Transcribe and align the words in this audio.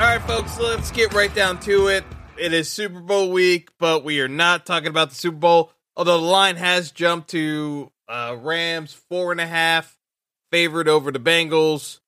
All 0.00 0.06
right, 0.06 0.22
folks, 0.22 0.58
let's 0.58 0.90
get 0.90 1.12
right 1.12 1.32
down 1.34 1.60
to 1.60 1.88
it. 1.88 2.04
It 2.38 2.54
is 2.54 2.70
Super 2.70 3.00
Bowl 3.00 3.30
week, 3.30 3.68
but 3.78 4.02
we 4.02 4.22
are 4.22 4.28
not 4.28 4.64
talking 4.64 4.88
about 4.88 5.10
the 5.10 5.14
Super 5.14 5.36
Bowl. 5.36 5.72
Although 5.94 6.16
the 6.16 6.26
line 6.26 6.56
has 6.56 6.90
jumped 6.90 7.28
to 7.32 7.92
uh, 8.08 8.34
Rams 8.40 8.94
four 8.94 9.30
and 9.30 9.42
a 9.42 9.46
half, 9.46 9.98
favored 10.50 10.88
over 10.88 11.12
the 11.12 11.20
Bengals. 11.20 12.00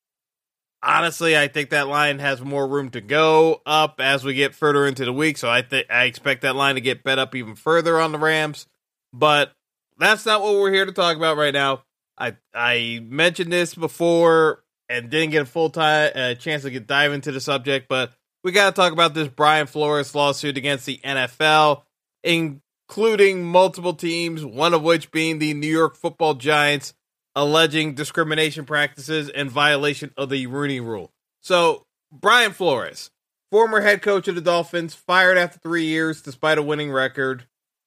Honestly, 0.83 1.37
I 1.37 1.49
think 1.49 1.69
that 1.69 1.87
line 1.87 2.19
has 2.19 2.41
more 2.41 2.67
room 2.67 2.89
to 2.93 3.03
go 3.03 3.61
up 3.67 4.01
as 4.01 4.25
we 4.25 4.33
get 4.33 4.55
further 4.55 4.87
into 4.87 5.05
the 5.05 5.13
week. 5.13 5.37
So 5.37 5.51
I 5.51 5.61
think 5.61 5.89
I 5.91 6.05
expect 6.05 6.41
that 6.43 6.57
line 6.57 6.77
to 6.77 6.81
get 6.81 7.05
bet 7.05 7.19
up 7.19 7.35
even 7.35 7.57
further 7.57 8.01
on 8.01 8.11
the 8.11 8.19
Rams. 8.19 8.69
But 9.13 9.53
that's 9.99 10.25
not 10.25 10.41
what 10.41 10.55
we're 10.55 10.73
here 10.73 10.87
to 10.87 10.93
talk 10.93 11.19
about 11.19 11.37
right 11.37 11.53
now. 11.53 11.83
I 12.17 12.39
I 12.55 13.01
mentioned 13.07 13.53
this 13.53 13.75
before 13.75 14.63
and 14.89 15.11
didn't 15.11 15.31
get 15.31 15.43
a 15.43 15.47
full 15.47 15.71
time 15.71 16.13
uh, 16.15 16.35
chance 16.35 16.63
to 16.63 16.71
get 16.71 16.87
dive 16.87 17.13
into 17.13 17.33
the 17.33 17.41
subject, 17.41 17.89
but 17.89 18.13
we 18.45 18.53
got 18.53 18.67
to 18.71 18.73
talk 18.81 18.93
about 18.93 19.15
this 19.15 19.29
Brian 19.29 19.67
Flores 19.67 20.15
lawsuit 20.15 20.57
against 20.57 20.87
the 20.87 21.01
NFL, 21.05 21.83
including 22.25 23.45
multiple 23.45 23.95
teams, 23.95 24.45
one 24.45 24.75
of 24.75 24.83
which 24.83 25.11
being 25.11 25.39
the 25.39 25.55
New 25.55 25.71
York 25.71 25.97
Football 25.97 26.35
Giants, 26.35 26.95
alleging 27.35 27.95
discrimination 27.95 28.65
practices 28.65 29.29
and 29.29 29.51
violation 29.51 30.13
of 30.17 30.29
the 30.29 30.47
Rooney 30.47 30.81
Rule. 30.81 31.13
So 31.41 31.87
Brian 32.11 32.53
Flores, 32.53 33.11
former 33.51 33.81
head 33.81 34.03
coach 34.03 34.29
of 34.29 34.35
the 34.35 34.41
Dolphins, 34.41 34.95
fired 34.95 35.39
after 35.39 35.59
three 35.59 35.85
years 35.85 36.21
despite 36.21 36.59
a 36.59 36.63
winning 36.63 36.91
record 36.91 37.47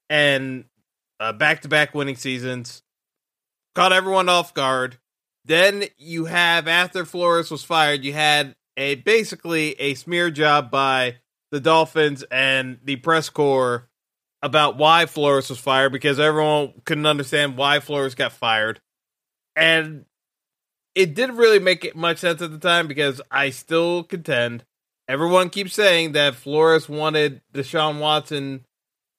and 0.09 0.65
back 1.19 1.61
to 1.61 1.67
back 1.67 1.93
winning 1.93 2.15
seasons, 2.15 2.81
caught 3.75 3.93
everyone 3.93 4.29
off 4.29 4.53
guard 4.53 4.97
then 5.45 5.85
you 5.97 6.25
have 6.25 6.67
after 6.67 7.05
Flores 7.05 7.51
was 7.51 7.63
fired, 7.63 8.03
you 8.03 8.13
had 8.13 8.55
a 8.77 8.95
basically 8.95 9.73
a 9.79 9.93
smear 9.93 10.31
job 10.31 10.71
by 10.71 11.17
the 11.51 11.59
Dolphins 11.59 12.23
and 12.31 12.79
the 12.83 12.97
press 12.97 13.29
corps 13.29 13.87
about 14.41 14.77
why 14.77 15.05
Flores 15.05 15.49
was 15.49 15.59
fired 15.59 15.91
because 15.91 16.19
everyone 16.19 16.73
couldn't 16.85 17.05
understand 17.05 17.57
why 17.57 17.79
Flores 17.79 18.15
got 18.15 18.31
fired. 18.31 18.79
And 19.55 20.05
it 20.93 21.15
didn't 21.15 21.37
really 21.37 21.59
make 21.59 21.85
it 21.85 21.95
much 21.95 22.19
sense 22.19 22.41
at 22.41 22.51
the 22.51 22.57
time 22.57 22.87
because 22.87 23.21
I 23.31 23.49
still 23.49 24.03
contend 24.03 24.63
everyone 25.07 25.49
keeps 25.49 25.73
saying 25.73 26.13
that 26.13 26.35
Flores 26.35 26.89
wanted 26.89 27.41
Deshaun 27.53 27.99
Watson 27.99 28.65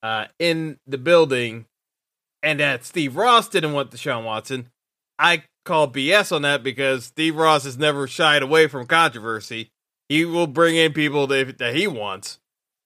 uh, 0.02 0.26
in 0.38 0.78
the 0.86 0.98
building 0.98 1.66
and 2.42 2.60
that 2.60 2.84
Steve 2.84 3.16
Ross 3.16 3.48
didn't 3.48 3.72
want 3.72 3.90
Deshaun 3.90 4.24
Watson. 4.24 4.70
I 5.18 5.44
call 5.66 5.90
BS 5.90 6.34
on 6.34 6.42
that 6.42 6.62
because 6.62 7.04
Steve 7.04 7.36
Ross 7.36 7.64
has 7.64 7.76
never 7.76 8.06
shied 8.06 8.42
away 8.42 8.66
from 8.66 8.86
controversy. 8.86 9.70
He 10.08 10.24
will 10.24 10.46
bring 10.46 10.76
in 10.76 10.92
people 10.92 11.26
that, 11.26 11.58
that 11.58 11.74
he 11.74 11.86
wants. 11.86 12.38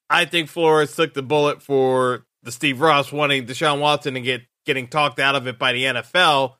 I 0.08 0.24
think 0.24 0.48
Flores 0.48 0.96
took 0.96 1.14
the 1.14 1.22
bullet 1.22 1.62
for 1.62 2.26
the 2.42 2.50
Steve 2.50 2.80
Ross 2.80 3.12
wanting 3.12 3.46
Deshaun 3.46 3.80
Watson 3.80 4.16
and 4.16 4.24
get 4.24 4.42
getting 4.66 4.88
talked 4.88 5.18
out 5.18 5.34
of 5.34 5.46
it 5.46 5.58
by 5.58 5.72
the 5.72 5.84
NFL, 5.84 6.54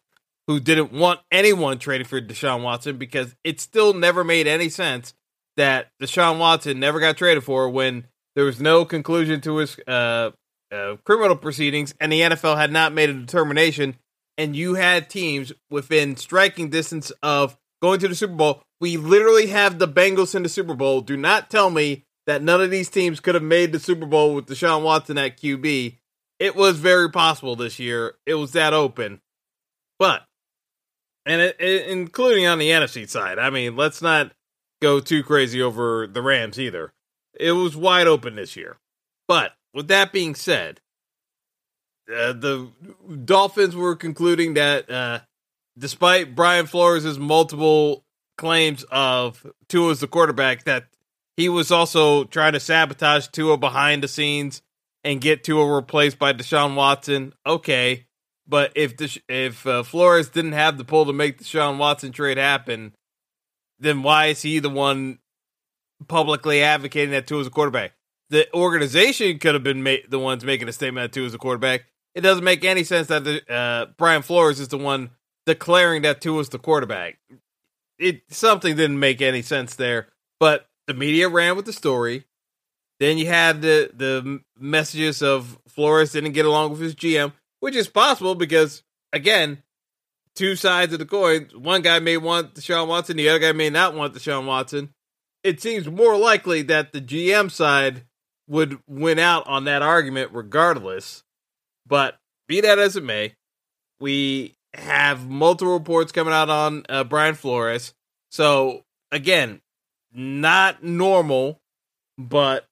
who 0.46 0.58
didn't 0.60 0.92
want 0.92 1.20
anyone 1.30 1.78
trading 1.78 2.06
for 2.06 2.20
Deshaun 2.20 2.62
Watson 2.62 2.96
because 2.96 3.34
it 3.44 3.60
still 3.60 3.92
never 3.92 4.24
made 4.24 4.46
any 4.46 4.68
sense 4.68 5.14
that 5.56 5.90
Deshaun 6.00 6.38
Watson 6.38 6.80
never 6.80 7.00
got 7.00 7.16
traded 7.16 7.44
for 7.44 7.68
when 7.68 8.06
there 8.34 8.44
was 8.44 8.60
no 8.60 8.84
conclusion 8.84 9.40
to 9.42 9.56
his 9.56 9.78
uh, 9.86 10.30
uh, 10.72 10.96
criminal 11.04 11.36
proceedings 11.36 11.94
and 12.00 12.12
the 12.12 12.20
NFL 12.20 12.56
had 12.56 12.72
not 12.72 12.92
made 12.92 13.10
a 13.10 13.14
determination 13.14 13.96
and 14.40 14.56
you 14.56 14.72
had 14.72 15.10
teams 15.10 15.52
within 15.68 16.16
striking 16.16 16.70
distance 16.70 17.10
of 17.22 17.58
going 17.82 18.00
to 18.00 18.08
the 18.08 18.14
Super 18.14 18.32
Bowl. 18.32 18.62
We 18.80 18.96
literally 18.96 19.48
have 19.48 19.78
the 19.78 19.86
Bengals 19.86 20.34
in 20.34 20.42
the 20.42 20.48
Super 20.48 20.72
Bowl. 20.72 21.02
Do 21.02 21.14
not 21.14 21.50
tell 21.50 21.68
me 21.68 22.06
that 22.26 22.42
none 22.42 22.62
of 22.62 22.70
these 22.70 22.88
teams 22.88 23.20
could 23.20 23.34
have 23.34 23.44
made 23.44 23.70
the 23.70 23.78
Super 23.78 24.06
Bowl 24.06 24.34
with 24.34 24.46
Deshaun 24.46 24.82
Watson 24.82 25.18
at 25.18 25.36
QB. 25.36 25.98
It 26.38 26.56
was 26.56 26.78
very 26.78 27.10
possible 27.10 27.54
this 27.54 27.78
year. 27.78 28.14
It 28.24 28.36
was 28.36 28.52
that 28.52 28.72
open. 28.72 29.20
But, 29.98 30.22
and 31.26 31.42
it, 31.42 31.56
it, 31.60 31.88
including 31.88 32.46
on 32.46 32.58
the 32.58 32.70
NFC 32.70 33.06
side, 33.06 33.38
I 33.38 33.50
mean, 33.50 33.76
let's 33.76 34.00
not 34.00 34.32
go 34.80 35.00
too 35.00 35.22
crazy 35.22 35.60
over 35.60 36.06
the 36.06 36.22
Rams 36.22 36.58
either. 36.58 36.94
It 37.38 37.52
was 37.52 37.76
wide 37.76 38.06
open 38.06 38.36
this 38.36 38.56
year. 38.56 38.78
But 39.28 39.52
with 39.74 39.88
that 39.88 40.12
being 40.12 40.34
said, 40.34 40.80
uh, 42.10 42.32
the 42.32 42.68
Dolphins 43.24 43.76
were 43.76 43.96
concluding 43.96 44.54
that 44.54 44.90
uh, 44.90 45.20
despite 45.78 46.34
Brian 46.34 46.66
Flores' 46.66 47.18
multiple 47.18 48.04
claims 48.36 48.84
of 48.90 49.46
Tua 49.68 49.92
as 49.92 50.00
the 50.00 50.06
quarterback, 50.06 50.64
that 50.64 50.86
he 51.36 51.48
was 51.48 51.70
also 51.70 52.24
trying 52.24 52.52
to 52.52 52.60
sabotage 52.60 53.28
Tua 53.28 53.56
behind 53.56 54.02
the 54.02 54.08
scenes 54.08 54.62
and 55.04 55.20
get 55.20 55.44
Tua 55.44 55.74
replaced 55.74 56.18
by 56.18 56.32
Deshaun 56.32 56.74
Watson. 56.74 57.32
Okay, 57.46 58.06
but 58.46 58.72
if 58.74 58.96
Desha- 58.96 59.22
if 59.28 59.66
uh, 59.66 59.82
Flores 59.82 60.28
didn't 60.28 60.52
have 60.52 60.78
the 60.78 60.84
pull 60.84 61.06
to 61.06 61.12
make 61.12 61.38
the 61.38 61.44
Deshaun 61.44 61.78
Watson 61.78 62.12
trade 62.12 62.38
happen, 62.38 62.94
then 63.78 64.02
why 64.02 64.26
is 64.26 64.42
he 64.42 64.58
the 64.58 64.68
one 64.70 65.18
publicly 66.08 66.62
advocating 66.62 67.12
that 67.12 67.26
Tua 67.26 67.40
as 67.40 67.46
a 67.46 67.50
quarterback? 67.50 67.92
The 68.28 68.52
organization 68.54 69.38
could 69.38 69.54
have 69.54 69.64
been 69.64 69.82
ma- 69.82 69.96
the 70.08 70.18
ones 70.18 70.44
making 70.44 70.68
a 70.68 70.72
statement 70.72 71.04
that 71.04 71.14
Tua 71.14 71.26
as 71.26 71.34
a 71.34 71.38
quarterback 71.38 71.86
it 72.14 72.22
doesn't 72.22 72.44
make 72.44 72.64
any 72.64 72.84
sense 72.84 73.08
that 73.08 73.24
the, 73.24 73.52
uh, 73.52 73.86
Brian 73.96 74.22
Flores 74.22 74.60
is 74.60 74.68
the 74.68 74.78
one 74.78 75.10
declaring 75.46 76.02
that 76.02 76.20
Tua 76.20 76.40
is 76.40 76.48
the 76.48 76.58
quarterback. 76.58 77.18
It 77.98 78.22
something 78.30 78.76
didn't 78.76 78.98
make 78.98 79.20
any 79.20 79.42
sense 79.42 79.76
there, 79.76 80.08
but 80.38 80.66
the 80.86 80.94
media 80.94 81.28
ran 81.28 81.56
with 81.56 81.66
the 81.66 81.72
story. 81.72 82.24
Then 82.98 83.18
you 83.18 83.26
had 83.26 83.62
the 83.62 83.90
the 83.94 84.40
messages 84.58 85.22
of 85.22 85.58
Flores 85.68 86.12
didn't 86.12 86.32
get 86.32 86.46
along 86.46 86.70
with 86.70 86.80
his 86.80 86.94
GM, 86.94 87.32
which 87.60 87.76
is 87.76 87.88
possible 87.88 88.34
because 88.34 88.82
again, 89.12 89.62
two 90.34 90.56
sides 90.56 90.92
of 90.92 90.98
the 90.98 91.04
coin. 91.04 91.48
One 91.54 91.82
guy 91.82 91.98
may 91.98 92.16
want 92.16 92.54
Deshaun 92.54 92.88
Watson, 92.88 93.16
the 93.16 93.28
other 93.28 93.38
guy 93.38 93.52
may 93.52 93.70
not 93.70 93.94
want 93.94 94.14
Deshaun 94.14 94.46
Watson. 94.46 94.94
It 95.42 95.60
seems 95.60 95.88
more 95.88 96.16
likely 96.16 96.62
that 96.62 96.92
the 96.92 97.00
GM 97.00 97.50
side 97.50 98.04
would 98.46 98.78
win 98.86 99.18
out 99.18 99.46
on 99.46 99.64
that 99.64 99.82
argument 99.82 100.30
regardless. 100.32 101.22
But 101.90 102.18
be 102.48 102.62
that 102.62 102.78
as 102.78 102.96
it 102.96 103.04
may, 103.04 103.34
we 104.00 104.56
have 104.72 105.28
multiple 105.28 105.74
reports 105.74 106.12
coming 106.12 106.32
out 106.32 106.48
on 106.48 106.86
uh, 106.88 107.04
Brian 107.04 107.34
Flores. 107.34 107.92
So 108.30 108.84
again, 109.10 109.60
not 110.12 110.82
normal, 110.82 111.60
but 112.16 112.66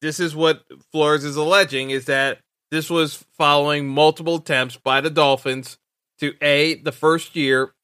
this 0.00 0.20
is 0.20 0.34
what 0.34 0.64
Flores 0.92 1.24
is 1.24 1.36
alleging 1.36 1.90
is 1.90 2.06
that 2.06 2.38
this 2.70 2.88
was 2.88 3.24
following 3.36 3.88
multiple 3.88 4.36
attempts 4.36 4.76
by 4.76 5.00
the 5.00 5.10
Dolphins 5.10 5.76
to 6.20 6.34
a 6.40 6.74
the 6.74 6.92
first 6.92 7.34
year 7.36 7.74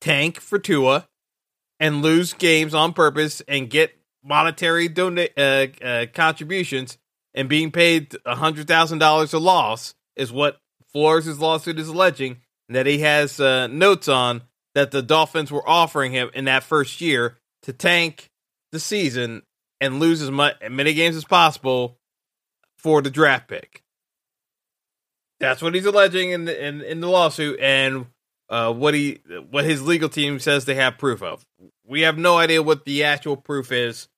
tank 0.00 0.40
for 0.40 0.58
Tua 0.58 1.08
and 1.78 2.02
lose 2.02 2.32
games 2.32 2.74
on 2.74 2.92
purpose 2.92 3.42
and 3.46 3.70
get 3.70 3.96
monetary 4.22 4.88
donate 4.88 5.32
uh, 5.38 5.66
uh, 5.82 6.06
contributions 6.12 6.98
and 7.34 7.48
being 7.48 7.70
paid 7.70 8.16
a 8.24 8.36
hundred 8.36 8.68
thousand 8.68 8.98
dollars 8.98 9.32
a 9.32 9.38
loss 9.38 9.94
is 10.16 10.32
what 10.32 10.60
Flores' 10.92 11.38
lawsuit 11.38 11.78
is 11.78 11.88
alleging 11.88 12.38
that 12.68 12.86
he 12.86 13.00
has 13.00 13.40
uh, 13.40 13.66
notes 13.66 14.08
on 14.08 14.42
that 14.74 14.90
the 14.90 15.02
Dolphins 15.02 15.50
were 15.50 15.68
offering 15.68 16.12
him 16.12 16.30
in 16.34 16.46
that 16.46 16.62
first 16.62 17.00
year 17.00 17.38
to 17.62 17.72
tank 17.72 18.30
the 18.72 18.80
season 18.80 19.42
and 19.80 20.00
lose 20.00 20.22
as 20.22 20.30
much 20.30 20.56
many 20.70 20.94
games 20.94 21.16
as 21.16 21.24
possible 21.24 21.98
for 22.78 23.02
the 23.02 23.10
draft 23.10 23.48
pick. 23.48 23.82
That's 25.40 25.62
what 25.62 25.74
he's 25.74 25.86
alleging 25.86 26.30
in 26.30 26.44
the, 26.44 26.66
in, 26.66 26.80
in 26.82 27.00
the 27.00 27.08
lawsuit, 27.08 27.58
and 27.60 28.06
uh, 28.48 28.72
what 28.72 28.94
he 28.94 29.20
what 29.50 29.64
his 29.64 29.82
legal 29.82 30.08
team 30.08 30.38
says 30.38 30.64
they 30.64 30.76
have 30.76 30.98
proof 30.98 31.22
of. 31.22 31.44
We 31.86 32.02
have 32.02 32.16
no 32.16 32.38
idea 32.38 32.62
what 32.62 32.84
the 32.84 33.04
actual 33.04 33.36
proof 33.36 33.72
is, 33.72 34.08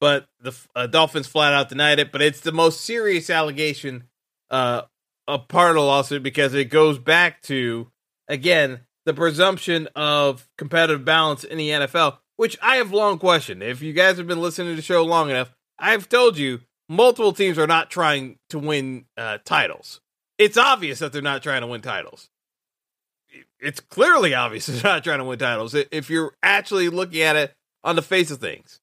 but 0.00 0.26
the 0.40 0.54
uh, 0.74 0.86
Dolphins 0.86 1.26
flat 1.26 1.52
out 1.52 1.68
denied 1.68 1.98
it. 1.98 2.12
But 2.12 2.22
it's 2.22 2.40
the 2.40 2.52
most 2.52 2.82
serious 2.82 3.30
allegation, 3.30 4.04
uh, 4.50 4.82
a 5.26 5.38
part 5.38 5.70
of 5.70 5.76
the 5.76 5.82
lawsuit 5.82 6.22
because 6.22 6.54
it 6.54 6.66
goes 6.66 6.98
back 6.98 7.42
to 7.42 7.90
again 8.28 8.80
the 9.04 9.14
presumption 9.14 9.88
of 9.94 10.48
competitive 10.56 11.04
balance 11.04 11.44
in 11.44 11.58
the 11.58 11.70
NFL, 11.70 12.18
which 12.36 12.56
I 12.62 12.76
have 12.76 12.92
long 12.92 13.18
questioned. 13.18 13.62
If 13.62 13.82
you 13.82 13.92
guys 13.92 14.18
have 14.18 14.26
been 14.26 14.40
listening 14.40 14.72
to 14.72 14.76
the 14.76 14.82
show 14.82 15.04
long 15.04 15.30
enough, 15.30 15.52
I've 15.78 16.08
told 16.08 16.38
you 16.38 16.60
multiple 16.88 17.32
teams 17.32 17.58
are 17.58 17.66
not 17.66 17.90
trying 17.90 18.38
to 18.50 18.58
win 18.58 19.06
uh, 19.16 19.38
titles. 19.44 20.00
It's 20.38 20.56
obvious 20.56 20.98
that 20.98 21.12
they're 21.12 21.22
not 21.22 21.42
trying 21.42 21.60
to 21.60 21.66
win 21.66 21.80
titles. 21.80 22.28
It's 23.60 23.80
clearly 23.80 24.34
obvious 24.34 24.66
they're 24.66 24.82
not 24.82 25.04
trying 25.04 25.18
to 25.18 25.24
win 25.24 25.38
titles. 25.38 25.74
If 25.74 26.10
you're 26.10 26.34
actually 26.42 26.88
looking 26.88 27.22
at 27.22 27.36
it 27.36 27.54
on 27.82 27.96
the 27.96 28.02
face 28.02 28.30
of 28.30 28.38
things, 28.38 28.80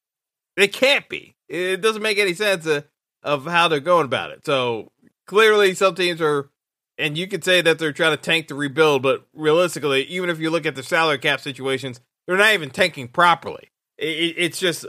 it 0.57 0.73
can't 0.73 1.07
be. 1.09 1.35
It 1.47 1.81
doesn't 1.81 2.01
make 2.01 2.17
any 2.17 2.33
sense 2.33 2.65
of, 2.65 2.85
of 3.23 3.45
how 3.45 3.67
they're 3.67 3.79
going 3.79 4.05
about 4.05 4.31
it. 4.31 4.45
So 4.45 4.91
clearly, 5.27 5.73
some 5.73 5.95
teams 5.95 6.21
are, 6.21 6.49
and 6.97 7.17
you 7.17 7.27
could 7.27 7.43
say 7.43 7.61
that 7.61 7.79
they're 7.79 7.93
trying 7.93 8.15
to 8.15 8.21
tank 8.21 8.47
to 8.47 8.55
rebuild, 8.55 9.01
but 9.01 9.25
realistically, 9.33 10.03
even 10.03 10.29
if 10.29 10.39
you 10.39 10.49
look 10.49 10.65
at 10.65 10.75
the 10.75 10.83
salary 10.83 11.19
cap 11.19 11.41
situations, 11.41 11.99
they're 12.27 12.37
not 12.37 12.53
even 12.53 12.69
tanking 12.69 13.07
properly. 13.07 13.69
It, 13.97 14.35
it's 14.37 14.59
just, 14.59 14.85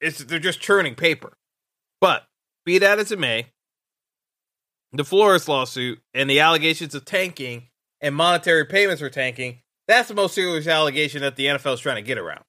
it's 0.00 0.18
they're 0.24 0.38
just 0.38 0.60
churning 0.60 0.94
paper. 0.94 1.36
But 2.00 2.24
be 2.64 2.78
that 2.78 2.98
as 2.98 3.12
it 3.12 3.18
may, 3.18 3.46
the 4.92 5.04
Flores 5.04 5.48
lawsuit 5.48 6.00
and 6.14 6.28
the 6.28 6.40
allegations 6.40 6.94
of 6.94 7.04
tanking 7.04 7.68
and 8.00 8.14
monetary 8.14 8.64
payments 8.64 9.00
for 9.00 9.10
tanking, 9.10 9.60
that's 9.88 10.08
the 10.08 10.14
most 10.14 10.34
serious 10.34 10.66
allegation 10.66 11.22
that 11.22 11.36
the 11.36 11.46
NFL 11.46 11.74
is 11.74 11.80
trying 11.80 11.96
to 11.96 12.02
get 12.02 12.18
around. 12.18 12.44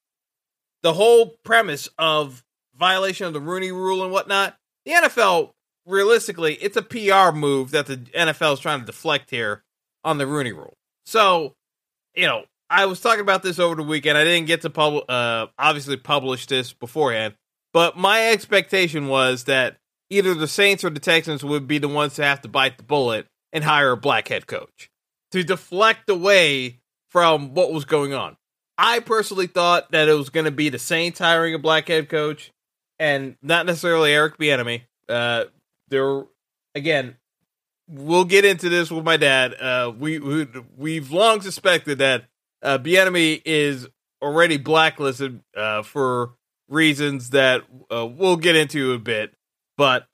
The 0.84 0.94
whole 0.94 1.36
premise 1.44 1.90
of 1.98 2.44
violation 2.76 3.28
of 3.28 3.34
the 3.34 3.42
Rooney 3.42 3.72
rule 3.72 4.04
and 4.04 4.12
whatnot, 4.12 4.56
the 4.86 4.92
NFL, 4.94 5.52
realistically, 5.86 6.54
it's 6.56 6.78
a 6.78 6.82
PR 6.82 7.36
move 7.36 7.72
that 7.72 7.88
the 7.88 7.98
NFL 7.98 8.54
is 8.54 8.60
trying 8.60 8.80
to 8.82 8.86
deflect 8.86 9.30
here 9.30 9.64
on 10.04 10.18
the 10.18 10.28
Rooney 10.28 10.54
rule. 10.54 10.78
So, 11.06 11.56
you 12.16 12.26
know, 12.26 12.46
I 12.70 12.86
was 12.86 13.00
talking 13.00 13.22
about 13.22 13.44
this 13.44 13.60
over 13.60 13.76
the 13.76 13.84
weekend. 13.84 14.18
I 14.18 14.24
didn't 14.24 14.48
get 14.48 14.62
to 14.62 14.70
pub- 14.70 15.10
uh, 15.10 15.48
obviously 15.58 15.98
publish 15.98 16.46
this 16.46 16.74
beforehand, 16.74 17.34
but 17.74 17.98
my 17.98 18.30
expectation 18.30 19.08
was 19.08 19.46
that 19.46 19.78
either 20.10 20.34
the 20.34 20.48
Saints 20.48 20.84
or 20.84 20.90
the 20.90 21.00
Texans 21.00 21.44
would 21.44 21.68
be 21.68 21.78
the 21.78 21.88
ones 21.88 22.16
to 22.16 22.24
have 22.24 22.42
to 22.42 22.48
bite 22.48 22.78
the 22.78 22.84
bullet 22.84 23.28
and 23.52 23.64
hire 23.64 23.92
a 23.92 23.98
black 23.98 24.28
head 24.28 24.48
coach 24.48 24.90
to 25.32 25.44
deflect 25.44 26.10
away 26.10 26.80
from 27.10 27.54
what 27.54 27.74
was 27.74 27.86
going 27.86 28.14
on. 28.14 28.37
I 28.78 29.00
personally 29.00 29.48
thought 29.48 29.92
that 29.92 30.08
it 30.08 30.14
was 30.14 30.30
going 30.30 30.46
to 30.46 30.52
be 30.52 30.70
the 30.70 30.80
Saints 30.80 31.20
hiring 31.20 31.54
a 31.54 31.60
black 31.60 31.88
head 31.88 32.10
coach 32.10 32.52
and 33.00 33.36
not 33.42 33.66
necessarily 33.66 34.14
Eric 34.14 34.38
Bieniemy. 34.38 34.84
Uh, 35.10 35.46
there, 35.90 36.26
again, 36.76 37.16
we'll 37.88 38.26
get 38.26 38.46
into 38.46 38.70
this 38.70 38.92
with 38.92 39.04
my 39.04 39.18
dad. 39.18 39.54
Uh, 39.60 39.92
we, 39.98 40.20
we 40.20 40.48
we've 40.76 41.12
long 41.12 41.42
suspected 41.42 42.00
that 42.00 42.26
uh, 42.62 42.78
Bieniemy 42.78 43.42
is 43.46 43.88
already 44.22 44.58
blacklisted 44.58 45.42
uh, 45.56 45.82
for 45.84 46.34
reasons 46.70 47.32
that 47.32 47.62
uh, 47.92 48.06
we'll 48.06 48.38
get 48.38 48.56
into 48.56 48.94
a 48.94 49.00
bit. 49.00 49.34
But, 49.78 50.08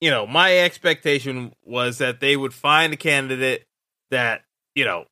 you 0.00 0.10
know, 0.10 0.26
my 0.26 0.58
expectation 0.58 1.52
was 1.64 1.98
that 1.98 2.20
they 2.20 2.36
would 2.36 2.54
find 2.54 2.92
a 2.92 2.96
candidate 2.96 3.66
that, 4.10 4.42
you 4.74 4.84
know, 4.84 5.06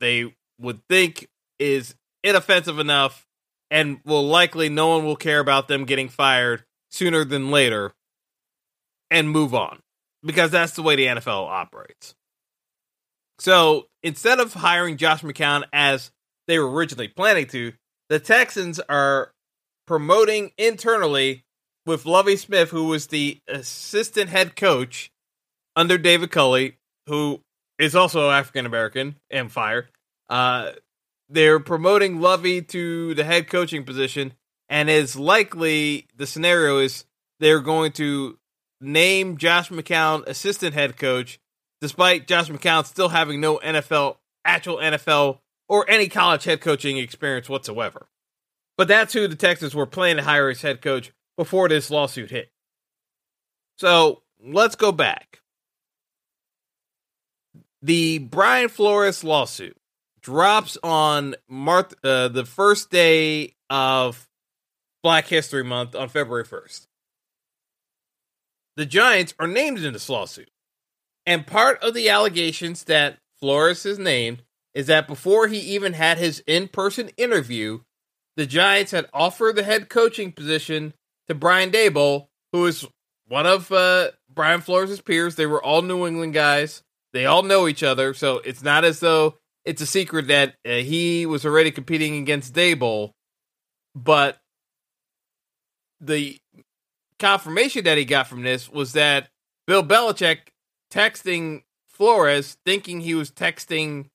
they 0.00 0.34
would 0.58 0.80
think 0.88 1.28
is 1.58 1.94
inoffensive 2.28 2.78
enough 2.78 3.26
and 3.70 4.00
will 4.04 4.26
likely 4.26 4.68
no 4.68 4.88
one 4.88 5.04
will 5.04 5.16
care 5.16 5.40
about 5.40 5.68
them 5.68 5.84
getting 5.84 6.08
fired 6.08 6.64
sooner 6.90 7.24
than 7.24 7.50
later 7.50 7.92
and 9.10 9.30
move 9.30 9.54
on 9.54 9.80
because 10.22 10.50
that's 10.50 10.72
the 10.72 10.82
way 10.82 10.96
the 10.96 11.06
NFL 11.06 11.48
operates. 11.48 12.14
So 13.38 13.86
instead 14.02 14.40
of 14.40 14.52
hiring 14.52 14.96
Josh 14.96 15.22
McCown 15.22 15.64
as 15.72 16.10
they 16.46 16.58
were 16.58 16.70
originally 16.70 17.08
planning 17.08 17.46
to, 17.48 17.72
the 18.08 18.18
Texans 18.18 18.80
are 18.80 19.32
promoting 19.86 20.52
internally 20.58 21.44
with 21.86 22.04
Lovie 22.04 22.36
Smith, 22.36 22.70
who 22.70 22.84
was 22.84 23.06
the 23.06 23.40
assistant 23.48 24.30
head 24.30 24.56
coach 24.56 25.10
under 25.76 25.96
David 25.96 26.30
Culley, 26.30 26.76
who 27.06 27.40
is 27.78 27.94
also 27.94 28.30
African 28.30 28.66
American 28.66 29.16
and 29.30 29.50
fired. 29.50 29.88
Uh, 30.28 30.72
they're 31.28 31.60
promoting 31.60 32.20
Lovie 32.20 32.62
to 32.62 33.14
the 33.14 33.24
head 33.24 33.48
coaching 33.48 33.84
position, 33.84 34.32
and 34.68 34.88
is 34.88 35.16
likely 35.16 36.06
the 36.16 36.26
scenario 36.26 36.78
is 36.78 37.04
they're 37.40 37.60
going 37.60 37.92
to 37.92 38.38
name 38.80 39.36
Josh 39.36 39.68
McCown 39.70 40.26
assistant 40.26 40.74
head 40.74 40.96
coach, 40.96 41.38
despite 41.80 42.26
Josh 42.26 42.48
McCown 42.48 42.86
still 42.86 43.08
having 43.08 43.40
no 43.40 43.58
NFL, 43.58 44.16
actual 44.44 44.78
NFL, 44.78 45.38
or 45.68 45.88
any 45.88 46.08
college 46.08 46.44
head 46.44 46.60
coaching 46.60 46.96
experience 46.96 47.48
whatsoever. 47.48 48.08
But 48.76 48.88
that's 48.88 49.12
who 49.12 49.28
the 49.28 49.36
Texans 49.36 49.74
were 49.74 49.86
planning 49.86 50.18
to 50.18 50.22
hire 50.22 50.48
as 50.48 50.62
head 50.62 50.80
coach 50.80 51.12
before 51.36 51.68
this 51.68 51.90
lawsuit 51.90 52.30
hit. 52.30 52.50
So 53.76 54.22
let's 54.42 54.76
go 54.76 54.92
back. 54.92 55.40
The 57.82 58.18
Brian 58.18 58.68
Flores 58.68 59.22
lawsuit 59.22 59.76
drops 60.28 60.76
on 60.82 61.34
Marth- 61.50 61.94
uh, 62.04 62.28
the 62.28 62.44
first 62.44 62.90
day 62.90 63.54
of 63.70 64.28
Black 65.02 65.26
History 65.26 65.64
Month 65.64 65.94
on 65.96 66.10
February 66.10 66.44
1st. 66.44 66.86
The 68.76 68.84
Giants 68.84 69.32
are 69.38 69.46
named 69.46 69.78
in 69.78 69.94
this 69.94 70.10
lawsuit. 70.10 70.50
And 71.24 71.46
part 71.46 71.82
of 71.82 71.94
the 71.94 72.10
allegations 72.10 72.84
that 72.84 73.16
Flores 73.40 73.86
is 73.86 73.98
named 73.98 74.42
is 74.74 74.86
that 74.88 75.08
before 75.08 75.48
he 75.48 75.60
even 75.60 75.94
had 75.94 76.18
his 76.18 76.44
in 76.46 76.68
person 76.68 77.08
interview, 77.16 77.80
the 78.36 78.44
Giants 78.44 78.90
had 78.90 79.08
offered 79.14 79.56
the 79.56 79.62
head 79.62 79.88
coaching 79.88 80.32
position 80.32 80.92
to 81.26 81.34
Brian 81.34 81.70
Daboll, 81.70 82.26
who 82.52 82.66
is 82.66 82.86
one 83.28 83.46
of 83.46 83.72
uh, 83.72 84.10
Brian 84.28 84.60
Flores' 84.60 85.00
peers. 85.00 85.36
They 85.36 85.46
were 85.46 85.64
all 85.64 85.80
New 85.80 86.06
England 86.06 86.34
guys. 86.34 86.82
They 87.14 87.24
all 87.24 87.42
know 87.42 87.66
each 87.66 87.82
other, 87.82 88.12
so 88.12 88.40
it's 88.44 88.62
not 88.62 88.84
as 88.84 89.00
though 89.00 89.37
it's 89.64 89.82
a 89.82 89.86
secret 89.86 90.28
that 90.28 90.54
uh, 90.66 90.70
he 90.70 91.26
was 91.26 91.44
already 91.44 91.70
competing 91.70 92.16
against 92.16 92.54
Daboll, 92.54 93.12
But 93.94 94.38
the 96.00 96.38
confirmation 97.18 97.84
that 97.84 97.98
he 97.98 98.04
got 98.04 98.28
from 98.28 98.42
this 98.42 98.68
was 98.68 98.92
that 98.92 99.28
Bill 99.66 99.82
Belichick 99.82 100.38
texting 100.90 101.62
Flores, 101.86 102.56
thinking 102.64 103.00
he 103.00 103.14
was 103.14 103.30
texting 103.30 104.10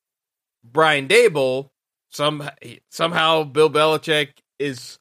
Brian 0.64 1.08
Daboll. 1.08 1.70
Some 2.10 2.50
somehow 2.90 3.44
Bill 3.44 3.70
Belichick 3.70 4.30
is 4.60 5.00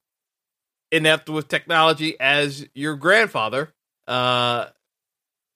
inept 0.91 1.29
with 1.29 1.49
technology 1.49 2.19
as 2.19 2.67
your 2.75 2.97
grandfather 2.97 3.73
uh, 4.09 4.67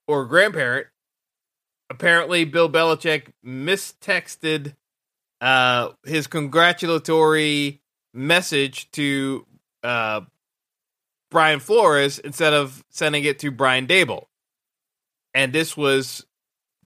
or 0.07 0.27
grandparent. 0.27 0.87
Apparently, 1.89 2.45
Bill 2.45 2.69
Belichick 2.69 3.29
mistexted 3.43 4.75
uh, 5.41 5.91
his 6.05 6.27
congratulatory 6.27 7.81
message 8.13 8.91
to 8.93 9.47
uh, 9.85 10.23
Brian 11.31 11.61
Flores 11.61 12.19
instead 12.19 12.53
of 12.53 12.85
sending 12.91 13.25
it 13.25 13.39
to 13.41 13.51
Brian 13.51 13.87
Daboll. 13.87 14.25
And 15.35 15.53
this 15.53 15.77
was 15.77 16.25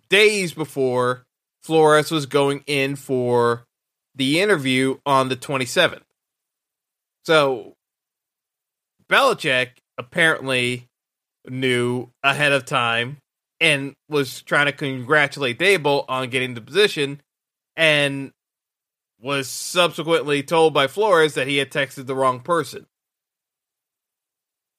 days 0.09 0.53
before 0.53 1.25
Flores 1.63 2.11
was 2.11 2.27
going 2.27 2.65
in 2.67 2.97
for 2.97 3.65
the 4.15 4.41
interview 4.41 4.99
on 5.07 5.29
the 5.29 5.37
27th. 5.37 6.03
So 7.25 7.75
Belichick 9.09 9.71
apparently 9.97 10.89
knew 11.49 12.09
ahead 12.23 12.53
of 12.53 12.65
time 12.65 13.19
and 13.61 13.95
was 14.09 14.43
trying 14.43 14.67
to 14.67 14.73
congratulate 14.73 15.59
Daboll 15.59 16.05
on 16.09 16.31
getting 16.31 16.55
the 16.55 16.61
position 16.61 17.21
and 17.77 18.33
was 19.21 19.49
subsequently 19.49 20.43
told 20.43 20.73
by 20.73 20.87
Flores 20.87 21.35
that 21.35 21.47
he 21.47 21.59
had 21.59 21.71
texted 21.71 22.07
the 22.07 22.15
wrong 22.15 22.41
person. 22.41 22.87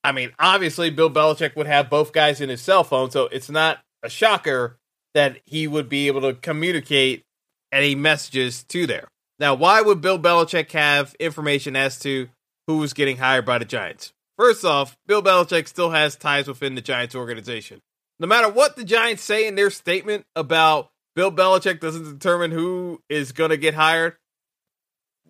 I 0.04 0.12
mean, 0.12 0.32
obviously, 0.40 0.90
Bill 0.90 1.12
Belichick 1.12 1.56
would 1.56 1.68
have 1.68 1.90
both 1.90 2.12
guys 2.12 2.42
in 2.42 2.50
his 2.50 2.62
cell 2.62 2.84
phone, 2.84 3.12
so 3.12 3.26
it's 3.26 3.52
not 3.52 3.80
a 4.02 4.10
shocker 4.10 4.78
that 5.14 5.38
he 5.46 5.68
would 5.68 5.90
be 5.90 6.08
able 6.08 6.22
to 6.22 6.34
communicate 6.34 7.24
any 7.72 7.94
messages 7.94 8.64
to 8.64 8.88
there. 8.88 9.08
Now, 9.40 9.54
why 9.54 9.82
would 9.82 10.02
Bill 10.02 10.20
Belichick 10.20 10.72
have 10.72 11.16
information 11.20 11.76
as 11.76 12.00
to 12.00 12.30
who 12.66 12.78
was 12.78 12.94
getting 12.94 13.18
hired 13.18 13.46
by 13.46 13.60
the 13.60 13.66
Giants? 13.66 14.12
First 14.38 14.66
off, 14.66 14.98
Bill 15.06 15.22
Belichick 15.22 15.68
still 15.68 15.92
has 15.92 16.16
ties 16.16 16.48
within 16.48 16.74
the 16.74 16.82
Giants 16.82 17.14
organization. 17.14 17.82
No 18.22 18.28
matter 18.28 18.48
what 18.48 18.76
the 18.76 18.84
Giants 18.84 19.24
say 19.24 19.48
in 19.48 19.56
their 19.56 19.72
statement 19.72 20.28
about 20.36 20.92
Bill 21.16 21.32
Belichick 21.32 21.80
doesn't 21.80 22.04
determine 22.04 22.52
who 22.52 23.02
is 23.10 23.32
going 23.32 23.50
to 23.50 23.58
get 23.58 23.74
hired, 23.74 24.16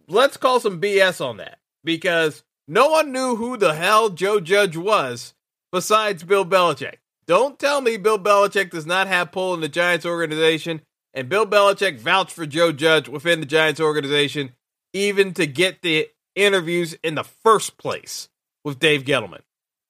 let's 0.09 0.35
call 0.35 0.59
some 0.59 0.81
BS 0.81 1.25
on 1.25 1.37
that 1.37 1.59
because 1.85 2.43
no 2.67 2.89
one 2.89 3.13
knew 3.13 3.37
who 3.37 3.55
the 3.55 3.75
hell 3.75 4.09
Joe 4.09 4.41
Judge 4.41 4.75
was 4.75 5.33
besides 5.71 6.25
Bill 6.25 6.45
Belichick. 6.45 6.95
Don't 7.27 7.57
tell 7.57 7.79
me 7.79 7.95
Bill 7.95 8.19
Belichick 8.19 8.71
does 8.71 8.85
not 8.85 9.07
have 9.07 9.31
pull 9.31 9.53
in 9.53 9.61
the 9.61 9.69
Giants 9.69 10.05
organization 10.05 10.81
and 11.13 11.29
Bill 11.29 11.47
Belichick 11.47 11.97
vouched 11.97 12.33
for 12.33 12.45
Joe 12.45 12.73
Judge 12.73 13.07
within 13.07 13.39
the 13.39 13.45
Giants 13.45 13.79
organization 13.79 14.51
even 14.91 15.33
to 15.35 15.47
get 15.47 15.81
the 15.81 16.09
interviews 16.35 16.93
in 17.05 17.15
the 17.15 17.23
first 17.23 17.77
place 17.77 18.27
with 18.65 18.79
Dave 18.79 19.05
Gettleman. 19.05 19.43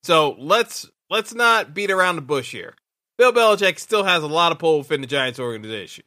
So 0.04 0.36
let's 0.38 0.88
let's 1.10 1.34
not 1.34 1.74
beat 1.74 1.90
around 1.90 2.18
the 2.18 2.22
bush 2.22 2.52
here. 2.52 2.76
Bill 3.22 3.32
Belichick 3.32 3.78
still 3.78 4.04
has 4.04 4.24
a 4.24 4.28
lot 4.28 4.52
of 4.52 4.58
pull 4.58 4.80
within 4.80 5.02
the 5.02 5.06
Giants 5.06 5.40
organization. 5.40 6.06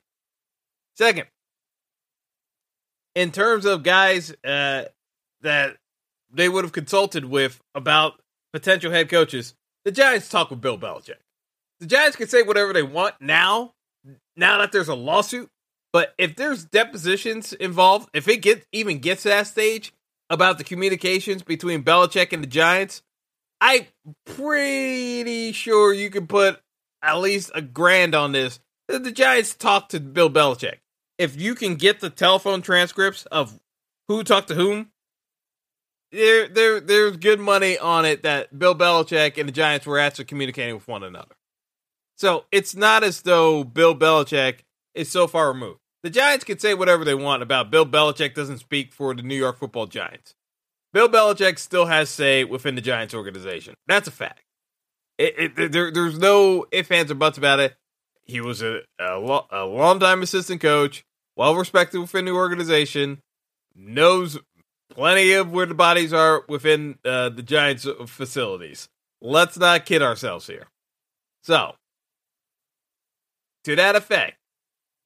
Second, 0.96 1.28
in 3.14 3.30
terms 3.30 3.66
of 3.66 3.84
guys 3.84 4.34
uh, 4.44 4.86
that 5.42 5.76
they 6.32 6.48
would 6.48 6.64
have 6.64 6.72
consulted 6.72 7.24
with 7.24 7.60
about 7.72 8.14
potential 8.52 8.90
head 8.90 9.08
coaches, 9.08 9.54
the 9.84 9.92
Giants 9.92 10.28
talk 10.28 10.50
with 10.50 10.60
Bill 10.60 10.76
Belichick. 10.76 11.20
The 11.78 11.86
Giants 11.86 12.16
can 12.16 12.26
say 12.26 12.42
whatever 12.42 12.72
they 12.72 12.82
want 12.82 13.14
now, 13.20 13.74
now 14.36 14.58
that 14.58 14.72
there's 14.72 14.88
a 14.88 14.96
lawsuit. 14.96 15.48
But 15.92 16.14
if 16.18 16.34
there's 16.34 16.64
depositions 16.64 17.52
involved, 17.52 18.08
if 18.12 18.26
it 18.26 18.42
get 18.42 18.66
even 18.72 18.98
gets 18.98 19.22
to 19.22 19.28
that 19.28 19.46
stage 19.46 19.92
about 20.30 20.58
the 20.58 20.64
communications 20.64 21.44
between 21.44 21.84
Belichick 21.84 22.32
and 22.32 22.42
the 22.42 22.48
Giants, 22.48 23.02
I'm 23.60 23.86
pretty 24.26 25.52
sure 25.52 25.94
you 25.94 26.10
can 26.10 26.26
put 26.26 26.60
at 27.04 27.18
least 27.18 27.50
a 27.54 27.62
grand 27.62 28.14
on 28.14 28.32
this. 28.32 28.58
The 28.88 29.12
Giants 29.12 29.54
talked 29.54 29.90
to 29.92 30.00
Bill 30.00 30.30
Belichick. 30.30 30.78
If 31.18 31.40
you 31.40 31.54
can 31.54 31.76
get 31.76 32.00
the 32.00 32.10
telephone 32.10 32.62
transcripts 32.62 33.26
of 33.26 33.60
who 34.08 34.24
talked 34.24 34.48
to 34.48 34.54
whom, 34.54 34.90
there, 36.10 36.48
there, 36.48 36.80
there's 36.80 37.16
good 37.16 37.40
money 37.40 37.78
on 37.78 38.04
it 38.04 38.22
that 38.22 38.56
Bill 38.58 38.74
Belichick 38.74 39.38
and 39.38 39.48
the 39.48 39.52
Giants 39.52 39.86
were 39.86 39.98
actually 39.98 40.26
communicating 40.26 40.74
with 40.74 40.88
one 40.88 41.02
another. 41.02 41.34
So 42.16 42.44
it's 42.52 42.74
not 42.74 43.02
as 43.02 43.22
though 43.22 43.64
Bill 43.64 43.94
Belichick 43.94 44.60
is 44.94 45.10
so 45.10 45.26
far 45.26 45.48
removed. 45.48 45.80
The 46.02 46.10
Giants 46.10 46.44
can 46.44 46.58
say 46.58 46.74
whatever 46.74 47.04
they 47.04 47.14
want 47.14 47.42
about 47.42 47.70
Bill 47.70 47.86
Belichick 47.86 48.34
doesn't 48.34 48.58
speak 48.58 48.92
for 48.92 49.14
the 49.14 49.22
New 49.22 49.36
York 49.36 49.58
football 49.58 49.86
Giants. 49.86 50.34
Bill 50.92 51.08
Belichick 51.08 51.58
still 51.58 51.86
has 51.86 52.10
say 52.10 52.44
within 52.44 52.74
the 52.76 52.80
Giants 52.80 53.14
organization. 53.14 53.74
That's 53.88 54.06
a 54.06 54.12
fact. 54.12 54.42
It, 55.18 55.58
it, 55.58 55.72
there, 55.72 55.90
there's 55.90 56.18
no 56.18 56.66
ifs, 56.72 56.90
ands, 56.90 57.10
or 57.10 57.14
buts 57.14 57.38
about 57.38 57.60
it. 57.60 57.76
He 58.24 58.40
was 58.40 58.62
a, 58.62 58.80
a, 58.98 59.18
lo- 59.18 59.46
a 59.50 59.64
long-time 59.64 60.22
assistant 60.22 60.60
coach, 60.60 61.04
well 61.36 61.54
respected 61.54 62.00
within 62.00 62.24
the 62.24 62.32
organization, 62.32 63.20
knows 63.74 64.38
plenty 64.90 65.32
of 65.32 65.52
where 65.52 65.66
the 65.66 65.74
bodies 65.74 66.12
are 66.12 66.44
within 66.48 66.98
uh, 67.04 67.28
the 67.28 67.42
Giants 67.42 67.86
facilities. 68.06 68.88
Let's 69.20 69.58
not 69.58 69.86
kid 69.86 70.02
ourselves 70.02 70.46
here. 70.46 70.66
So, 71.42 71.74
to 73.64 73.76
that 73.76 73.96
effect, 73.96 74.36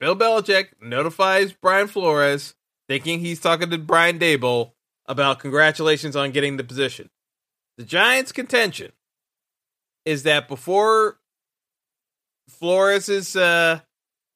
Bill 0.01 0.17
Belichick 0.17 0.69
notifies 0.81 1.53
Brian 1.53 1.89
Flores, 1.89 2.55
thinking 2.89 3.21
he's 3.21 3.41
talking 3.41 3.71
to 3.71 3.79
Brian 3.79 4.19
Daboll 4.19 4.73
about 5.07 5.41
congratulations 5.41 6.15
on 6.15 6.31
getting 6.31 6.57
the 6.57 6.65
position. 6.65 7.11
The 7.77 7.85
Giants' 7.85 8.33
contention 8.33 8.93
is 10.09 10.23
that 10.23 10.49
before 10.49 11.19
Flores's 12.49 13.37
uh, 13.37 13.81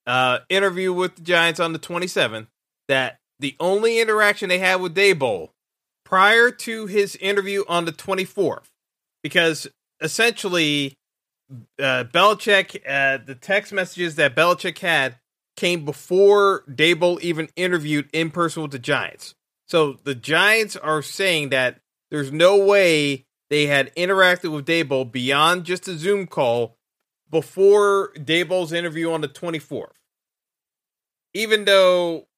uh, 0.07 0.38
interview 0.50 0.93
with 0.93 1.17
the 1.17 1.23
Giants 1.23 1.61
on 1.61 1.73
the 1.73 1.79
27th, 1.79 2.49
that 2.88 3.21
the 3.38 3.57
only 3.59 3.99
interaction 3.99 4.50
they 4.50 4.59
had 4.59 4.83
with 4.83 4.95
Daboll 4.95 5.49
prior 6.05 6.50
to 6.50 6.85
his 6.85 7.17
interview 7.17 7.64
on 7.69 7.87
the 7.87 7.93
24th, 7.93 8.67
because 9.23 9.67
essentially 10.02 10.99
uh, 11.79 12.05
Belichick, 12.05 12.76
uh, 12.87 13.25
the 13.25 13.35
text 13.35 13.73
messages 13.73 14.17
that 14.17 14.37
Belichick 14.37 14.79
had 14.79 15.17
came 15.57 15.87
before 15.87 16.64
Daboll 16.71 17.19
even 17.23 17.49
interviewed 17.57 18.11
in 18.12 18.31
person 18.31 18.61
with 18.61 18.73
the 18.73 18.79
Giants. 18.79 19.35
So 19.69 19.95
the 20.05 20.14
Giants 20.14 20.76
are 20.76 21.00
saying 21.00 21.49
that 21.49 21.81
there's 22.11 22.31
no 22.31 22.62
way 22.62 23.25
they 23.52 23.66
had 23.66 23.94
interacted 23.97 24.50
with 24.50 24.64
Daboll 24.64 25.12
beyond 25.12 25.64
just 25.64 25.87
a 25.87 25.99
Zoom 25.99 26.26
call 26.26 26.78
before 27.30 28.11
Daboll's 28.14 28.73
interview 28.73 29.12
on 29.12 29.21
the 29.21 29.28
24th. 29.28 29.92
Even 31.35 31.66
though 31.66 32.28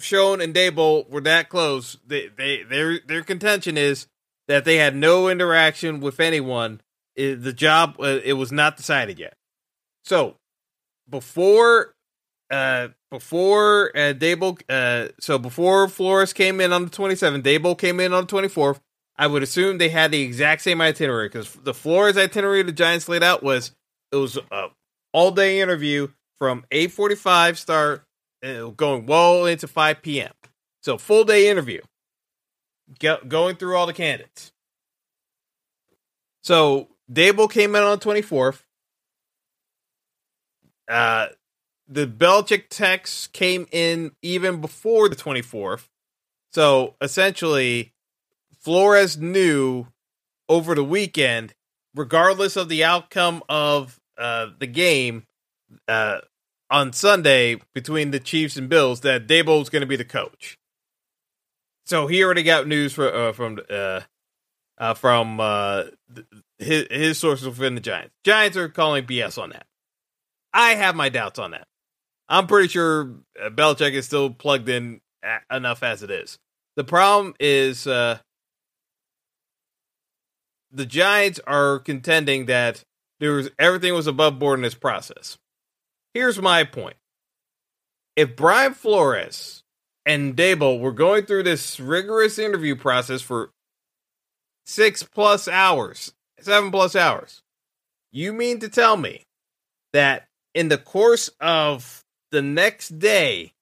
Schoen 0.00 0.40
and 0.40 0.52
Daboll 0.52 1.08
were 1.08 1.20
that 1.20 1.48
close, 1.48 1.96
they, 2.04 2.26
they 2.36 2.64
their 2.64 2.98
their 3.06 3.22
contention 3.22 3.76
is 3.76 4.08
that 4.48 4.64
they 4.64 4.78
had 4.78 4.96
no 4.96 5.28
interaction 5.28 6.00
with 6.00 6.18
anyone 6.18 6.80
it, 7.14 7.36
the 7.36 7.52
job 7.52 7.94
uh, 8.00 8.18
it 8.24 8.32
was 8.32 8.50
not 8.50 8.76
decided 8.76 9.20
yet. 9.20 9.34
So 10.04 10.34
before 11.08 11.94
uh 12.50 12.88
before 13.12 13.92
uh 13.96 14.12
Daboll 14.12 14.60
uh 14.68 15.12
so 15.20 15.38
before 15.38 15.86
Flores 15.86 16.32
came 16.32 16.60
in 16.60 16.72
on 16.72 16.86
the 16.86 16.90
27th, 16.90 17.44
Daboll 17.44 17.78
came 17.78 18.00
in 18.00 18.12
on 18.12 18.26
the 18.26 18.32
24th. 18.32 18.80
I 19.18 19.26
would 19.26 19.42
assume 19.42 19.78
they 19.78 19.88
had 19.88 20.12
the 20.12 20.22
exact 20.22 20.62
same 20.62 20.80
itinerary 20.80 21.28
because 21.28 21.52
the 21.54 21.74
Flores 21.74 22.16
itinerary 22.16 22.62
the 22.62 22.72
Giants 22.72 23.08
laid 23.08 23.22
out 23.22 23.42
was 23.42 23.72
it 24.12 24.16
was 24.16 24.38
a 24.52 24.68
all 25.12 25.32
day 25.32 25.60
interview 25.60 26.08
from 26.38 26.64
8:45 26.70 27.56
start 27.56 28.04
going 28.76 29.06
well 29.06 29.46
into 29.46 29.66
5 29.66 30.02
p.m. 30.02 30.32
So 30.82 30.96
full 30.98 31.24
day 31.24 31.48
interview. 31.48 31.80
Go, 33.00 33.18
going 33.26 33.56
through 33.56 33.76
all 33.76 33.86
the 33.86 33.92
candidates. 33.92 34.52
So 36.42 36.88
Daboll 37.12 37.50
came 37.50 37.74
in 37.74 37.82
on 37.82 37.98
the 37.98 38.04
24th. 38.04 38.62
Uh, 40.88 41.26
the 41.86 42.06
Belichick 42.06 42.68
text 42.70 43.32
came 43.32 43.66
in 43.72 44.12
even 44.22 44.60
before 44.60 45.08
the 45.08 45.16
24th. 45.16 45.88
So 46.52 46.94
essentially, 47.02 47.92
Flores 48.60 49.16
knew 49.16 49.86
over 50.48 50.74
the 50.74 50.84
weekend, 50.84 51.54
regardless 51.94 52.56
of 52.56 52.68
the 52.68 52.84
outcome 52.84 53.42
of 53.48 54.00
uh, 54.16 54.48
the 54.58 54.66
game 54.66 55.24
uh, 55.86 56.18
on 56.70 56.92
Sunday 56.92 57.60
between 57.74 58.10
the 58.10 58.20
Chiefs 58.20 58.56
and 58.56 58.68
Bills, 58.68 59.00
that 59.00 59.26
Daboll 59.26 59.60
was 59.60 59.70
going 59.70 59.80
to 59.80 59.86
be 59.86 59.96
the 59.96 60.04
coach. 60.04 60.58
So 61.86 62.06
he 62.06 62.22
already 62.22 62.42
got 62.42 62.66
news 62.66 62.92
for, 62.92 63.12
uh, 63.12 63.32
from 63.32 63.58
uh, 63.70 64.00
uh, 64.76 64.94
from 64.94 65.40
uh, 65.40 65.84
his, 66.58 66.86
his 66.90 67.18
sources 67.18 67.46
within 67.46 67.74
the 67.74 67.80
Giants. 67.80 68.14
Giants 68.24 68.56
are 68.56 68.68
calling 68.68 69.04
BS 69.04 69.40
on 69.42 69.50
that. 69.50 69.66
I 70.52 70.70
have 70.74 70.94
my 70.94 71.08
doubts 71.08 71.38
on 71.38 71.52
that. 71.52 71.66
I'm 72.28 72.46
pretty 72.46 72.68
sure 72.68 73.14
Belichick 73.38 73.92
is 73.92 74.06
still 74.06 74.30
plugged 74.30 74.68
in 74.68 75.00
enough 75.50 75.82
as 75.82 76.02
it 76.02 76.10
is. 76.10 76.38
The 76.76 76.84
problem 76.84 77.34
is 77.40 77.86
uh, 77.86 78.18
the 80.70 80.86
Giants 80.86 81.40
are 81.46 81.78
contending 81.78 82.46
that 82.46 82.84
there 83.20 83.32
was 83.32 83.50
everything 83.58 83.94
was 83.94 84.06
above 84.06 84.38
board 84.38 84.58
in 84.58 84.62
this 84.62 84.74
process. 84.74 85.38
Here's 86.14 86.40
my 86.40 86.64
point: 86.64 86.96
if 88.16 88.36
Brian 88.36 88.74
Flores 88.74 89.62
and 90.06 90.34
Daboll 90.34 90.80
were 90.80 90.92
going 90.92 91.26
through 91.26 91.42
this 91.42 91.78
rigorous 91.78 92.38
interview 92.38 92.74
process 92.74 93.20
for 93.20 93.50
six 94.64 95.02
plus 95.02 95.48
hours, 95.48 96.12
seven 96.40 96.70
plus 96.70 96.94
hours. 96.94 97.42
You 98.10 98.32
mean 98.32 98.60
to 98.60 98.68
tell 98.68 98.96
me 98.96 99.24
that 99.92 100.28
in 100.54 100.68
the 100.68 100.78
course 100.78 101.30
of 101.40 102.04
the 102.30 102.42
next 102.42 102.98
day, 102.98 103.52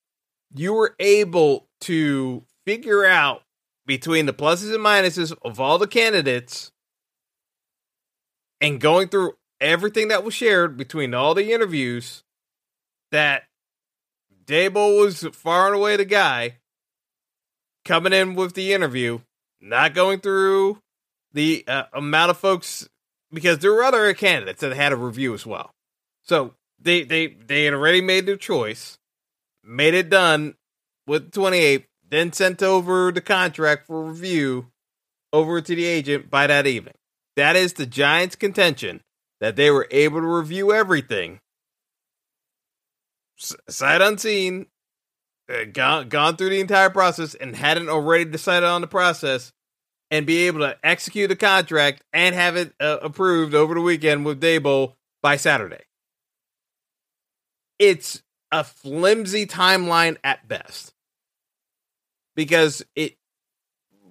you 0.54 0.72
were 0.72 0.94
able 0.98 1.66
to 1.82 2.44
figure 2.64 3.04
out 3.04 3.42
between 3.86 4.26
the 4.26 4.32
pluses 4.32 4.74
and 4.74 4.84
minuses 4.84 5.36
of 5.42 5.60
all 5.60 5.78
the 5.78 5.86
candidates 5.86 6.72
and 8.60 8.80
going 8.80 9.08
through 9.08 9.36
everything 9.60 10.08
that 10.08 10.24
was 10.24 10.34
shared 10.34 10.76
between 10.76 11.14
all 11.14 11.34
the 11.34 11.52
interviews 11.52 12.22
that 13.10 13.44
Daboll 14.44 15.00
was 15.00 15.22
far 15.32 15.66
and 15.66 15.76
away 15.76 15.96
the 15.96 16.04
guy 16.04 16.56
coming 17.84 18.12
in 18.12 18.34
with 18.34 18.54
the 18.54 18.72
interview, 18.72 19.20
not 19.60 19.94
going 19.94 20.20
through 20.20 20.80
the 21.32 21.64
uh, 21.66 21.84
amount 21.92 22.30
of 22.30 22.36
folks 22.36 22.88
because 23.32 23.58
there 23.58 23.72
were 23.72 23.82
other 23.82 24.12
candidates 24.14 24.60
that 24.60 24.74
had 24.74 24.92
a 24.92 24.96
review 24.96 25.34
as 25.34 25.46
well. 25.46 25.70
So 26.22 26.54
they 26.80 27.02
they 27.04 27.28
they 27.28 27.64
had 27.64 27.74
already 27.74 28.00
made 28.00 28.26
their 28.26 28.36
choice, 28.36 28.98
made 29.64 29.94
it 29.94 30.10
done 30.10 30.54
with 31.06 31.32
28, 31.32 31.86
then 32.08 32.32
sent 32.32 32.62
over 32.62 33.12
the 33.12 33.20
contract 33.20 33.86
for 33.86 34.04
review 34.04 34.66
over 35.32 35.60
to 35.60 35.74
the 35.74 35.84
agent 35.84 36.30
by 36.30 36.46
that 36.46 36.66
evening. 36.66 36.94
That 37.36 37.56
is 37.56 37.74
the 37.74 37.86
Giants' 37.86 38.36
contention 38.36 39.02
that 39.40 39.56
they 39.56 39.70
were 39.70 39.86
able 39.90 40.20
to 40.20 40.26
review 40.26 40.72
everything. 40.72 41.40
Sight 43.36 44.00
unseen, 44.00 44.66
uh, 45.50 45.64
gone 45.72 46.08
gone 46.08 46.36
through 46.36 46.50
the 46.50 46.60
entire 46.60 46.90
process 46.90 47.34
and 47.34 47.54
hadn't 47.54 47.90
already 47.90 48.24
decided 48.24 48.66
on 48.66 48.80
the 48.80 48.86
process, 48.86 49.52
and 50.10 50.26
be 50.26 50.46
able 50.46 50.60
to 50.60 50.76
execute 50.82 51.28
the 51.28 51.36
contract 51.36 52.02
and 52.12 52.34
have 52.34 52.56
it 52.56 52.72
uh, 52.80 52.98
approved 53.02 53.54
over 53.54 53.74
the 53.74 53.80
weekend 53.80 54.24
with 54.24 54.40
Daboll 54.40 54.94
by 55.22 55.36
Saturday. 55.36 55.84
It's 57.78 58.22
a 58.52 58.64
flimsy 58.64 59.46
timeline 59.46 60.16
at 60.24 60.46
best. 60.46 60.92
Because 62.34 62.84
it 62.94 63.16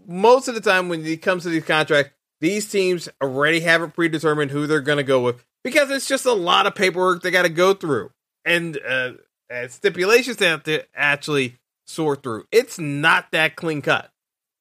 most 0.07 0.47
of 0.47 0.55
the 0.55 0.61
time 0.61 0.89
when 0.89 1.05
it 1.05 1.21
comes 1.21 1.43
to 1.43 1.49
these 1.49 1.65
contracts, 1.65 2.14
these 2.41 2.69
teams 2.69 3.09
already 3.21 3.61
have 3.61 3.81
it 3.81 3.93
predetermined 3.93 4.51
who 4.51 4.67
they're 4.67 4.81
going 4.81 4.97
to 4.97 5.03
go 5.03 5.21
with 5.21 5.43
because 5.63 5.89
it's 5.89 6.07
just 6.07 6.25
a 6.25 6.33
lot 6.33 6.65
of 6.65 6.75
paperwork 6.75 7.21
they 7.21 7.31
got 7.31 7.43
to 7.43 7.49
go 7.49 7.73
through 7.73 8.11
and 8.43 8.77
uh, 8.87 9.13
uh, 9.51 9.67
stipulations 9.67 10.37
they 10.37 10.47
have 10.47 10.63
to 10.63 10.83
actually 10.95 11.57
sort 11.87 12.23
through. 12.23 12.45
It's 12.51 12.79
not 12.79 13.31
that 13.31 13.55
clean 13.55 13.81
cut. 13.81 14.09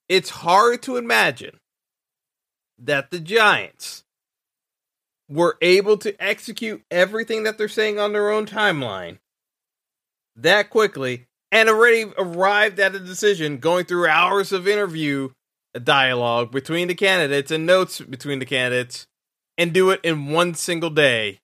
It's 0.09 0.31
hard 0.31 0.83
to 0.83 0.97
imagine 0.97 1.59
that 2.79 3.11
the 3.11 3.21
Giants 3.21 4.05
were 5.29 5.57
able 5.63 5.97
to 5.99 6.23
execute 6.23 6.83
everything 6.91 7.45
that 7.45 7.57
they're 7.57 7.69
saying 7.69 7.99
on 7.99 8.13
their 8.13 8.31
own 8.31 8.47
timeline 8.47 9.19
that 10.37 10.71
quickly 10.71 11.27
and 11.51 11.69
already 11.69 12.13
arrived 12.19 12.81
at 12.81 12.95
a 12.95 13.01
decision 13.01 13.59
going 13.59 13.85
through 13.85 14.09
hours 14.09 14.53
of 14.53 14.69
interview 14.69 15.31
dialogue 15.81 16.51
between 16.51 16.89
the 16.89 16.95
candidates 16.95 17.51
and 17.51 17.67
notes 17.67 18.01
between 18.01 18.39
the 18.39 18.47
candidates 18.47 19.07
and 19.59 19.73
do 19.73 19.91
it 19.91 20.01
in 20.03 20.31
one 20.31 20.55
single 20.55 20.91
day 20.91 21.41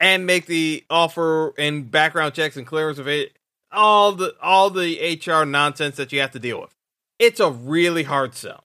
and 0.00 0.26
make 0.26 0.46
the 0.46 0.84
offer 0.90 1.52
and 1.58 1.90
background 1.90 2.34
checks 2.34 2.56
and 2.56 2.66
clearance 2.66 2.98
of 2.98 3.08
it 3.08 3.36
all 3.72 4.12
the 4.12 4.34
all 4.40 4.70
the 4.70 5.20
HR 5.24 5.44
nonsense 5.44 5.96
that 5.96 6.12
you 6.12 6.20
have 6.20 6.32
to 6.32 6.38
deal 6.38 6.60
with. 6.60 6.74
It's 7.18 7.40
a 7.40 7.50
really 7.50 8.02
hard 8.04 8.34
sell. 8.34 8.64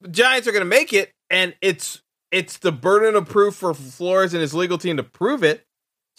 The 0.00 0.08
Giants 0.08 0.48
are 0.48 0.52
going 0.52 0.60
to 0.60 0.68
make 0.68 0.92
it 0.92 1.12
and 1.30 1.54
it's 1.60 2.02
it's 2.30 2.58
the 2.58 2.72
burden 2.72 3.14
of 3.14 3.28
proof 3.28 3.54
for 3.54 3.74
Flores 3.74 4.34
and 4.34 4.40
his 4.40 4.54
legal 4.54 4.78
team 4.78 4.96
to 4.96 5.04
prove 5.04 5.44
it. 5.44 5.64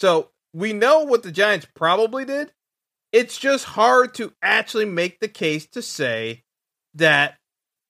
So, 0.00 0.30
we 0.54 0.72
know 0.72 1.00
what 1.00 1.22
the 1.22 1.30
Giants 1.30 1.66
probably 1.74 2.24
did. 2.24 2.52
It's 3.12 3.38
just 3.38 3.64
hard 3.64 4.14
to 4.14 4.32
actually 4.42 4.86
make 4.86 5.20
the 5.20 5.28
case 5.28 5.66
to 5.68 5.82
say 5.82 6.42
that 6.96 7.38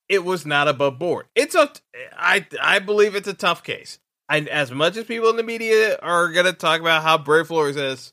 it 0.09 0.25
was 0.25 0.47
not 0.47 0.69
above 0.69 0.99
board. 0.99 1.27
It's 1.35 1.55
a 1.55 1.71
I 2.17 2.47
I 2.61 2.79
believe 2.79 3.15
it's 3.15 3.29
a 3.29 3.35
tough 3.35 3.63
case. 3.63 3.99
And 4.29 4.49
as 4.49 4.71
much 4.71 4.97
as 4.97 5.05
people 5.05 5.31
in 5.31 5.37
the 5.37 5.43
media 5.43 5.99
are 6.03 6.33
going 6.33 6.47
to 6.47 6.53
talk 6.53 6.81
about 6.81 7.03
how 7.03 7.17
brave 7.17 7.47
Flores 7.47 7.77
is, 7.77 8.13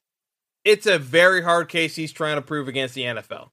it's 0.64 0.86
a 0.86 1.00
very 1.00 1.42
hard 1.42 1.70
case 1.70 1.96
he's 1.96 2.12
trying 2.12 2.36
to 2.36 2.42
prove 2.42 2.68
against 2.68 2.94
the 2.94 3.04
NFL. 3.04 3.50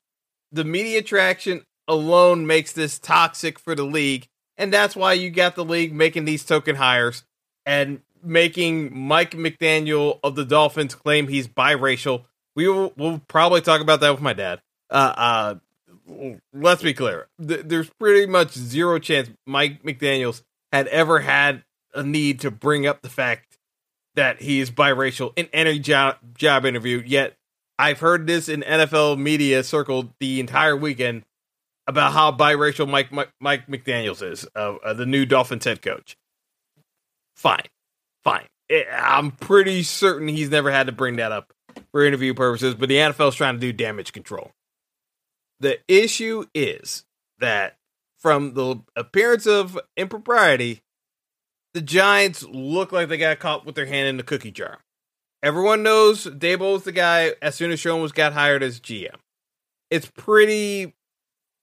The 0.52 0.64
media 0.64 1.02
traction 1.02 1.64
alone 1.88 2.46
makes 2.46 2.72
this 2.72 2.98
toxic 2.98 3.58
for 3.58 3.74
the 3.74 3.84
league, 3.84 4.28
and 4.58 4.72
that's 4.72 4.94
why 4.94 5.14
you 5.14 5.30
got 5.30 5.54
the 5.54 5.64
league 5.64 5.94
making 5.94 6.26
these 6.26 6.44
token 6.44 6.76
hires 6.76 7.24
and 7.64 8.00
making 8.22 8.96
Mike 8.96 9.32
McDaniel 9.32 10.20
of 10.22 10.34
the 10.34 10.44
Dolphins 10.44 10.94
claim 10.94 11.28
he's 11.28 11.48
biracial. 11.48 12.24
We 12.54 12.68
will 12.68 12.92
we'll 12.96 13.20
probably 13.26 13.62
talk 13.62 13.80
about 13.80 14.00
that 14.00 14.10
with 14.10 14.20
my 14.20 14.34
dad. 14.34 14.60
Uh, 14.90 15.14
uh, 15.16 15.54
let's 16.52 16.82
be 16.82 16.94
clear. 16.94 17.28
Th- 17.46 17.62
there's 17.64 17.90
pretty 17.98 18.26
much 18.26 18.52
zero 18.52 18.98
chance 18.98 19.30
Mike 19.46 19.82
McDaniel's 19.82 20.42
had 20.72 20.86
ever 20.88 21.20
had 21.20 21.64
a 21.94 22.02
need 22.02 22.40
to 22.40 22.50
bring 22.50 22.86
up 22.86 23.02
the 23.02 23.08
fact 23.08 23.58
that 24.14 24.42
he 24.42 24.60
is 24.60 24.70
biracial 24.70 25.32
in 25.36 25.48
any 25.52 25.78
job 25.78 26.16
job 26.34 26.64
interview. 26.64 27.02
Yet 27.04 27.36
I've 27.78 28.00
heard 28.00 28.26
this 28.26 28.48
in 28.48 28.62
NFL 28.62 29.18
media 29.18 29.62
circled 29.62 30.10
the 30.20 30.40
entire 30.40 30.76
weekend 30.76 31.24
about 31.86 32.12
how 32.12 32.32
biracial 32.32 32.88
Mike 32.88 33.12
Mike, 33.12 33.32
Mike 33.40 33.66
McDaniel's 33.66 34.22
is, 34.22 34.46
uh, 34.54 34.76
uh, 34.84 34.92
the 34.94 35.06
new 35.06 35.26
Dolphins 35.26 35.64
head 35.64 35.82
coach. 35.82 36.16
Fine, 37.34 37.64
fine. 38.22 38.46
Eh, 38.68 38.84
I'm 38.92 39.30
pretty 39.32 39.82
certain 39.82 40.28
he's 40.28 40.50
never 40.50 40.70
had 40.70 40.86
to 40.86 40.92
bring 40.92 41.16
that 41.16 41.32
up 41.32 41.52
for 41.90 42.04
interview 42.04 42.34
purposes, 42.34 42.74
but 42.74 42.88
the 42.88 42.96
NFL's 42.96 43.34
trying 43.34 43.54
to 43.54 43.60
do 43.60 43.72
damage 43.72 44.12
control. 44.12 44.52
The 45.60 45.78
issue 45.88 46.46
is 46.54 47.04
that 47.38 47.76
from 48.18 48.54
the 48.54 48.80
appearance 48.96 49.46
of 49.46 49.78
impropriety, 49.96 50.82
the 51.74 51.80
Giants 51.80 52.42
look 52.42 52.92
like 52.92 53.08
they 53.08 53.18
got 53.18 53.38
caught 53.38 53.64
with 53.64 53.74
their 53.74 53.86
hand 53.86 54.08
in 54.08 54.16
the 54.16 54.22
cookie 54.22 54.50
jar. 54.50 54.78
Everyone 55.42 55.82
knows 55.82 56.24
Daboll's 56.24 56.84
the 56.84 56.92
guy 56.92 57.32
as 57.40 57.54
soon 57.54 57.70
as 57.70 57.80
Schoen 57.80 58.02
was 58.02 58.12
got 58.12 58.32
hired 58.32 58.62
as 58.62 58.80
GM. 58.80 59.16
It's 59.90 60.06
pretty 60.06 60.94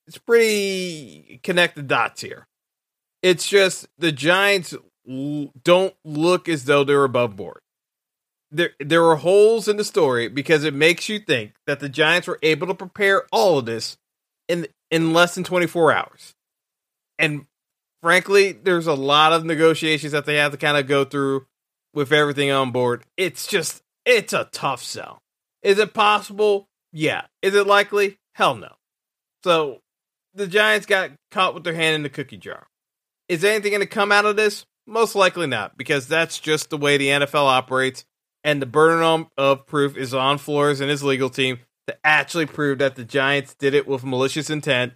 it's 0.07 0.17
pretty 0.17 1.39
connected 1.43 1.87
dots 1.87 2.21
here. 2.21 2.47
It's 3.21 3.47
just 3.47 3.87
the 3.97 4.11
Giants 4.11 4.73
don't 5.05 5.93
look 6.03 6.49
as 6.49 6.65
though 6.65 6.83
they're 6.83 7.03
above 7.03 7.35
board. 7.35 7.59
There 8.49 8.71
there 8.79 9.05
are 9.05 9.17
holes 9.17 9.67
in 9.67 9.77
the 9.77 9.83
story 9.83 10.29
because 10.29 10.63
it 10.63 10.73
makes 10.73 11.09
you 11.09 11.19
think 11.19 11.53
that 11.65 11.79
the 11.79 11.89
Giants 11.89 12.27
were 12.27 12.39
able 12.41 12.67
to 12.67 12.73
prepare 12.73 13.25
all 13.31 13.57
of 13.57 13.65
this 13.65 13.97
in 14.47 14.67
in 14.89 15.13
less 15.13 15.35
than 15.35 15.43
24 15.43 15.91
hours. 15.91 16.33
And 17.19 17.45
frankly, 18.01 18.51
there's 18.51 18.87
a 18.87 18.93
lot 18.93 19.33
of 19.33 19.45
negotiations 19.45 20.13
that 20.13 20.25
they 20.25 20.35
have 20.35 20.51
to 20.51 20.57
kind 20.57 20.77
of 20.77 20.87
go 20.87 21.03
through 21.03 21.45
with 21.93 22.11
everything 22.11 22.51
on 22.51 22.71
board. 22.71 23.03
It's 23.17 23.47
just, 23.47 23.81
it's 24.05 24.33
a 24.33 24.49
tough 24.51 24.83
sell. 24.83 25.21
Is 25.63 25.79
it 25.79 25.93
possible? 25.93 26.67
Yeah. 26.93 27.23
Is 27.41 27.55
it 27.55 27.67
likely? 27.67 28.17
Hell 28.35 28.55
no. 28.55 28.73
So 29.43 29.81
the 30.33 30.47
Giants 30.47 30.85
got 30.85 31.11
caught 31.31 31.53
with 31.53 31.63
their 31.63 31.73
hand 31.73 31.95
in 31.95 32.03
the 32.03 32.09
cookie 32.09 32.37
jar. 32.37 32.67
Is 33.27 33.43
anything 33.43 33.71
going 33.71 33.81
to 33.81 33.87
come 33.87 34.11
out 34.11 34.25
of 34.25 34.35
this? 34.35 34.65
Most 34.85 35.15
likely 35.15 35.47
not, 35.47 35.77
because 35.77 36.07
that's 36.07 36.39
just 36.39 36.69
the 36.69 36.77
way 36.77 36.95
the 36.95 37.09
NFL 37.09 37.45
operates. 37.45 38.05
And 38.43 38.61
the 38.61 38.65
burden 38.65 39.27
of 39.37 39.65
proof 39.65 39.97
is 39.97 40.13
on 40.13 40.37
Flores 40.37 40.79
and 40.79 40.89
his 40.89 41.03
legal 41.03 41.29
team 41.29 41.59
to 41.87 41.97
actually 42.03 42.45
prove 42.45 42.79
that 42.79 42.95
the 42.95 43.03
Giants 43.03 43.53
did 43.55 43.73
it 43.73 43.87
with 43.87 44.03
malicious 44.03 44.49
intent 44.49 44.93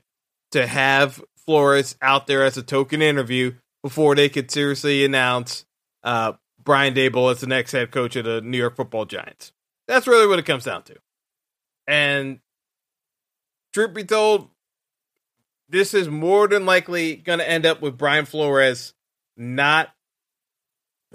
to 0.52 0.68
have 0.68 1.22
Flores 1.46 1.96
out 2.02 2.28
there 2.28 2.44
as 2.44 2.58
a 2.58 2.64
token 2.64 3.02
interview 3.02 3.54
before 3.84 4.16
they 4.16 4.30
could 4.30 4.52
seriously 4.52 5.04
announce 5.04 5.66
uh, 6.04 6.34
Brian 6.64 6.94
Daboll 6.94 7.32
as 7.32 7.42
the 7.42 7.48
next 7.48 7.72
head 7.72 7.92
coach 7.92 8.16
of 8.16 8.26
the 8.26 8.42
New 8.42 8.58
York 8.58 8.76
Football 8.76 9.06
Giants. 9.06 9.52
That's 9.88 10.08
really 10.08 10.28
what 10.28 10.40
it 10.40 10.46
comes 10.46 10.66
down 10.66 10.84
to. 10.84 10.96
And 11.88 12.40
truth 13.74 13.94
be 13.94 14.04
told, 14.04 14.50
this 15.70 15.94
is 15.94 16.10
more 16.10 16.48
than 16.48 16.66
likely 16.66 17.16
going 17.16 17.40
to 17.40 17.50
end 17.50 17.66
up 17.66 17.82
with 17.82 17.98
Brian 17.98 18.26
Flores 18.26 18.94
not 19.38 19.90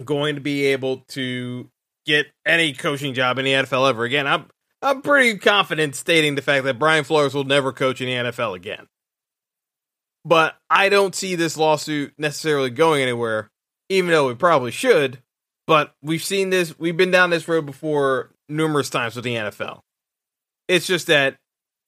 going 0.05 0.35
to 0.35 0.41
be 0.41 0.67
able 0.67 0.99
to 1.09 1.71
get 2.07 2.27
any 2.47 2.73
coaching 2.73 3.15
job 3.15 3.39
in 3.39 3.45
the 3.45 3.53
NFL 3.53 3.89
ever 3.89 4.05
again. 4.05 4.27
I'm 4.27 4.47
I'm 4.83 5.03
pretty 5.03 5.39
confident 5.39 5.97
stating 5.97 6.35
the 6.35 6.43
fact 6.43 6.65
that 6.65 6.79
Brian 6.79 7.05
Flores 7.05 7.35
will 7.35 7.45
never 7.45 7.73
coach 7.73 8.01
in 8.01 8.07
the 8.07 8.31
NFL 8.31 8.55
again 8.55 8.87
but 10.27 10.57
I 10.69 10.89
don't 10.89 11.15
see 11.15 11.37
this 11.37 11.57
lawsuit 11.57 12.13
necessarily 12.19 12.71
going 12.71 13.01
anywhere, 13.01 13.49
even 13.89 14.11
though 14.11 14.29
it 14.29 14.41
probably 14.41 14.73
should. 14.73 15.23
But 15.69 15.95
we've 16.03 16.23
seen 16.23 16.51
this, 16.51 16.77
we've 16.81 16.97
been 16.97 17.13
down 17.13 17.31
this 17.31 17.47
road 17.47 17.65
before 17.65 18.33
numerous 18.49 18.91
times 18.91 19.15
with 19.15 19.25
the 19.25 19.37
NFL. 19.37 19.83
It's 20.67 20.87
just 20.87 21.07
that 21.07 21.37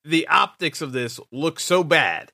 the 0.04 0.28
optics 0.28 0.80
of 0.80 0.92
this 0.92 1.18
look 1.32 1.58
so 1.58 1.82
bad. 1.82 2.30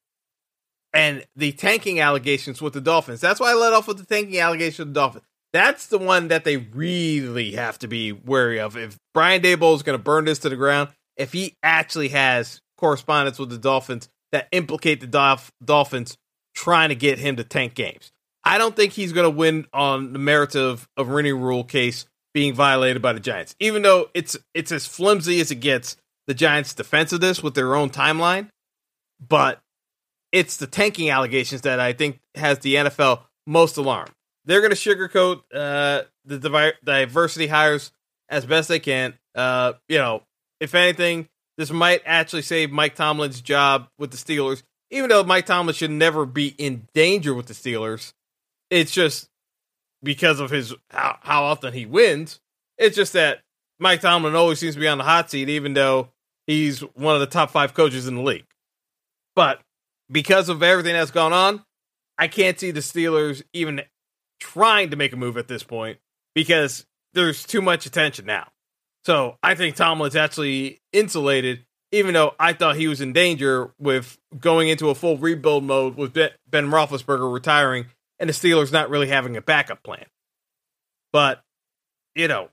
And 0.93 1.25
the 1.35 1.53
tanking 1.53 2.01
allegations 2.01 2.61
with 2.61 2.75
the 2.75 2.83
Dolphins. 2.83 3.21
That's 3.21 3.41
why 3.41 3.53
I 3.53 3.55
let 3.55 3.73
off 3.73 3.89
with 3.89 3.97
the 3.97 4.05
tanking 4.05 4.39
allegations 4.39 4.81
with 4.81 4.89
the 4.89 5.01
Dolphins. 5.01 5.25
That's 5.55 5.87
the 5.87 5.99
one 5.99 6.29
that 6.29 6.45
they 6.45 6.57
really 6.57 7.53
have 7.53 7.79
to 7.79 7.89
be 7.89 8.11
wary 8.11 8.59
of. 8.59 8.77
If 8.77 8.99
Brian 9.15 9.41
Daboll 9.41 9.77
is 9.77 9.85
going 9.85 9.97
to 9.97 10.03
burn 10.03 10.25
this 10.25 10.41
to 10.41 10.49
the 10.49 10.57
ground, 10.57 10.89
if 11.17 11.33
he 11.33 11.55
actually 11.63 12.09
has 12.09 12.61
correspondence 12.77 13.39
with 13.39 13.51
the 13.51 13.59
Dolphins, 13.59 14.09
that 14.33 14.49
implicate 14.51 15.01
the 15.01 15.07
Dolph- 15.07 15.53
Dolphins 15.65 16.19
trying 16.57 16.89
to 16.89 16.97
get 16.97 17.21
him 17.21 17.37
to 17.37 17.45
tank 17.45 17.75
games. 17.75 18.11
I 18.43 18.59
don't 18.59 18.75
think 18.75 18.93
he's 18.93 19.13
going 19.13 19.31
to 19.31 19.31
win 19.31 19.69
on 19.73 20.13
the 20.13 20.19
merits 20.19 20.57
of 20.57 20.89
a 20.97 21.05
Rooney 21.05 21.33
Rule 21.33 21.63
case 21.63 22.05
being 22.35 22.53
violated 22.53 23.01
by 23.01 23.13
the 23.13 23.21
Giants, 23.21 23.55
even 23.61 23.83
though 23.83 24.11
it's 24.13 24.37
it's 24.55 24.73
as 24.73 24.87
flimsy 24.87 25.41
as 25.41 25.53
it 25.53 25.57
gets. 25.57 25.97
The 26.27 26.35
Giants' 26.35 26.75
defense 26.75 27.13
of 27.13 27.21
this 27.21 27.43
with 27.43 27.55
their 27.55 27.77
own 27.77 27.91
timeline, 27.91 28.49
but 29.21 29.61
it's 30.33 30.57
the 30.57 30.67
tanking 30.67 31.11
allegations 31.11 31.61
that 31.61 31.79
I 31.79 31.93
think 31.93 32.19
has 32.35 32.59
the 32.59 32.75
NFL 32.75 33.21
most 33.47 33.77
alarmed. 33.77 34.11
They're 34.45 34.61
going 34.61 34.73
to 34.73 34.77
sugarcoat 34.77 35.43
uh, 35.55 36.03
the 36.25 36.39
divi- 36.39 36.77
diversity 36.85 37.47
hires 37.47 37.93
as 38.29 38.45
best 38.45 38.69
they 38.69 38.79
can. 38.79 39.15
Uh, 39.35 39.75
you 39.89 39.99
know, 39.99 40.23
if 40.61 40.75
anything, 40.75 41.29
this 41.57 41.71
might 41.71 42.03
actually 42.05 42.43
save 42.43 42.71
Mike 42.71 42.95
Tomlin's 42.95 43.41
job 43.41 43.89
with 43.99 44.11
the 44.11 44.17
Steelers, 44.17 44.63
even 44.91 45.09
though 45.09 45.25
Mike 45.25 45.47
Tomlin 45.47 45.75
should 45.75 45.91
never 45.91 46.27
be 46.27 46.49
in 46.59 46.87
danger 46.95 47.35
with 47.35 47.47
the 47.47 47.55
Steelers. 47.55 48.13
It's 48.71 48.93
just 48.93 49.29
because 50.03 50.41
of 50.41 50.51
his 50.51 50.75
how, 50.91 51.19
how 51.23 51.45
often 51.45 51.73
he 51.73 51.87
wins. 51.87 52.41
It's 52.77 52.97
just 52.97 53.13
that 53.13 53.41
Mike 53.79 54.01
Tomlin 54.01 54.35
always 54.35 54.59
seems 54.59 54.75
to 54.75 54.81
be 54.81 54.89
on 54.89 54.99
the 54.99 55.05
hot 55.05 55.31
seat, 55.31 55.49
even 55.49 55.75
though 55.75 56.09
he's 56.47 56.81
one 56.81 57.15
of 57.15 57.21
the 57.21 57.27
top 57.27 57.51
five 57.51 57.75
coaches 57.75 58.07
in 58.07 58.17
the 58.17 58.23
league. 58.23 58.47
But 59.35 59.61
because 60.11 60.49
of 60.49 60.63
everything 60.63 60.95
that's 60.95 61.11
gone 61.11 61.33
on, 61.33 61.65
I 62.19 62.29
can't 62.29 62.59
see 62.59 62.71
the 62.71 62.81
Steelers 62.81 63.43
even 63.53 63.83
trying 64.41 64.91
to 64.91 64.97
make 64.97 65.13
a 65.13 65.17
move 65.17 65.37
at 65.37 65.49
this 65.49 65.63
point 65.63 65.99
because 66.35 66.87
there's 67.13 67.45
too 67.45 67.63
much 67.63 67.87
attention 67.87 68.27
now. 68.27 68.49
So 69.05 69.39
I 69.43 69.55
think 69.55 69.77
Tomlin's 69.77 70.17
actually 70.17 70.81
insulated, 70.93 71.65
even 71.93 72.15
though 72.15 72.35
I 72.39 72.53
thought 72.55 72.77
he 72.77 72.89
was 72.89 73.01
in 73.01 73.13
danger 73.13 73.73
with 73.79 74.19
going 74.39 74.69
into 74.69 74.89
a 74.89 74.95
full 74.95 75.19
rebuild 75.19 75.65
mode 75.65 75.97
with 75.97 76.15
Ben 76.15 76.71
Roethlisberger 76.71 77.33
retiring 77.33 77.87
and 78.19 78.29
the 78.29 78.33
Steelers 78.35 78.73
not 78.73 78.91
really 78.91 79.09
having 79.09 79.37
a 79.37 79.43
backup 79.43 79.83
plan. 79.83 80.07
But 81.13 81.43
you 82.15 82.29
know, 82.29 82.49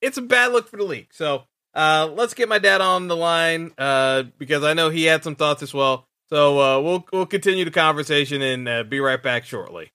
it's 0.00 0.16
a 0.16 0.22
bad 0.22 0.52
look 0.52 0.68
for 0.68 0.76
the 0.76 0.84
league. 0.84 1.08
So 1.12 1.44
uh, 1.74 2.08
let's 2.14 2.34
get 2.34 2.48
my 2.48 2.58
dad 2.58 2.80
on 2.80 3.08
the 3.08 3.16
line 3.16 3.72
uh, 3.76 4.24
because 4.38 4.62
I 4.64 4.74
know 4.74 4.88
he 4.90 5.04
had 5.04 5.24
some 5.24 5.36
thoughts 5.36 5.62
as 5.62 5.74
well. 5.74 6.06
So 6.30 6.60
uh, 6.60 6.80
we'll 6.80 7.06
we'll 7.12 7.26
continue 7.26 7.64
the 7.64 7.70
conversation 7.70 8.40
and 8.40 8.68
uh, 8.68 8.82
be 8.84 9.00
right 9.00 9.22
back 9.22 9.44
shortly. 9.44 9.92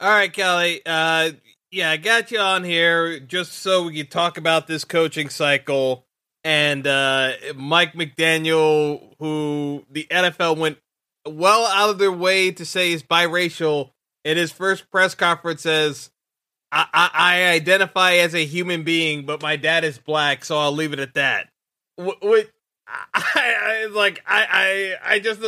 All 0.00 0.08
right, 0.08 0.32
Kelly. 0.32 0.80
Uh, 0.86 1.32
yeah, 1.70 1.90
I 1.90 1.96
got 1.96 2.30
you 2.30 2.38
on 2.38 2.62
here 2.64 3.18
just 3.18 3.52
so 3.52 3.84
we 3.86 3.96
could 3.96 4.10
talk 4.10 4.38
about 4.38 4.66
this 4.66 4.84
coaching 4.84 5.28
cycle 5.28 6.06
and 6.44 6.86
uh, 6.86 7.32
Mike 7.56 7.94
McDaniel, 7.94 9.14
who 9.18 9.84
the 9.90 10.06
NFL 10.10 10.56
went 10.56 10.78
well 11.26 11.66
out 11.66 11.90
of 11.90 11.98
their 11.98 12.12
way 12.12 12.52
to 12.52 12.64
say 12.64 12.92
is 12.92 13.02
biracial. 13.02 13.90
In 14.24 14.36
his 14.36 14.52
first 14.52 14.90
press 14.90 15.14
conference, 15.14 15.62
says, 15.62 16.10
I, 16.70 16.86
I, 16.92 17.10
I 17.12 17.44
identify 17.52 18.14
as 18.14 18.34
a 18.34 18.44
human 18.44 18.82
being, 18.82 19.26
but 19.26 19.42
my 19.42 19.56
dad 19.56 19.84
is 19.84 19.98
black, 19.98 20.44
so 20.44 20.58
I'll 20.58 20.72
leave 20.72 20.92
it 20.92 20.98
at 21.00 21.14
that." 21.14 21.48
What, 21.96 22.50
I, 22.86 23.02
I 23.24 23.86
like 23.92 24.22
I 24.26 24.96
I 25.04 25.14
I 25.14 25.18
just 25.18 25.40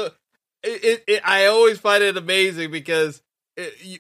it, 0.63 1.05
it, 1.07 1.23
I 1.25 1.47
always 1.47 1.79
find 1.79 2.03
it 2.03 2.17
amazing 2.17 2.71
because 2.71 3.23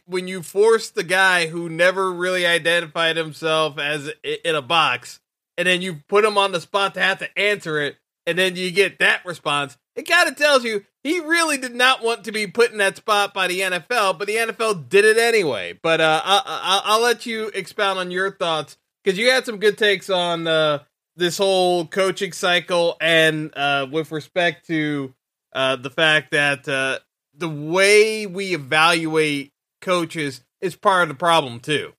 when 0.06 0.28
you 0.28 0.42
force 0.42 0.90
the 0.90 1.02
guy 1.02 1.46
who 1.46 1.68
never 1.68 2.12
really 2.12 2.46
identified 2.46 3.16
himself 3.16 3.78
as 3.78 4.10
in 4.22 4.54
a 4.54 4.62
box, 4.62 5.20
and 5.56 5.66
then 5.66 5.82
you 5.82 6.00
put 6.08 6.24
him 6.24 6.38
on 6.38 6.52
the 6.52 6.60
spot 6.60 6.94
to 6.94 7.00
have 7.00 7.18
to 7.18 7.38
answer 7.38 7.80
it, 7.80 7.96
and 8.26 8.38
then 8.38 8.56
you 8.56 8.70
get 8.70 8.98
that 8.98 9.24
response, 9.24 9.76
it 9.96 10.08
kind 10.08 10.28
of 10.28 10.36
tells 10.36 10.64
you 10.64 10.84
he 11.02 11.20
really 11.20 11.58
did 11.58 11.74
not 11.74 12.02
want 12.02 12.24
to 12.24 12.32
be 12.32 12.46
put 12.46 12.70
in 12.72 12.78
that 12.78 12.96
spot 12.96 13.34
by 13.34 13.48
the 13.48 13.60
NFL, 13.60 14.18
but 14.18 14.26
the 14.26 14.36
NFL 14.36 14.88
did 14.88 15.04
it 15.04 15.18
anyway. 15.18 15.78
But 15.82 16.00
uh, 16.00 16.20
I, 16.24 16.96
will 16.96 17.02
let 17.02 17.26
you 17.26 17.50
expound 17.54 17.98
on 17.98 18.10
your 18.10 18.30
thoughts 18.30 18.76
because 19.02 19.18
you 19.18 19.30
had 19.30 19.46
some 19.46 19.58
good 19.58 19.78
takes 19.78 20.10
on 20.10 20.46
uh, 20.46 20.80
this 21.16 21.38
whole 21.38 21.86
coaching 21.86 22.32
cycle 22.32 22.96
and 23.00 23.52
uh, 23.56 23.86
with 23.90 24.12
respect 24.12 24.66
to 24.66 25.14
uh, 25.54 25.76
the 25.76 25.90
fact 25.90 26.32
that 26.32 26.68
uh, 26.68 26.98
the 27.40 27.48
way 27.48 28.26
we 28.26 28.54
evaluate 28.54 29.50
coaches 29.80 30.42
is 30.60 30.76
part 30.76 31.02
of 31.02 31.08
the 31.08 31.14
problem 31.14 31.58
too. 31.58 31.92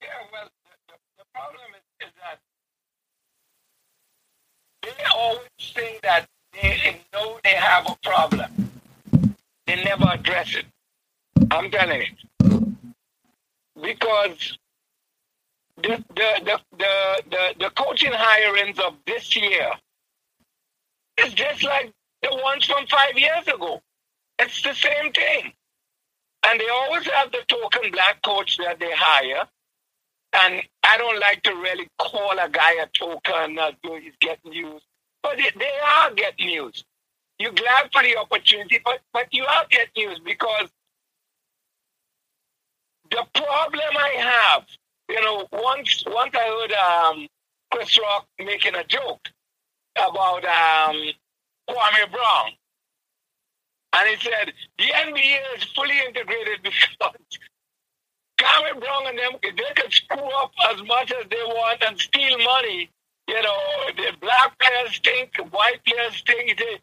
Yeah, 0.00 0.08
well, 0.32 0.48
the, 1.18 1.24
problem 1.34 1.60
is, 2.00 2.08
that 2.16 2.40
they 4.82 5.04
always 5.14 5.72
think 5.74 6.00
that 6.00 6.26
they 6.54 7.00
know 7.12 7.38
they 7.44 7.50
have 7.50 7.86
a 7.88 7.96
problem. 8.02 8.70
They 9.66 9.84
never 9.84 10.06
address 10.10 10.56
it. 10.56 10.64
I'm 11.50 11.70
telling 11.70 12.00
you. 12.00 12.76
Because 13.80 14.58
the, 15.76 16.02
the, 16.14 16.40
the, 16.44 16.60
the, 16.78 17.22
the, 17.30 17.54
the 17.60 17.70
coaching 17.76 18.12
hirings 18.12 18.78
of 18.78 18.94
this 19.06 19.36
year 19.36 19.72
is 21.18 21.34
just 21.34 21.62
like 21.64 21.92
the 22.24 22.36
ones 22.42 22.64
from 22.64 22.86
five 22.86 23.16
years 23.16 23.46
ago. 23.46 23.80
It's 24.38 24.62
the 24.62 24.74
same 24.74 25.12
thing. 25.12 25.52
And 26.46 26.60
they 26.60 26.68
always 26.68 27.06
have 27.06 27.30
the 27.32 27.42
token 27.48 27.90
black 27.92 28.22
coach 28.22 28.58
that 28.58 28.78
they 28.80 28.90
hire. 28.92 29.46
And 30.32 30.62
I 30.82 30.98
don't 30.98 31.20
like 31.20 31.42
to 31.44 31.52
really 31.52 31.88
call 31.98 32.32
a 32.32 32.48
guy 32.48 32.72
a 32.82 32.86
token, 32.86 33.58
uh, 33.58 33.70
he's 34.00 34.12
getting 34.20 34.52
used. 34.52 34.84
But 35.22 35.36
they, 35.36 35.50
they 35.58 35.72
are 35.86 36.12
getting 36.12 36.48
used. 36.48 36.84
You're 37.38 37.52
glad 37.52 37.90
for 37.92 38.02
the 38.02 38.16
opportunity, 38.16 38.80
but, 38.84 39.00
but 39.12 39.26
you 39.32 39.44
are 39.44 39.66
getting 39.70 40.10
used 40.10 40.24
because 40.24 40.68
the 43.10 43.24
problem 43.34 43.96
I 43.96 44.14
have, 44.18 44.64
you 45.08 45.20
know, 45.20 45.46
once 45.52 46.04
once 46.06 46.34
I 46.34 46.46
heard 46.46 46.72
um, 46.72 47.28
Chris 47.70 47.98
Rock 47.98 48.26
making 48.38 48.74
a 48.74 48.84
joke 48.84 49.28
about 49.96 50.44
um, 50.44 51.02
Oh, 51.68 51.74
Kwame 51.74 52.10
Brown. 52.10 52.52
And 53.94 54.08
he 54.08 54.16
said, 54.16 54.52
the 54.78 54.84
NBA 54.84 55.56
is 55.56 55.64
fully 55.74 55.98
integrated 56.06 56.62
because 56.62 56.80
Kwame 58.40 58.80
Brown 58.80 59.06
and 59.06 59.18
them, 59.18 59.32
they 59.42 59.74
can 59.74 59.90
screw 59.90 60.42
up 60.42 60.52
as 60.70 60.82
much 60.82 61.12
as 61.12 61.26
they 61.30 61.42
want 61.46 61.82
and 61.82 61.98
steal 61.98 62.38
money. 62.38 62.90
You 63.28 63.40
know, 63.40 63.58
the 63.96 64.12
black 64.20 64.58
players 64.58 65.00
think, 65.02 65.36
white 65.52 65.82
players 65.86 66.22
think. 66.26 66.58
They, 66.58 66.78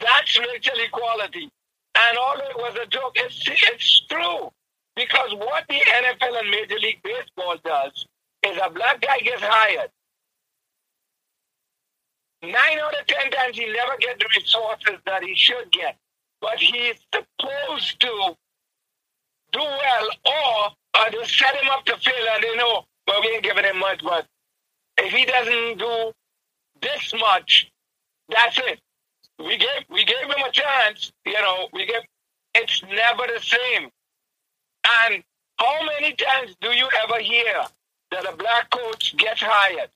that's 0.00 0.38
racial 0.38 0.78
equality. 0.86 1.50
And 1.94 2.18
all 2.18 2.36
it 2.38 2.56
was 2.56 2.76
a 2.82 2.86
joke. 2.86 3.12
It's, 3.16 3.42
it's 3.46 4.06
true. 4.08 4.50
Because 4.96 5.34
what 5.34 5.64
the 5.68 5.74
NFL 5.74 6.40
and 6.40 6.50
Major 6.50 6.78
League 6.78 7.02
Baseball 7.02 7.56
does 7.64 8.06
is 8.46 8.58
a 8.64 8.70
black 8.70 9.00
guy 9.00 9.18
gets 9.20 9.42
hired. 9.42 9.90
Nine 12.42 12.78
out 12.80 12.98
of 12.98 13.06
ten 13.06 13.30
times 13.30 13.56
he 13.56 13.66
never 13.66 13.96
get 13.98 14.18
the 14.18 14.26
resources 14.36 15.00
that 15.06 15.22
he 15.22 15.34
should 15.34 15.70
get. 15.70 15.96
But 16.40 16.58
he's 16.58 16.96
supposed 17.14 18.00
to 18.00 18.34
do 19.52 19.60
well 19.60 20.08
or, 20.26 20.72
or 20.98 21.10
to 21.10 21.28
set 21.28 21.54
him 21.56 21.70
up 21.70 21.84
to 21.84 21.96
fail 21.98 22.26
and 22.34 22.42
they 22.42 22.56
know, 22.56 22.84
but 23.06 23.20
we 23.20 23.28
ain't 23.28 23.44
giving 23.44 23.64
him 23.64 23.78
much, 23.78 24.02
but 24.02 24.26
if 24.98 25.12
he 25.12 25.24
doesn't 25.24 25.78
do 25.78 26.12
this 26.80 27.14
much, 27.18 27.70
that's 28.28 28.58
it. 28.58 28.80
We 29.38 29.56
gave 29.56 29.84
we 29.88 30.04
gave 30.04 30.24
him 30.24 30.44
a 30.46 30.50
chance, 30.50 31.12
you 31.24 31.34
know, 31.34 31.68
we 31.72 31.86
gave 31.86 32.02
it's 32.54 32.82
never 32.82 33.24
the 33.26 33.40
same. 33.40 33.90
And 35.08 35.22
how 35.58 35.86
many 35.86 36.14
times 36.14 36.54
do 36.60 36.70
you 36.70 36.88
ever 37.04 37.18
hear 37.20 37.62
that 38.10 38.32
a 38.32 38.36
black 38.36 38.70
coach 38.70 39.16
gets 39.16 39.40
hired? 39.42 39.90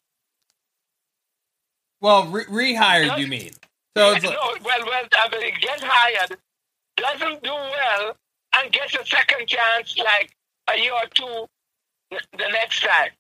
Well, 2.07 2.25
re- 2.29 2.45
rehired, 2.45 3.19
you 3.19 3.27
mean? 3.27 3.51
So 3.97 4.12
it's 4.12 4.25
like, 4.25 4.33
no, 4.33 4.55
well, 4.62 4.87
well, 4.87 5.09
I 5.12 5.29
mean, 5.29 5.55
gets 5.61 5.83
hired, 5.83 6.38
doesn't 6.97 7.42
do 7.42 7.51
well, 7.51 8.16
and 8.55 8.71
gets 8.71 8.95
a 8.95 9.05
second 9.05 9.49
chance 9.49 9.99
like 9.99 10.31
a 10.73 10.79
year 10.79 10.92
or 10.92 11.09
two 11.12 11.47
the 12.12 12.49
next 12.53 12.85
time. 12.85 13.11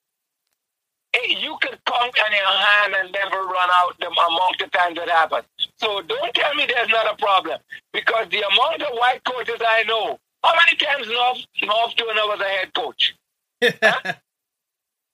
You 1.28 1.56
can 1.62 1.72
count 1.84 2.14
on 2.16 2.30
your 2.30 2.46
hand 2.46 2.94
and 3.00 3.10
never 3.10 3.42
run 3.42 3.68
out 3.72 3.98
the 3.98 4.06
amount 4.06 4.62
of 4.62 4.70
times 4.70 4.94
that 4.94 5.08
happens. 5.08 5.46
So 5.78 6.02
don't 6.02 6.32
tell 6.32 6.54
me 6.54 6.66
there's 6.68 6.88
not 6.88 7.12
a 7.12 7.16
problem 7.16 7.58
because 7.92 8.28
the 8.30 8.38
amount 8.38 8.82
of 8.82 8.96
white 8.98 9.24
coaches 9.24 9.60
I 9.66 9.82
know, 9.82 10.16
how 10.44 10.54
many 10.54 10.76
times 10.78 11.08
Norv 11.08 11.44
Norv 11.60 11.96
Turner 11.96 12.26
was 12.28 12.40
a 12.40 12.44
head 12.44 12.72
coach? 12.72 13.16
huh? 13.82 14.12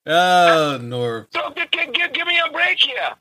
oh, 0.09 0.79
Norv. 0.79 1.29
So 1.33 1.51
give, 1.53 1.71
give, 1.71 2.13
give 2.13 2.27
me 2.27 2.39
a 2.47 2.53
break 2.53 2.79
here. 2.79 3.17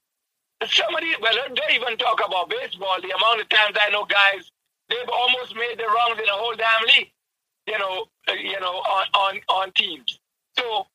Somebody, 0.70 1.16
well, 1.22 1.34
don't 1.56 1.72
even 1.74 1.98
talk 1.98 2.22
about 2.26 2.50
baseball. 2.50 2.98
The 3.02 3.10
amount 3.10 3.42
of 3.42 3.50
times 3.50 3.76
I 3.82 3.90
know 3.90 4.06
guys, 4.06 4.52
they've 4.90 5.10
almost 5.12 5.56
made 5.56 5.78
the 5.78 5.86
rounds 5.86 6.20
in 6.20 6.26
the 6.26 6.34
whole 6.34 6.56
damn 6.56 6.84
league. 6.96 7.12
You 7.68 7.80
know, 7.80 8.06
uh, 8.30 8.34
you 8.34 8.60
know, 8.60 8.74
on 8.74 9.08
on 9.14 9.40
on 9.50 9.72
teams. 9.74 10.20
So 10.58 10.88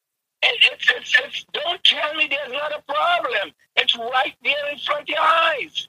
it's, 0.42 0.90
it's, 0.94 1.18
it's, 1.24 1.46
don't 1.52 1.82
tell 1.82 2.14
me 2.14 2.28
there's 2.28 2.52
not 2.52 2.72
a 2.72 2.82
problem. 2.82 3.52
It's 3.76 3.96
right 3.96 4.34
there 4.44 4.70
in 4.72 4.78
front 4.78 5.02
of 5.02 5.08
your 5.08 5.20
eyes. 5.20 5.88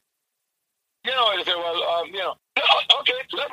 You 1.05 1.11
know, 1.11 1.31
you 1.33 1.43
say, 1.43 1.53
well, 1.55 1.83
um, 1.83 2.07
you 2.07 2.19
know, 2.19 2.35
okay, 2.99 3.13
look. 3.33 3.51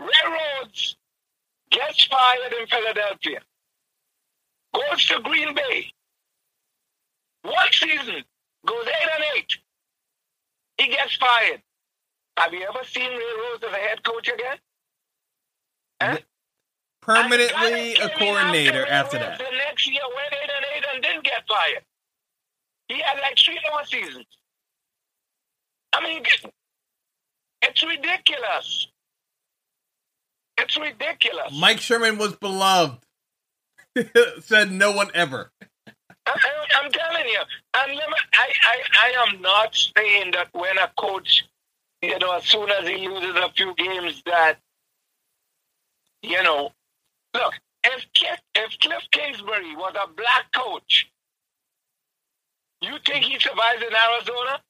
Ray 0.00 0.06
Rhodes 0.28 0.96
gets 1.70 2.04
fired 2.04 2.52
in 2.60 2.66
Philadelphia, 2.66 3.40
goes 4.74 5.06
to 5.06 5.20
Green 5.20 5.54
Bay, 5.54 5.92
one 7.42 7.72
season, 7.72 8.24
goes 8.66 8.86
eight 8.86 9.08
and 9.14 9.24
eight. 9.36 9.56
He 10.78 10.88
gets 10.88 11.16
fired. 11.16 11.62
Have 12.38 12.52
you 12.52 12.62
ever 12.68 12.84
seen 12.84 13.10
Ray 13.10 13.32
Rhodes 13.38 13.64
as 13.64 13.72
a 13.72 13.76
head 13.76 14.02
coach 14.02 14.28
again? 14.28 14.56
Huh? 16.02 16.18
Permanently 17.02 17.94
a 17.94 18.08
coordinator 18.10 18.86
after, 18.86 19.16
after 19.16 19.18
that. 19.18 19.38
The 19.38 19.44
next 19.56 19.86
year 19.88 20.00
went 20.14 20.32
eight 20.32 20.50
and 20.56 20.64
eight 20.76 20.84
and 20.94 21.02
didn't 21.02 21.24
get 21.24 21.46
fired. 21.48 21.84
He 22.88 23.00
had 23.00 23.18
like 23.20 23.36
three 23.38 23.58
more 23.70 23.84
seasons. 23.84 24.26
I 25.92 26.02
mean, 26.02 26.22
It's 27.62 27.82
ridiculous. 27.82 28.88
It's 30.58 30.78
ridiculous. 30.78 31.58
Mike 31.58 31.80
Sherman 31.80 32.18
was 32.18 32.36
beloved. 32.36 32.98
Said 34.40 34.70
no 34.72 34.92
one 34.92 35.10
ever. 35.14 35.50
I, 36.26 36.82
am 36.84 36.90
telling 36.90 37.26
you, 37.26 37.40
and 37.74 37.92
me, 37.92 38.02
I, 38.34 38.52
I, 38.62 38.82
I 39.02 39.26
am 39.26 39.40
not 39.40 39.74
saying 39.74 40.32
that 40.32 40.48
when 40.52 40.78
a 40.78 40.90
coach, 40.98 41.44
you 42.00 42.18
know, 42.18 42.32
as 42.32 42.44
soon 42.44 42.70
as 42.70 42.88
he 42.88 43.08
loses 43.08 43.36
a 43.36 43.50
few 43.54 43.74
games, 43.74 44.22
that, 44.26 44.58
you 46.22 46.42
know, 46.42 46.72
look, 47.34 47.54
if 47.84 48.06
Cliff, 48.16 48.40
if 48.54 48.78
Cliff 48.78 49.02
Kingsbury 49.10 49.74
was 49.74 49.94
a 49.96 50.08
black 50.14 50.52
coach, 50.54 51.10
you 52.80 52.96
think 53.04 53.24
he 53.24 53.38
survives 53.38 53.82
in 53.82 53.94
Arizona? 53.94 54.60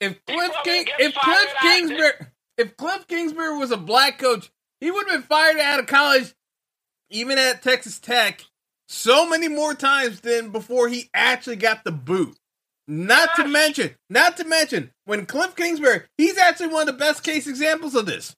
If 0.00 0.24
Cliff, 0.26 0.52
King, 0.64 0.86
if 0.98 1.14
Cliff 1.14 1.54
Kingsbury, 1.62 2.12
if 2.58 2.76
Cliff 2.76 3.06
Kingsbury 3.06 3.56
was 3.56 3.70
a 3.70 3.76
black 3.76 4.18
coach, 4.18 4.50
he 4.80 4.90
would 4.90 5.08
have 5.08 5.20
been 5.20 5.28
fired 5.28 5.58
out 5.58 5.80
of 5.80 5.86
college, 5.86 6.34
even 7.10 7.38
at 7.38 7.62
Texas 7.62 7.98
Tech, 7.98 8.44
so 8.88 9.28
many 9.28 9.48
more 9.48 9.74
times 9.74 10.20
than 10.20 10.50
before 10.50 10.88
he 10.88 11.10
actually 11.12 11.56
got 11.56 11.84
the 11.84 11.92
boot. 11.92 12.36
Not 12.88 13.30
to 13.36 13.48
mention, 13.48 13.96
not 14.08 14.36
to 14.36 14.44
mention, 14.44 14.92
when 15.06 15.26
Cliff 15.26 15.56
Kingsbury, 15.56 16.02
he's 16.16 16.38
actually 16.38 16.68
one 16.68 16.82
of 16.82 16.94
the 16.94 17.04
best 17.04 17.24
case 17.24 17.48
examples 17.48 17.96
of 17.96 18.06
this. 18.06 18.36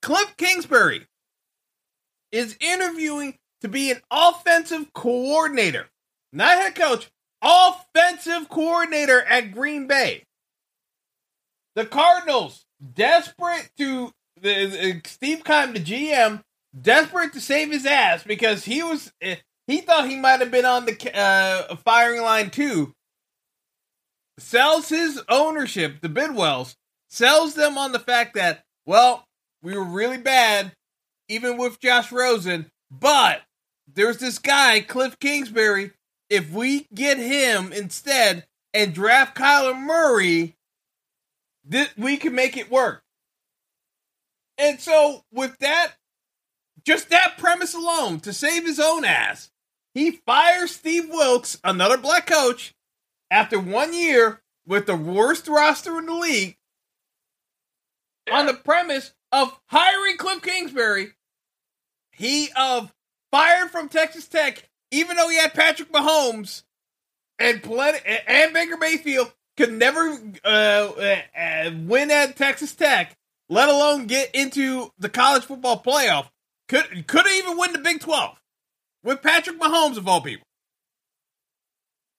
Cliff 0.00 0.34
Kingsbury 0.38 1.06
is 2.30 2.56
interviewing 2.60 3.36
to 3.60 3.68
be 3.68 3.90
an 3.90 4.00
offensive 4.10 4.92
coordinator, 4.94 5.88
not 6.32 6.56
head 6.56 6.74
coach, 6.74 7.10
offensive 7.42 8.48
coordinator 8.48 9.22
at 9.22 9.52
Green 9.52 9.86
Bay. 9.86 10.24
The 11.74 11.84
Cardinals, 11.84 12.64
desperate 12.94 13.70
to 13.78 14.10
the, 14.40 15.00
Steve 15.04 15.44
Keim, 15.44 15.74
the 15.74 15.80
GM, 15.80 16.42
desperate 16.78 17.32
to 17.34 17.40
save 17.40 17.70
his 17.70 17.86
ass 17.86 18.24
because 18.24 18.64
he 18.64 18.82
was 18.82 19.12
eh, 19.20 19.36
he 19.66 19.80
thought 19.80 20.08
he 20.08 20.16
might 20.16 20.40
have 20.40 20.50
been 20.50 20.64
on 20.64 20.86
the 20.86 21.18
uh, 21.18 21.76
firing 21.76 22.22
line 22.22 22.50
too. 22.50 22.94
Sells 24.38 24.88
his 24.88 25.22
ownership, 25.28 26.00
the 26.00 26.08
Bidwells, 26.08 26.74
sells 27.08 27.54
them 27.54 27.78
on 27.78 27.92
the 27.92 27.98
fact 27.98 28.34
that 28.34 28.64
well, 28.84 29.26
we 29.62 29.76
were 29.76 29.84
really 29.84 30.18
bad, 30.18 30.72
even 31.28 31.56
with 31.56 31.80
Josh 31.80 32.10
Rosen, 32.10 32.70
but 32.90 33.42
there's 33.92 34.18
this 34.18 34.38
guy, 34.38 34.80
Cliff 34.80 35.18
Kingsbury. 35.18 35.92
If 36.28 36.50
we 36.50 36.88
get 36.94 37.18
him 37.18 37.72
instead 37.72 38.46
and 38.74 38.94
draft 38.94 39.36
Kyler 39.36 39.78
Murray, 39.78 40.56
we 41.96 42.16
can 42.16 42.34
make 42.34 42.56
it 42.56 42.70
work. 42.70 43.02
And 44.58 44.80
so, 44.80 45.24
with 45.32 45.58
that, 45.58 45.92
just 46.84 47.10
that 47.10 47.38
premise 47.38 47.74
alone, 47.74 48.20
to 48.20 48.32
save 48.32 48.64
his 48.64 48.80
own 48.80 49.04
ass, 49.04 49.50
he 49.94 50.10
fires 50.10 50.74
Steve 50.74 51.08
Wilks, 51.08 51.58
another 51.62 51.98
black 51.98 52.26
coach, 52.26 52.74
after 53.30 53.58
one 53.58 53.92
year 53.94 54.42
with 54.66 54.86
the 54.86 54.96
worst 54.96 55.48
roster 55.48 55.98
in 55.98 56.06
the 56.06 56.14
league, 56.14 56.56
on 58.30 58.46
the 58.46 58.54
premise 58.54 59.12
of 59.30 59.58
hiring 59.66 60.16
Cliff 60.16 60.42
Kingsbury. 60.42 61.12
He 62.12 62.50
of 62.56 62.92
fired 63.30 63.70
from 63.70 63.88
Texas 63.88 64.28
Tech, 64.28 64.68
even 64.90 65.16
though 65.16 65.28
he 65.28 65.38
had 65.38 65.54
Patrick 65.54 65.90
Mahomes 65.90 66.62
and 67.38 67.64
and 67.64 68.52
Baker 68.52 68.76
Mayfield 68.76 69.32
could 69.56 69.72
never 69.72 70.18
uh, 70.44 70.48
uh, 70.48 71.16
uh, 71.36 71.70
win 71.84 72.10
at 72.10 72.36
Texas 72.36 72.74
Tech, 72.74 73.16
let 73.48 73.68
alone 73.68 74.06
get 74.06 74.34
into 74.34 74.90
the 74.98 75.08
college 75.08 75.44
football 75.44 75.82
playoff. 75.82 76.28
Could 76.68 77.06
couldn't 77.06 77.32
even 77.32 77.58
win 77.58 77.72
the 77.72 77.78
Big 77.78 78.00
Twelve 78.00 78.41
with 79.02 79.22
Patrick 79.22 79.58
Mahomes 79.58 79.96
of 79.96 80.08
all 80.08 80.20
people. 80.20 80.46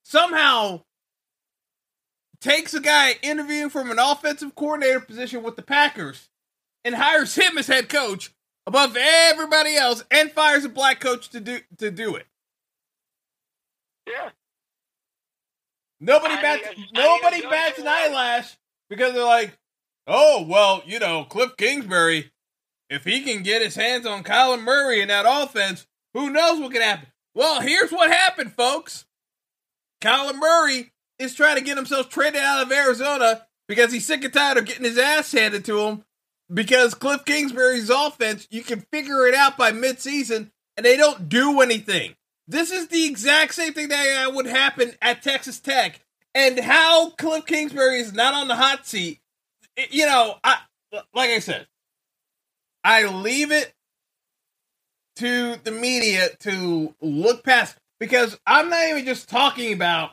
Somehow 0.03 0.81
takes 2.41 2.73
a 2.73 2.81
guy 2.81 3.15
interviewing 3.21 3.69
from 3.69 3.89
an 3.89 3.99
offensive 3.99 4.53
coordinator 4.55 4.99
position 4.99 5.43
with 5.43 5.55
the 5.55 5.61
Packers 5.61 6.27
and 6.83 6.95
hires 6.95 7.35
him 7.35 7.57
as 7.57 7.67
head 7.67 7.87
coach 7.87 8.31
above 8.67 8.97
everybody 8.99 9.75
else 9.75 10.03
and 10.11 10.31
fires 10.31 10.65
a 10.65 10.69
black 10.69 10.99
coach 10.99 11.29
to 11.29 11.39
do 11.39 11.59
to 11.77 11.89
do 11.89 12.15
it. 12.15 12.25
Yeah. 14.07 14.29
Nobody 15.99 16.35
bats 16.35 16.67
nobody 16.93 17.41
bats 17.41 17.79
an 17.79 17.87
eyelash 17.87 18.57
because 18.89 19.13
they're 19.13 19.23
like, 19.23 19.57
oh 20.05 20.45
well, 20.47 20.83
you 20.85 20.99
know, 20.99 21.23
Cliff 21.23 21.55
Kingsbury, 21.57 22.31
if 22.89 23.05
he 23.05 23.21
can 23.21 23.41
get 23.41 23.61
his 23.61 23.75
hands 23.75 24.05
on 24.05 24.23
Kyler 24.23 24.61
Murray 24.61 25.01
in 25.01 25.07
that 25.07 25.25
offense, 25.25 25.87
who 26.13 26.30
knows 26.30 26.60
what 26.60 26.71
can 26.71 26.82
happen? 26.82 27.08
Well, 27.36 27.62
here's 27.62 27.91
what 27.91 28.12
happened, 28.12 28.54
folks. 28.54 29.06
Kyler 30.02 30.36
Murray 30.36 30.91
is 31.17 31.34
trying 31.34 31.56
to 31.56 31.63
get 31.63 31.78
himself 31.78 32.10
traded 32.10 32.41
out 32.41 32.63
of 32.63 32.71
Arizona 32.71 33.45
because 33.67 33.91
he's 33.91 34.06
sick 34.06 34.23
and 34.23 34.34
tired 34.34 34.58
of 34.58 34.65
getting 34.65 34.84
his 34.84 34.97
ass 34.97 35.32
handed 35.32 35.65
to 35.65 35.80
him 35.80 36.04
because 36.54 36.93
Cliff 36.93 37.26
Kingsbury's 37.26 37.89
offense, 37.89 38.47
you 38.52 38.62
can 38.62 38.86
figure 38.91 39.26
it 39.28 39.34
out 39.34 39.58
by 39.58 39.71
midseason, 39.71 40.52
and 40.78 40.86
they 40.86 40.97
don't 40.97 41.30
do 41.30 41.62
anything. 41.62 42.15
This 42.47 42.71
is 42.71 42.88
the 42.88 43.06
exact 43.06 43.54
same 43.54 43.73
thing 43.73 43.88
that 43.88 44.28
uh, 44.28 44.32
would 44.32 44.45
happen 44.45 44.91
at 45.02 45.21
Texas 45.23 45.60
Tech. 45.60 46.02
And 46.36 46.60
how 46.60 47.12
Cliff 47.12 47.45
Kingsbury 47.45 47.99
is 47.99 48.13
not 48.13 48.34
on 48.34 48.47
the 48.47 48.56
hot 48.56 48.86
seat, 48.86 49.19
you 49.89 50.06
know, 50.06 50.36
I 50.43 50.58
like 51.13 51.30
I 51.30 51.39
said, 51.39 51.67
I 52.84 53.06
leave 53.06 53.52
it 53.52 53.73
to 55.17 55.56
the 55.63 55.71
media 55.71 56.30
to 56.41 56.93
look 57.02 57.43
past 57.43 57.78
because 57.99 58.38
I'm 58.45 58.69
not 58.69 58.88
even 58.89 59.06
just 59.06 59.30
talking 59.30 59.73
about 59.73 60.12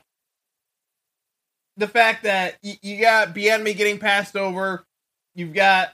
the 1.77 1.89
fact 1.89 2.25
that 2.25 2.57
you, 2.63 2.75
you 2.83 3.01
got 3.01 3.35
Bieniemy 3.35 3.77
getting 3.77 3.99
passed 3.99 4.37
over, 4.37 4.85
you've 5.35 5.55
got 5.55 5.89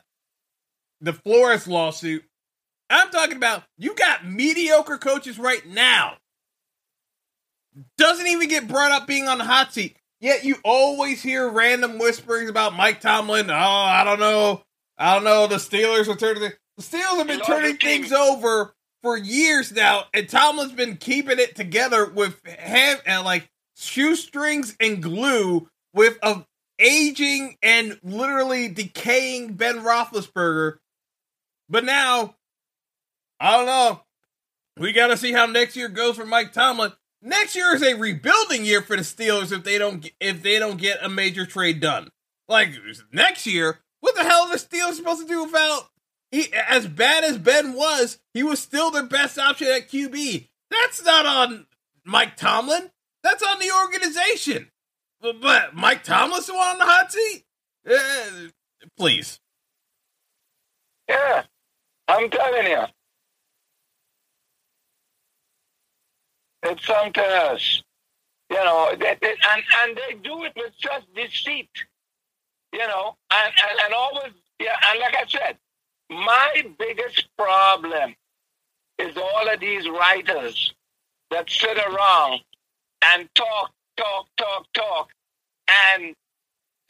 the 1.00 1.12
Flores 1.12 1.66
lawsuit. 1.66 2.24
I'm 2.90 3.10
talking 3.10 3.36
about 3.36 3.64
you 3.78 3.94
got 3.94 4.26
mediocre 4.26 4.98
coaches 4.98 5.38
right 5.38 5.66
now. 5.66 6.16
Doesn't 7.98 8.26
even 8.26 8.48
get 8.48 8.68
brought 8.68 8.92
up 8.92 9.06
being 9.06 9.28
on 9.28 9.38
the 9.38 9.44
hot 9.44 9.72
seat. 9.72 9.96
Yet 10.20 10.44
you 10.44 10.56
always 10.64 11.22
hear 11.22 11.48
random 11.48 11.98
whisperings 11.98 12.48
about 12.48 12.74
Mike 12.74 13.00
Tomlin. 13.00 13.50
Oh, 13.50 13.54
I 13.54 14.02
don't 14.04 14.20
know. 14.20 14.62
I 14.96 15.14
don't 15.14 15.24
know. 15.24 15.46
The 15.46 15.56
Steelers 15.56 16.08
are 16.08 16.16
turning. 16.16 16.42
The 16.42 16.82
Steelers 16.82 17.18
have 17.18 17.26
been 17.26 17.40
turning 17.40 17.76
things 17.76 18.12
over 18.12 18.74
for 19.06 19.16
years 19.16 19.72
now, 19.72 20.04
and 20.12 20.28
Tomlin's 20.28 20.72
been 20.72 20.96
keeping 20.96 21.38
it 21.38 21.54
together 21.54 22.06
with 22.06 22.44
hand 22.46 23.00
and 23.06 23.20
uh, 23.20 23.24
like 23.24 23.48
shoestrings 23.76 24.76
and 24.80 25.00
glue 25.00 25.68
with 25.94 26.18
a 26.22 26.44
aging 26.78 27.56
and 27.62 27.98
literally 28.02 28.68
decaying 28.68 29.54
Ben 29.54 29.76
Roethlisberger 29.76 30.78
but 31.68 31.84
now, 31.84 32.34
I 33.40 33.56
don't 33.56 33.66
know. 33.66 34.00
We 34.78 34.92
got 34.92 35.08
to 35.08 35.16
see 35.16 35.32
how 35.32 35.46
next 35.46 35.76
year 35.76 35.88
goes 35.88 36.16
for 36.16 36.26
Mike 36.26 36.52
Tomlin. 36.52 36.92
Next 37.22 37.56
year 37.56 37.74
is 37.74 37.82
a 37.82 37.94
rebuilding 37.94 38.64
year 38.64 38.82
for 38.82 38.96
the 38.96 39.02
Steelers 39.02 39.50
if 39.50 39.64
they 39.64 39.78
don't 39.78 40.08
if 40.20 40.42
they 40.42 40.58
don't 40.58 40.76
get 40.76 41.02
a 41.02 41.08
major 41.08 41.46
trade 41.46 41.80
done. 41.80 42.10
Like 42.48 42.74
next 43.12 43.46
year, 43.46 43.80
what 44.00 44.14
the 44.14 44.22
hell 44.22 44.42
are 44.42 44.50
the 44.50 44.58
Steelers 44.58 44.94
supposed 44.94 45.22
to 45.22 45.26
do 45.26 45.44
without? 45.44 45.88
He, 46.36 46.52
as 46.52 46.86
bad 46.86 47.24
as 47.24 47.38
Ben 47.38 47.72
was, 47.72 48.18
he 48.34 48.42
was 48.42 48.60
still 48.60 48.90
their 48.90 49.06
best 49.06 49.38
option 49.38 49.68
at 49.68 49.88
QB. 49.88 50.48
That's 50.70 51.02
not 51.02 51.24
on 51.24 51.66
Mike 52.04 52.36
Tomlin. 52.36 52.90
That's 53.22 53.42
on 53.42 53.58
the 53.58 53.72
organization. 53.72 54.70
But, 55.18 55.40
but 55.40 55.74
Mike 55.74 56.04
Tomlin's 56.04 56.44
the 56.44 56.52
one 56.52 56.68
on 56.68 56.78
the 56.78 56.84
hot 56.84 57.10
seat. 57.10 57.44
Uh, 57.90 58.48
please. 58.98 59.40
Yeah. 61.08 61.44
I'm 62.06 62.28
telling 62.28 62.66
you. 62.66 62.82
It's 66.64 66.86
something 66.86 67.24
else. 67.24 67.82
You 68.50 68.56
know, 68.56 68.94
they, 69.00 69.16
they, 69.22 69.30
and, 69.30 69.62
and 69.84 69.96
they 69.96 70.16
do 70.22 70.44
it 70.44 70.52
with 70.54 70.74
such 70.78 71.04
deceit. 71.14 71.70
You 72.74 72.86
know, 72.86 73.16
and, 73.30 73.52
and, 73.70 73.80
and 73.86 73.94
always, 73.94 74.32
yeah, 74.60 74.76
and 74.90 75.00
like 75.00 75.14
I 75.14 75.24
said, 75.26 75.56
my 76.10 76.64
biggest 76.78 77.28
problem 77.36 78.14
is 78.98 79.16
all 79.16 79.48
of 79.48 79.60
these 79.60 79.88
writers 79.88 80.74
that 81.30 81.50
sit 81.50 81.78
around 81.78 82.40
and 83.04 83.28
talk, 83.34 83.72
talk, 83.96 84.26
talk, 84.36 84.66
talk, 84.72 85.10
and 85.68 86.14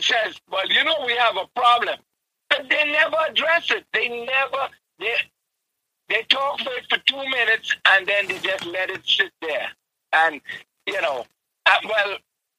says, 0.00 0.36
well, 0.50 0.68
you 0.68 0.84
know, 0.84 1.04
we 1.06 1.14
have 1.14 1.36
a 1.36 1.46
problem. 1.58 1.98
But 2.48 2.66
they 2.68 2.84
never 2.84 3.16
address 3.28 3.70
it. 3.70 3.84
They 3.92 4.08
never 4.08 4.68
they 4.98 5.14
they 6.08 6.22
talk 6.28 6.60
for 6.60 6.70
it 6.74 6.84
for 6.88 6.98
two 6.98 7.28
minutes 7.28 7.74
and 7.88 8.06
then 8.06 8.28
they 8.28 8.38
just 8.38 8.64
let 8.66 8.90
it 8.90 9.04
sit 9.04 9.32
there. 9.42 9.68
And 10.12 10.40
you 10.86 11.00
know, 11.00 11.24
uh, 11.66 11.76
well, 11.84 12.18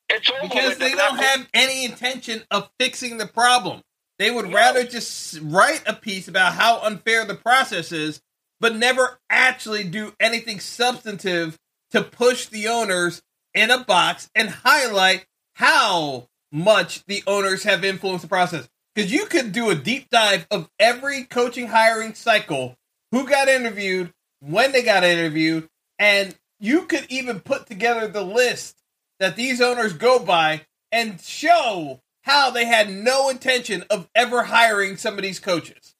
it's 0.10 0.30
over 0.30 0.42
because 0.42 0.78
they 0.78 0.92
don't 0.92 1.18
have 1.18 1.48
any 1.54 1.86
intention 1.86 2.44
of 2.52 2.70
fixing 2.80 3.18
the 3.18 3.28
problem. 3.28 3.82
They 4.20 4.32
would 4.32 4.52
rather 4.52 4.84
just 4.84 5.40
write 5.42 5.84
a 5.86 5.94
piece 5.94 6.28
about 6.28 6.54
how 6.54 6.80
unfair 6.82 7.26
the 7.26 7.36
process 7.36 7.92
is, 7.92 8.22
but 8.60 8.76
never 8.76 9.20
actually 9.30 9.84
do 9.84 10.14
anything 10.20 10.60
substantive 10.60 11.58
to 11.92 12.02
push 12.02 12.48
the 12.48 12.68
owners 12.68 13.22
in 13.54 13.70
a 13.72 13.84
box 13.84 14.30
and 14.34 14.50
highlight 14.50 15.26
how 15.56 16.28
much 16.52 17.04
the 17.06 17.24
owners 17.28 17.64
have 17.64 17.84
influenced 17.84 18.24
the 18.24 18.28
process. 18.28 18.68
Because 18.96 19.12
you 19.12 19.28
could 19.28 19.52
do 19.52 19.70
a 19.70 19.76
deep 19.76 20.10
dive 20.10 20.48
of 20.50 20.70
every 20.80 21.24
coaching 21.24 21.68
hiring 21.68 22.16
cycle, 22.16 22.76
who 23.12 23.28
got 23.28 23.48
interviewed, 23.48 24.12
when 24.40 24.72
they 24.72 24.82
got 24.82 25.04
interviewed, 25.04 25.68
and 26.00 26.36
you 26.60 26.84
could 26.84 27.06
even 27.10 27.40
put 27.40 27.68
together 27.68 28.08
the 28.08 28.24
list 28.24 28.78
that 29.20 29.36
these 29.36 29.62
owners 29.62 29.94
go 29.94 30.20
by 30.20 30.62
and 30.92 31.22
show 31.22 32.02
how 32.28 32.52
they 32.52 32.66
had 32.66 32.92
no 32.92 33.30
intention 33.30 33.84
of 33.90 34.08
ever 34.14 34.44
hiring 34.44 34.98
some 34.98 35.16
of 35.16 35.24
these 35.24 35.40
coaches. 35.40 35.96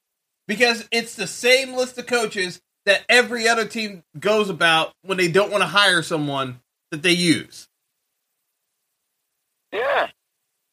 Because 0.46 0.86
it's 0.92 1.14
the 1.14 1.26
same 1.26 1.74
list 1.74 1.98
of 1.98 2.06
coaches 2.06 2.60
that 2.86 3.04
every 3.08 3.48
other 3.48 3.66
team 3.66 4.02
goes 4.18 4.48
about 4.48 4.92
when 5.02 5.18
they 5.18 5.28
don't 5.28 5.50
want 5.50 5.62
to 5.62 5.68
hire 5.68 6.02
someone 6.02 6.60
that 6.90 7.02
they 7.02 7.12
use. 7.12 7.68
Yeah. 9.72 10.08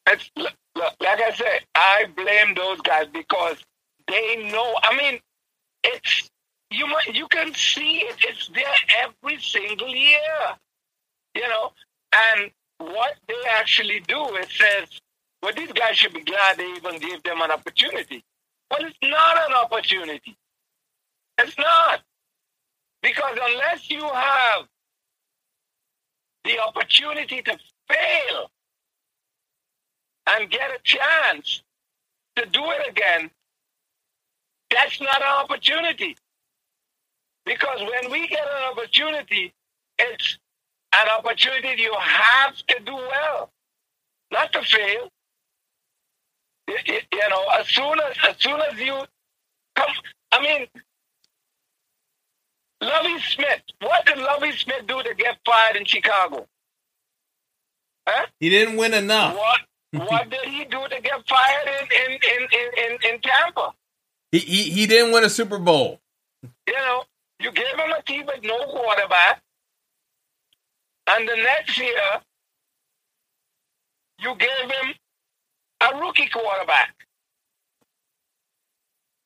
It's, 0.08 0.30
like 0.38 0.54
I 1.02 1.32
said, 1.34 1.62
I 1.74 2.06
blame 2.16 2.54
those 2.56 2.80
guys 2.82 3.08
because 3.12 3.58
they 4.08 4.50
know. 4.52 4.76
I 4.84 4.96
mean, 4.96 5.20
it's 5.84 6.30
you. 6.70 6.88
You 7.12 7.28
can 7.28 7.54
see 7.54 7.98
it. 8.00 8.16
It's 8.20 8.50
there 8.50 8.66
every 9.04 9.42
single 9.42 9.90
year. 9.90 10.56
You 11.34 11.48
know, 11.50 11.74
and 12.14 12.52
what 12.78 13.16
they 13.28 13.34
actually 13.50 14.02
do 14.08 14.36
is 14.36 14.48
says, 14.52 15.02
well, 15.46 15.54
these 15.56 15.72
guys 15.74 15.96
should 15.96 16.12
be 16.12 16.24
glad 16.24 16.58
they 16.58 16.72
even 16.72 16.98
gave 16.98 17.22
them 17.22 17.40
an 17.40 17.52
opportunity. 17.52 18.26
Well, 18.72 18.80
it's 18.84 18.98
not 19.04 19.38
an 19.48 19.54
opportunity. 19.54 20.36
It's 21.38 21.56
not. 21.60 22.02
Because 23.04 23.38
unless 23.40 23.92
you 23.92 24.02
have 24.02 24.66
the 26.46 26.58
opportunity 26.60 27.44
to 27.44 27.58
fail 27.88 28.50
and 30.26 30.50
get 30.50 30.72
a 30.72 30.80
chance 30.84 31.62
to 32.38 32.48
do 32.48 32.64
it 32.72 32.90
again, 32.90 33.30
that's 34.72 35.00
not 35.00 35.22
an 35.22 35.44
opportunity. 35.44 36.18
Because 37.46 37.82
when 37.82 38.12
we 38.12 38.28
get 38.28 38.40
an 38.42 38.72
opportunity, 38.72 39.54
it's 40.00 40.40
an 40.92 41.08
opportunity 41.20 41.84
you 41.84 41.94
have 42.00 42.56
to 42.66 42.80
do 42.84 42.96
well, 42.96 43.52
not 44.32 44.52
to 44.54 44.64
fail. 44.64 45.12
You, 46.68 46.78
you 46.88 47.30
know, 47.30 47.46
as 47.60 47.68
soon 47.68 48.00
as 48.00 48.18
as 48.30 48.36
soon 48.40 48.60
as 48.60 48.80
you 48.80 49.04
come, 49.76 49.90
I 50.32 50.42
mean, 50.42 50.68
Lovie 52.82 53.20
Smith. 53.22 53.62
What 53.82 54.06
did 54.06 54.18
Lovie 54.18 54.52
Smith 54.54 54.88
do 54.88 55.02
to 55.04 55.14
get 55.16 55.38
fired 55.46 55.76
in 55.76 55.86
Chicago? 55.86 56.48
Huh? 58.08 58.26
He 58.40 58.50
didn't 58.50 58.78
win 58.78 58.94
enough. 58.94 59.36
What 59.36 59.62
What 60.10 60.30
did 60.30 60.46
he 60.46 60.66
do 60.66 60.82
to 60.90 61.02
get 61.02 61.28
fired 61.28 61.68
in 61.68 62.12
in 62.12 62.20
in 62.22 62.70
in, 62.78 63.14
in 63.14 63.22
Tampa? 63.22 63.74
He, 64.32 64.40
he 64.40 64.70
he 64.72 64.88
didn't 64.88 65.14
win 65.14 65.24
a 65.24 65.30
Super 65.30 65.58
Bowl. 65.58 66.02
You 66.68 66.74
know, 66.74 67.04
you 67.40 67.52
gave 67.52 67.76
him 67.78 67.92
a 67.98 68.02
team 68.04 68.26
with 68.26 68.44
no 68.44 68.58
quarterback. 68.66 69.42
And 71.08 71.30
the 71.30 71.36
next 71.36 71.78
year, 71.78 72.22
you 74.20 74.36
gave 74.36 74.72
him 74.72 74.94
a 75.82 75.98
rookie 75.98 76.28
quarterback. 76.28 76.96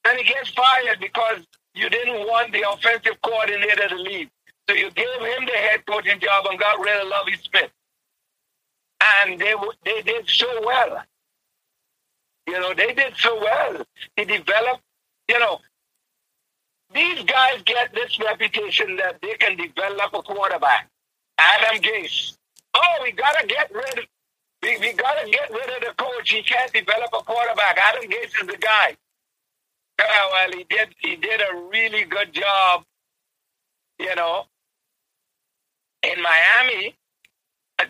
And 0.07 0.17
he 0.17 0.23
gets 0.23 0.49
fired 0.49 0.99
because 0.99 1.45
you 1.75 1.89
didn't 1.89 2.27
want 2.27 2.51
the 2.51 2.63
offensive 2.69 3.21
coordinator 3.21 3.89
to 3.89 3.95
leave. 3.95 4.29
So 4.69 4.75
you 4.75 4.91
gave 4.91 5.19
him 5.19 5.45
the 5.45 5.51
head 5.51 5.85
coaching 5.85 6.19
job 6.19 6.45
and 6.49 6.59
got 6.59 6.79
rid 6.79 7.01
of 7.01 7.07
Lovie 7.07 7.37
Smith. 7.37 7.71
And 9.21 9.39
they, 9.39 9.53
they 9.85 10.01
did 10.01 10.27
so 10.27 10.47
well. 10.65 11.03
You 12.47 12.59
know, 12.59 12.73
they 12.73 12.93
did 12.93 13.13
so 13.17 13.39
well. 13.39 13.83
He 14.15 14.25
developed, 14.25 14.81
you 15.27 15.39
know, 15.39 15.59
these 16.93 17.23
guys 17.23 17.61
get 17.65 17.93
this 17.93 18.19
reputation 18.19 18.95
that 18.97 19.21
they 19.21 19.35
can 19.35 19.55
develop 19.55 20.13
a 20.13 20.21
quarterback. 20.23 20.89
Adam 21.37 21.81
Gase. 21.81 22.37
Oh, 22.73 22.99
we 23.03 23.11
gotta 23.11 23.45
get 23.47 23.71
rid. 23.73 24.07
We 24.61 24.77
we 24.77 24.93
gotta 24.93 25.29
get 25.29 25.49
rid 25.51 25.69
of 25.69 25.81
the 25.87 25.93
coach. 25.97 26.31
He 26.31 26.43
can't 26.43 26.71
develop 26.73 27.09
a 27.13 27.23
quarterback. 27.23 27.77
Adam 27.77 28.09
Gase 28.09 28.41
is 28.41 28.47
the 28.47 28.57
guy. 28.57 28.97
Uh, 29.99 30.03
well, 30.31 30.51
he 30.51 30.65
did. 30.69 30.89
He 30.99 31.15
did 31.15 31.41
a 31.41 31.55
really 31.71 32.03
good 32.03 32.33
job. 32.33 32.83
You 33.99 34.15
know, 34.15 34.45
in 36.03 36.21
Miami, 36.21 36.95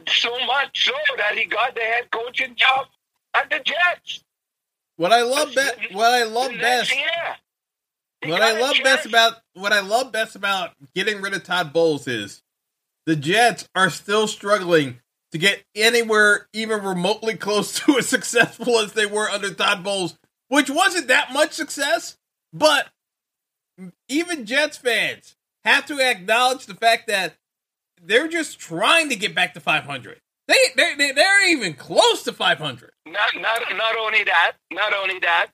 so 0.07 0.31
much 0.45 0.85
so 0.85 0.93
that 1.17 1.37
he 1.37 1.45
got 1.45 1.75
the 1.75 1.81
head 1.81 2.09
coaching 2.11 2.55
job 2.55 2.87
at 3.33 3.49
the 3.49 3.59
Jets. 3.59 4.23
What 4.97 5.13
I 5.13 5.21
love 5.21 5.53
best, 5.55 5.77
what 5.93 6.11
I 6.11 6.23
love 6.23 6.51
best, 6.59 6.93
what 8.25 8.41
I 8.41 8.59
love 8.59 8.75
best 8.83 9.05
about 9.05 9.33
what 9.53 9.71
I 9.71 9.79
love 9.79 10.11
best 10.11 10.35
about 10.35 10.71
getting 10.93 11.21
rid 11.21 11.33
of 11.33 11.43
Todd 11.43 11.71
Bowles 11.71 12.07
is 12.07 12.43
the 13.05 13.15
Jets 13.15 13.69
are 13.75 13.89
still 13.89 14.27
struggling 14.27 14.99
to 15.31 15.37
get 15.37 15.63
anywhere 15.75 16.47
even 16.53 16.83
remotely 16.83 17.35
close 17.35 17.79
to 17.79 17.97
as 17.97 18.07
successful 18.07 18.79
as 18.79 18.93
they 18.93 19.05
were 19.05 19.29
under 19.29 19.53
Todd 19.53 19.83
Bowles, 19.83 20.17
which 20.47 20.69
wasn't 20.69 21.07
that 21.07 21.31
much 21.33 21.53
success, 21.53 22.17
but 22.53 22.87
even 24.07 24.45
Jets 24.45 24.77
fans 24.77 25.35
have 25.63 25.85
to 25.85 25.99
acknowledge 25.99 26.65
the 26.65 26.73
fact 26.73 27.07
that 27.07 27.35
they're 28.01 28.27
just 28.27 28.59
trying 28.59 29.09
to 29.09 29.15
get 29.15 29.35
back 29.35 29.53
to 29.53 29.59
500. 29.59 30.19
They 30.47 30.55
they 30.75 30.95
they 30.95 31.11
they're 31.11 31.47
even 31.47 31.73
close 31.75 32.23
to 32.23 32.33
500. 32.33 32.91
Not 33.05 33.35
not 33.35 33.61
not 33.75 33.95
only 33.97 34.23
that, 34.23 34.53
not 34.71 34.93
only 34.93 35.19
that. 35.19 35.47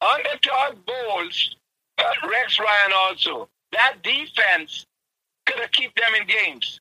Under 0.00 0.38
Todd 0.42 0.78
Bowles, 0.86 1.56
uh, 1.98 2.04
Rex 2.30 2.58
Ryan 2.58 2.92
also 2.94 3.48
that 3.72 3.96
defense 4.02 4.86
could 5.44 5.58
have 5.58 5.72
keep 5.72 5.94
them 5.94 6.14
in 6.18 6.26
games. 6.26 6.80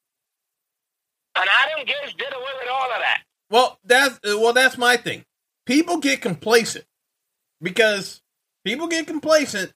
And 1.35 1.49
Adam 1.49 1.85
Gase 1.85 2.17
did 2.17 2.33
away 2.33 2.51
with 2.59 2.69
all 2.71 2.91
of 2.91 2.99
that. 2.99 3.21
Well, 3.49 3.79
that's 3.83 4.19
well, 4.23 4.53
that's 4.53 4.77
my 4.77 4.97
thing. 4.97 5.25
People 5.65 5.97
get 5.97 6.21
complacent 6.21 6.85
because 7.61 8.21
people 8.63 8.87
get 8.87 9.07
complacent 9.07 9.73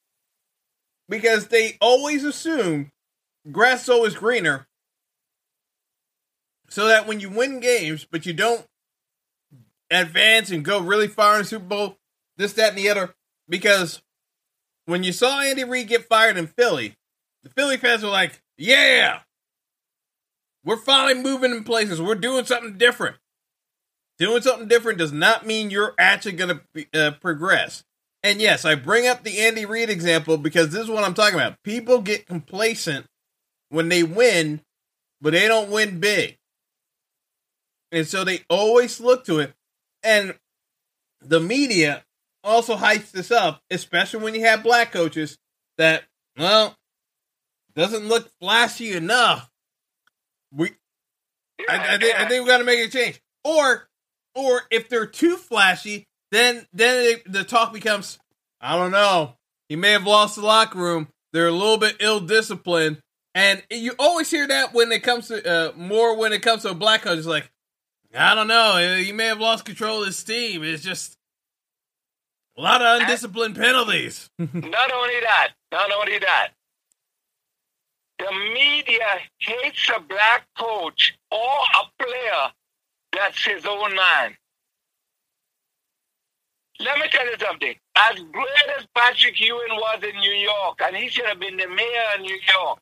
because 1.07 1.47
they 1.47 1.77
always 1.81 2.23
assume 2.23 2.91
grass 3.51 3.83
is 3.83 3.89
always 3.89 4.15
greener. 4.15 4.67
So 6.69 6.87
that 6.87 7.07
when 7.07 7.19
you 7.19 7.29
win 7.29 7.59
games, 7.59 8.05
but 8.09 8.25
you 8.25 8.33
don't 8.33 8.65
advance 9.89 10.51
and 10.51 10.63
go 10.63 10.79
really 10.79 11.07
far 11.07 11.35
in 11.35 11.39
the 11.39 11.45
Super 11.45 11.65
Bowl, 11.65 11.97
this, 12.37 12.53
that, 12.53 12.69
and 12.69 12.77
the 12.77 12.89
other, 12.89 13.15
because 13.47 14.03
when 14.85 15.03
you 15.03 15.11
saw 15.11 15.41
Andy 15.41 15.63
Reid 15.63 15.87
get 15.87 16.07
fired 16.07 16.37
in 16.37 16.45
Philly, 16.45 16.95
the 17.43 17.49
Philly 17.49 17.77
fans 17.77 18.03
were 18.03 18.09
like, 18.09 18.41
yeah. 18.57 19.21
We're 20.63 20.77
finally 20.77 21.21
moving 21.21 21.51
in 21.51 21.63
places. 21.63 22.01
We're 22.01 22.15
doing 22.15 22.45
something 22.45 22.77
different. 22.77 23.17
Doing 24.17 24.41
something 24.41 24.67
different 24.67 24.97
does 24.97 25.13
not 25.13 25.45
mean 25.45 25.69
you're 25.69 25.95
actually 25.97 26.33
going 26.33 26.59
to 26.75 26.85
uh, 26.93 27.11
progress. 27.11 27.85
And 28.21 28.41
yes, 28.41 28.65
I 28.65 28.75
bring 28.75 29.07
up 29.07 29.23
the 29.23 29.39
Andy 29.39 29.65
Reid 29.65 29.89
example 29.89 30.37
because 30.37 30.69
this 30.69 30.83
is 30.83 30.89
what 30.89 31.05
I'm 31.05 31.13
talking 31.13 31.39
about. 31.39 31.63
People 31.63 32.01
get 32.01 32.25
complacent 32.25 33.05
when 33.69 33.87
they 33.87 34.03
win, 34.03 34.61
but 35.21 35.31
they 35.31 35.47
don't 35.47 35.71
win 35.71 35.99
big. 35.99 36.37
And 37.91 38.05
so 38.05 38.23
they 38.23 38.41
always 38.49 38.99
look 38.99 39.25
to 39.25 39.39
it. 39.39 39.53
And 40.03 40.35
the 41.21 41.39
media 41.39 42.03
also 42.43 42.75
hypes 42.75 43.11
this 43.11 43.31
up, 43.31 43.61
especially 43.71 44.21
when 44.21 44.35
you 44.35 44.41
have 44.41 44.63
black 44.63 44.91
coaches 44.91 45.37
that, 45.77 46.03
well, 46.37 46.75
doesn't 47.73 48.07
look 48.07 48.29
flashy 48.41 48.91
enough. 48.91 49.49
We, 50.51 50.71
I, 51.69 51.95
I 51.95 51.97
think, 51.97 52.19
I 52.19 52.27
think 52.27 52.43
we 52.43 52.49
got 52.49 52.59
to 52.59 52.63
make 52.63 52.79
a 52.79 52.89
change. 52.89 53.21
Or, 53.43 53.87
or 54.35 54.61
if 54.71 54.89
they're 54.89 55.05
too 55.05 55.37
flashy, 55.37 56.05
then 56.31 56.65
then 56.73 57.05
it, 57.05 57.31
the 57.31 57.43
talk 57.43 57.73
becomes, 57.73 58.19
I 58.61 58.75
don't 58.75 58.91
know. 58.91 59.35
He 59.67 59.75
may 59.75 59.91
have 59.91 60.05
lost 60.05 60.35
the 60.35 60.41
locker 60.41 60.79
room. 60.79 61.07
They're 61.33 61.47
a 61.47 61.51
little 61.51 61.77
bit 61.77 61.97
ill 61.99 62.19
disciplined, 62.19 62.99
and 63.35 63.61
you 63.69 63.93
always 63.99 64.31
hear 64.31 64.47
that 64.47 64.73
when 64.73 64.91
it 64.91 65.03
comes 65.03 65.27
to 65.27 65.47
uh, 65.47 65.71
more 65.75 66.17
when 66.17 66.33
it 66.33 66.41
comes 66.41 66.63
to 66.63 66.71
a 66.71 66.75
black 66.75 67.03
coach. 67.03 67.19
It's 67.19 67.27
like, 67.27 67.51
I 68.15 68.33
don't 68.33 68.47
know. 68.47 68.97
He 68.97 69.11
may 69.11 69.25
have 69.27 69.39
lost 69.39 69.65
control 69.65 70.01
of 70.01 70.07
his 70.07 70.23
team. 70.23 70.63
It's 70.63 70.83
just 70.83 71.15
a 72.57 72.61
lot 72.61 72.81
of 72.81 73.01
undisciplined 73.01 73.55
penalties. 73.55 74.29
not 74.39 74.91
only 74.91 75.19
that, 75.21 75.49
not 75.71 75.91
only 75.91 76.17
that, 76.19 76.49
the 78.19 78.31
media 78.53 79.19
hates 79.39 79.89
a 79.95 79.99
black 80.01 80.45
coach 80.57 81.17
or 81.31 81.37
a 81.37 82.03
player 82.03 82.51
that's 83.13 83.43
his 83.45 83.65
own 83.65 83.95
man. 83.95 84.35
let 86.79 86.99
me 86.99 87.07
tell 87.09 87.25
you 87.25 87.37
something. 87.39 87.75
As 87.95 88.19
great 88.31 88.69
as 88.77 88.85
Patrick 88.95 89.39
Ewing 89.39 89.71
was 89.71 90.03
in 90.03 90.19
New 90.19 90.33
York, 90.33 90.79
and 90.83 90.95
he 90.95 91.09
should 91.09 91.25
have 91.25 91.39
been 91.39 91.57
the 91.57 91.67
mayor 91.67 92.05
of 92.15 92.21
New 92.21 92.39
York, 92.55 92.79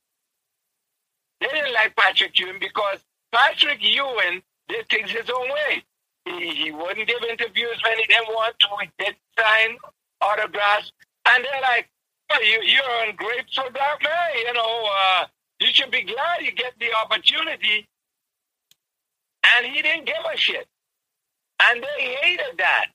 they 1.39 1.47
didn't 1.47 1.73
like 1.73 1.95
Patrick 1.95 2.37
Ewing 2.39 2.59
because 2.59 2.99
Patrick 3.31 3.79
Ewing 3.81 4.41
did 4.67 4.89
things 4.89 5.11
his 5.11 5.29
own 5.29 5.49
way. 5.49 5.83
He, 6.25 6.49
he 6.55 6.71
wouldn't 6.71 7.07
give 7.07 7.23
interviews 7.29 7.81
when 7.83 7.97
he 7.97 8.05
didn't 8.05 8.27
want 8.29 8.55
to. 8.59 8.67
He 8.81 9.05
did 9.05 9.15
sign 9.37 9.77
autographs. 10.21 10.91
And 11.29 11.43
they're 11.43 11.61
like, 11.61 11.89
you, 12.31 12.61
you're 12.63 13.13
for 13.53 13.71
that 13.71 13.97
man. 14.03 14.45
You 14.45 14.53
know, 14.53 14.89
uh, 14.99 15.25
you 15.59 15.67
should 15.73 15.91
be 15.91 16.03
glad 16.03 16.41
you 16.41 16.51
get 16.51 16.73
the 16.79 16.93
opportunity. 17.03 17.87
And 19.55 19.65
he 19.65 19.81
didn't 19.81 20.05
give 20.05 20.15
a 20.31 20.37
shit. 20.37 20.67
And 21.69 21.81
they 21.83 22.15
hated 22.21 22.57
that. 22.57 22.87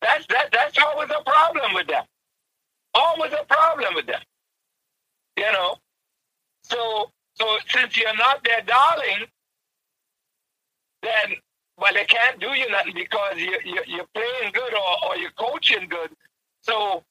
That's 0.00 0.26
that. 0.28 0.50
That's 0.52 0.76
always 0.78 1.10
a 1.10 1.22
problem 1.22 1.74
with 1.74 1.86
them. 1.86 2.04
Always 2.94 3.32
a 3.32 3.44
problem 3.44 3.94
with 3.94 4.06
them. 4.06 4.20
You 5.36 5.50
know. 5.52 5.76
So 6.62 7.10
so 7.34 7.58
since 7.68 7.96
you're 7.96 8.16
not 8.16 8.44
their 8.44 8.62
darling, 8.62 9.26
then 11.02 11.36
well 11.78 11.94
they 11.94 12.04
can't 12.04 12.38
do 12.40 12.48
you 12.48 12.70
nothing 12.70 12.94
because 12.94 13.36
you, 13.38 13.58
you 13.64 13.82
you're 13.86 14.06
playing 14.14 14.52
good 14.52 14.74
or, 14.74 15.08
or 15.08 15.16
you're 15.16 15.30
coaching 15.32 15.88
good. 15.88 16.10
So 16.62 17.02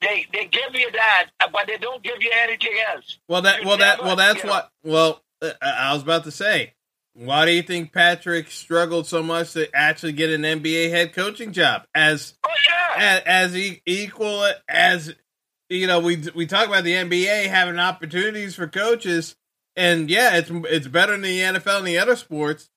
they 0.00 0.26
they 0.32 0.46
give 0.46 0.74
you 0.74 0.90
that, 0.92 1.30
but 1.52 1.66
they 1.66 1.76
don't 1.76 2.02
give 2.02 2.20
you 2.20 2.30
anything 2.42 2.72
else. 2.94 3.18
Well, 3.28 3.42
that 3.42 3.64
well 3.64 3.78
that 3.78 4.02
well 4.02 4.16
that's 4.16 4.42
what 4.44 4.70
well 4.82 5.22
uh, 5.42 5.50
I 5.60 5.92
was 5.92 6.02
about 6.02 6.24
to 6.24 6.30
say. 6.30 6.74
Why 7.14 7.44
do 7.44 7.52
you 7.52 7.62
think 7.62 7.92
Patrick 7.92 8.50
struggled 8.50 9.06
so 9.06 9.22
much 9.22 9.52
to 9.52 9.68
actually 9.74 10.12
get 10.12 10.30
an 10.30 10.42
NBA 10.42 10.90
head 10.90 11.12
coaching 11.12 11.52
job 11.52 11.82
as 11.94 12.34
oh, 12.44 12.50
yeah. 12.68 13.20
as, 13.26 13.54
as 13.54 13.78
equal 13.84 14.46
as 14.68 15.14
you 15.68 15.86
know 15.86 16.00
we 16.00 16.22
we 16.34 16.46
talk 16.46 16.68
about 16.68 16.84
the 16.84 16.94
NBA 16.94 17.48
having 17.48 17.78
opportunities 17.78 18.54
for 18.54 18.68
coaches 18.68 19.36
and 19.76 20.08
yeah 20.08 20.36
it's 20.36 20.50
it's 20.50 20.88
better 20.88 21.12
than 21.12 21.22
the 21.22 21.40
NFL 21.40 21.78
and 21.78 21.86
the 21.86 21.98
other 21.98 22.16
sports 22.16 22.70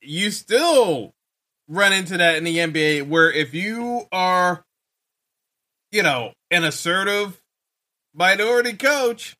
you 0.00 0.30
still 0.30 1.14
run 1.68 1.92
into 1.92 2.16
that 2.16 2.36
in 2.36 2.44
the 2.44 2.56
NBA 2.56 3.08
where 3.08 3.30
if 3.30 3.52
you 3.52 4.06
are 4.10 4.64
you 5.92 6.02
know 6.02 6.32
an 6.50 6.64
assertive 6.64 7.40
minority 8.14 8.72
coach 8.74 9.36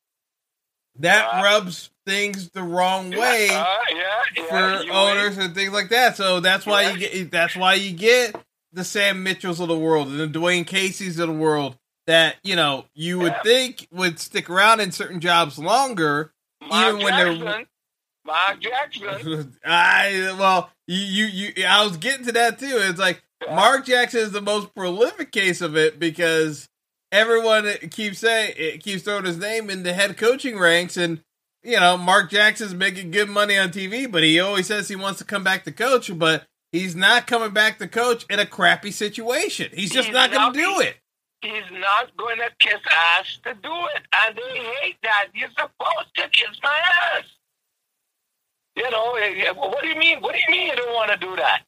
that 0.99 1.27
uh, 1.27 1.43
rubs 1.43 1.91
things 2.07 2.51
the 2.51 2.63
wrong 2.63 3.11
way 3.11 3.49
uh, 3.51 3.65
yeah, 3.93 4.21
yeah, 4.37 4.45
for 4.85 4.93
owners 4.93 5.39
and 5.39 5.55
things 5.55 5.73
like 5.73 5.91
that. 5.91 6.17
So 6.17 6.41
that's 6.41 6.67
why 6.67 6.83
yeah. 6.83 6.93
you 6.93 6.99
get 6.99 7.31
that's 7.31 7.57
why 7.57 7.75
you 7.75 7.93
get 7.93 8.35
the 8.73 8.85
Sam 8.85 9.23
Mitchells 9.23 9.61
of 9.61 9.69
the 9.69 9.79
world 9.79 10.09
and 10.09 10.21
the 10.21 10.39
Dwane 10.39 10.67
Caseys 10.67 11.19
of 11.19 11.29
the 11.29 11.35
world 11.35 11.77
that 12.07 12.37
you 12.43 12.57
know 12.57 12.85
you 12.95 13.19
would 13.21 13.37
think 13.43 13.87
would 13.93 14.19
stick 14.19 14.51
around 14.51 14.81
in 14.81 14.93
certain 14.93 15.21
jobs 15.21 15.59
longer, 15.59 16.33
Mark 16.69 16.95
even 16.95 17.05
when 17.05 17.13
Jackson. 17.15 17.45
they're. 17.45 17.65
Mark 18.27 18.61
Jackson. 18.61 19.57
I 19.65 20.35
well, 20.39 20.71
you, 20.87 20.99
you 20.99 21.53
you 21.57 21.65
I 21.67 21.85
was 21.85 21.97
getting 21.97 22.27
to 22.27 22.33
that 22.33 22.59
too. 22.59 22.79
It's 22.83 22.99
like 22.99 23.23
Mark 23.49 23.87
Jackson 23.87 24.21
is 24.21 24.33
the 24.33 24.43
most 24.43 24.75
prolific 24.75 25.33
case 25.33 25.61
of 25.61 25.77
it 25.77 25.99
because 25.99 26.69
everyone 27.11 27.67
keeps 27.91 28.19
saying 28.19 28.55
it 28.57 28.83
keeps 28.83 29.03
throwing 29.03 29.25
his 29.25 29.39
name 29.39 29.71
in 29.71 29.83
the 29.83 29.93
head 29.93 30.17
coaching 30.17 30.59
ranks, 30.59 30.97
and 30.97 31.23
you 31.63 31.79
know 31.79 31.97
Mark 31.97 32.31
Jackson's 32.31 32.75
making 32.75 33.11
good 33.11 33.29
money 33.29 33.57
on 33.57 33.71
TV, 33.71 34.11
but 34.11 34.23
he 34.23 34.39
always 34.41 34.67
says 34.67 34.89
he 34.89 34.97
wants 34.97 35.19
to 35.19 35.25
come 35.25 35.45
back 35.45 35.65
to 35.65 35.73
coach, 35.73 36.17
but 36.19 36.47
he's 36.73 36.95
not 36.95 37.27
coming 37.27 37.53
back 37.53 37.79
to 37.79 37.89
coach 37.89 38.25
in 38.29 38.39
a 38.39 38.47
crappy 38.47 38.91
situation. 38.91 39.71
He's 39.73 39.91
just 39.91 40.07
he's 40.09 40.15
not 40.15 40.31
going 40.31 40.53
to 40.53 40.59
do 40.59 40.81
it. 40.81 40.97
He's 41.43 41.71
not 41.73 42.15
going 42.19 42.37
to 42.37 42.51
kiss 42.59 42.81
ass 43.19 43.39
to 43.45 43.55
do 43.55 43.73
it, 43.95 44.03
and 44.25 44.37
they 44.37 44.59
hate 44.83 44.97
that. 45.03 45.29
You're 45.35 45.49
supposed 45.51 46.15
to 46.17 46.29
kiss 46.29 46.59
my 46.63 46.79
ass. 47.15 47.25
You 48.77 48.91
know, 48.91 49.15
eh, 49.15 49.47
eh, 49.47 49.53
what 49.53 49.83
do 49.83 49.89
you 49.89 49.97
mean? 49.97 50.21
What 50.21 50.35
do 50.35 50.39
you 50.39 50.51
mean 50.51 50.69
you 50.69 50.77
don't 50.77 50.95
want 50.95 51.11
to 51.11 51.17
do 51.17 51.35
that? 51.37 51.63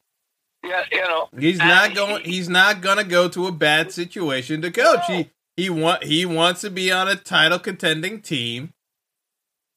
Yeah, 0.63 0.83
you 0.91 1.01
know. 1.01 1.29
He's 1.37 1.57
not 1.57 1.93
going. 1.93 2.23
He, 2.23 2.33
he's 2.33 2.49
not 2.49 2.81
going 2.81 2.97
to 2.97 3.03
go 3.03 3.27
to 3.29 3.47
a 3.47 3.51
bad 3.51 3.91
situation 3.91 4.61
to 4.61 4.71
coach. 4.71 5.01
No. 5.09 5.15
He 5.15 5.29
he 5.57 5.69
want 5.69 6.03
he 6.03 6.25
wants 6.25 6.61
to 6.61 6.69
be 6.69 6.91
on 6.91 7.07
a 7.07 7.15
title 7.15 7.59
contending 7.59 8.21
team. 8.21 8.73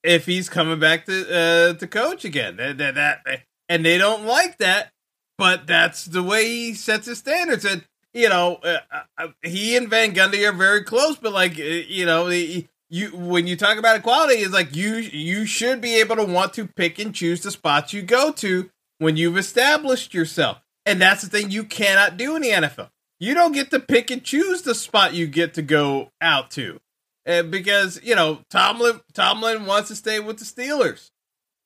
If 0.02 0.26
he's 0.26 0.48
coming 0.48 0.78
back 0.78 1.06
to 1.06 1.26
uh, 1.28 1.72
to 1.74 1.86
coach 1.86 2.24
again, 2.24 2.56
that, 2.56 2.78
that, 2.78 2.94
that 2.94 3.42
and 3.68 3.84
they 3.84 3.98
don't 3.98 4.24
like 4.24 4.58
that, 4.58 4.92
but 5.36 5.66
that's 5.66 6.04
the 6.04 6.22
way 6.22 6.46
he 6.46 6.74
sets 6.74 7.06
his 7.06 7.18
standards. 7.18 7.64
And 7.64 7.84
you 8.14 8.28
know, 8.28 8.60
uh, 8.62 8.78
uh, 8.90 9.00
uh 9.18 9.28
he 9.42 9.76
and 9.76 9.88
Van 9.88 10.14
Gundy 10.14 10.48
are 10.48 10.52
very 10.52 10.84
close, 10.84 11.16
but 11.16 11.32
like 11.32 11.58
uh, 11.58 11.64
you 11.64 12.06
know, 12.06 12.28
he, 12.28 12.68
you 12.88 13.08
when 13.10 13.48
you 13.48 13.56
talk 13.56 13.78
about 13.78 13.96
equality, 13.96 14.34
it's 14.34 14.54
like 14.54 14.76
you 14.76 14.94
you 14.94 15.44
should 15.46 15.80
be 15.80 15.96
able 15.96 16.16
to 16.16 16.24
want 16.24 16.54
to 16.54 16.66
pick 16.66 17.00
and 17.00 17.12
choose 17.12 17.42
the 17.42 17.50
spots 17.50 17.92
you 17.92 18.02
go 18.02 18.30
to 18.32 18.70
when 18.98 19.16
you've 19.16 19.36
established 19.36 20.14
yourself. 20.14 20.60
And 20.86 21.02
that's 21.02 21.22
the 21.22 21.28
thing 21.28 21.50
you 21.50 21.64
cannot 21.64 22.16
do 22.16 22.36
in 22.36 22.42
the 22.42 22.50
NFL. 22.50 22.90
You 23.18 23.34
don't 23.34 23.52
get 23.52 23.70
to 23.72 23.80
pick 23.80 24.10
and 24.10 24.22
choose 24.22 24.62
the 24.62 24.74
spot 24.74 25.14
you 25.14 25.26
get 25.26 25.54
to 25.54 25.62
go 25.62 26.10
out 26.20 26.50
to. 26.52 26.78
Uh, 27.26 27.42
because, 27.42 28.00
you 28.04 28.14
know, 28.14 28.40
Tomlin 28.50 29.00
Tomlin 29.12 29.66
wants 29.66 29.88
to 29.88 29.96
stay 29.96 30.20
with 30.20 30.38
the 30.38 30.44
Steelers. 30.44 31.10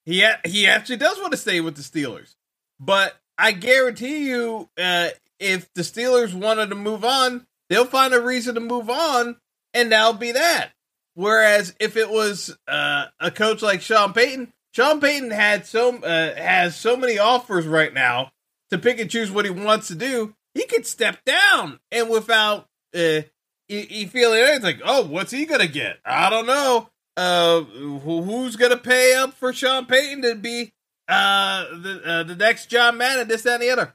He 0.06 0.22
ha- 0.22 0.40
he 0.44 0.66
actually 0.66 0.96
does 0.96 1.18
want 1.18 1.32
to 1.32 1.36
stay 1.36 1.60
with 1.60 1.76
the 1.76 1.82
Steelers. 1.82 2.34
But 2.78 3.16
I 3.36 3.52
guarantee 3.52 4.26
you 4.26 4.70
uh, 4.78 5.10
if 5.38 5.68
the 5.74 5.82
Steelers 5.82 6.32
wanted 6.32 6.70
to 6.70 6.76
move 6.76 7.04
on, 7.04 7.46
they'll 7.68 7.84
find 7.84 8.14
a 8.14 8.20
reason 8.20 8.54
to 8.54 8.60
move 8.60 8.88
on 8.88 9.36
and 9.74 9.92
that'll 9.92 10.14
be 10.14 10.32
that. 10.32 10.70
Whereas 11.14 11.74
if 11.78 11.98
it 11.98 12.08
was 12.08 12.56
uh, 12.66 13.06
a 13.18 13.30
coach 13.30 13.60
like 13.60 13.82
Sean 13.82 14.14
Payton, 14.14 14.52
Sean 14.72 15.00
Payton 15.00 15.30
had 15.30 15.66
so 15.66 15.98
uh, 15.98 16.34
has 16.34 16.76
so 16.76 16.96
many 16.96 17.18
offers 17.18 17.66
right 17.66 17.92
now 17.92 18.30
to 18.70 18.78
pick 18.78 19.00
and 19.00 19.10
choose 19.10 19.30
what 19.30 19.44
he 19.44 19.50
wants 19.50 19.88
to 19.88 19.94
do, 19.94 20.34
he 20.54 20.66
could 20.66 20.86
step 20.86 21.24
down 21.24 21.80
and 21.90 22.08
without 22.08 22.68
uh, 22.94 23.22
he, 23.68 23.82
he 23.82 24.06
feeling 24.06 24.62
like, 24.62 24.80
oh, 24.84 25.06
what's 25.06 25.30
he 25.30 25.46
gonna 25.46 25.68
get? 25.68 25.98
I 26.04 26.30
don't 26.30 26.46
know. 26.46 26.88
Uh, 27.16 27.60
who, 27.62 28.22
who's 28.22 28.56
gonna 28.56 28.76
pay 28.76 29.14
up 29.14 29.34
for 29.34 29.52
Sean 29.52 29.86
Payton 29.86 30.22
to 30.22 30.34
be 30.34 30.72
uh 31.08 31.64
the 31.76 32.02
uh, 32.04 32.22
the 32.24 32.36
next 32.36 32.66
John 32.66 32.98
Madden? 32.98 33.28
This, 33.28 33.42
that, 33.42 33.54
and 33.54 33.62
the 33.62 33.70
other. 33.70 33.94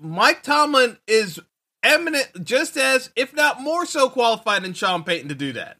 Mike 0.00 0.42
Tomlin 0.42 0.98
is 1.08 1.40
eminent, 1.82 2.44
just 2.44 2.76
as 2.76 3.10
if 3.16 3.34
not 3.34 3.60
more 3.60 3.86
so 3.86 4.08
qualified 4.08 4.62
than 4.62 4.74
Sean 4.74 5.02
Payton 5.02 5.28
to 5.28 5.34
do 5.34 5.52
that. 5.54 5.78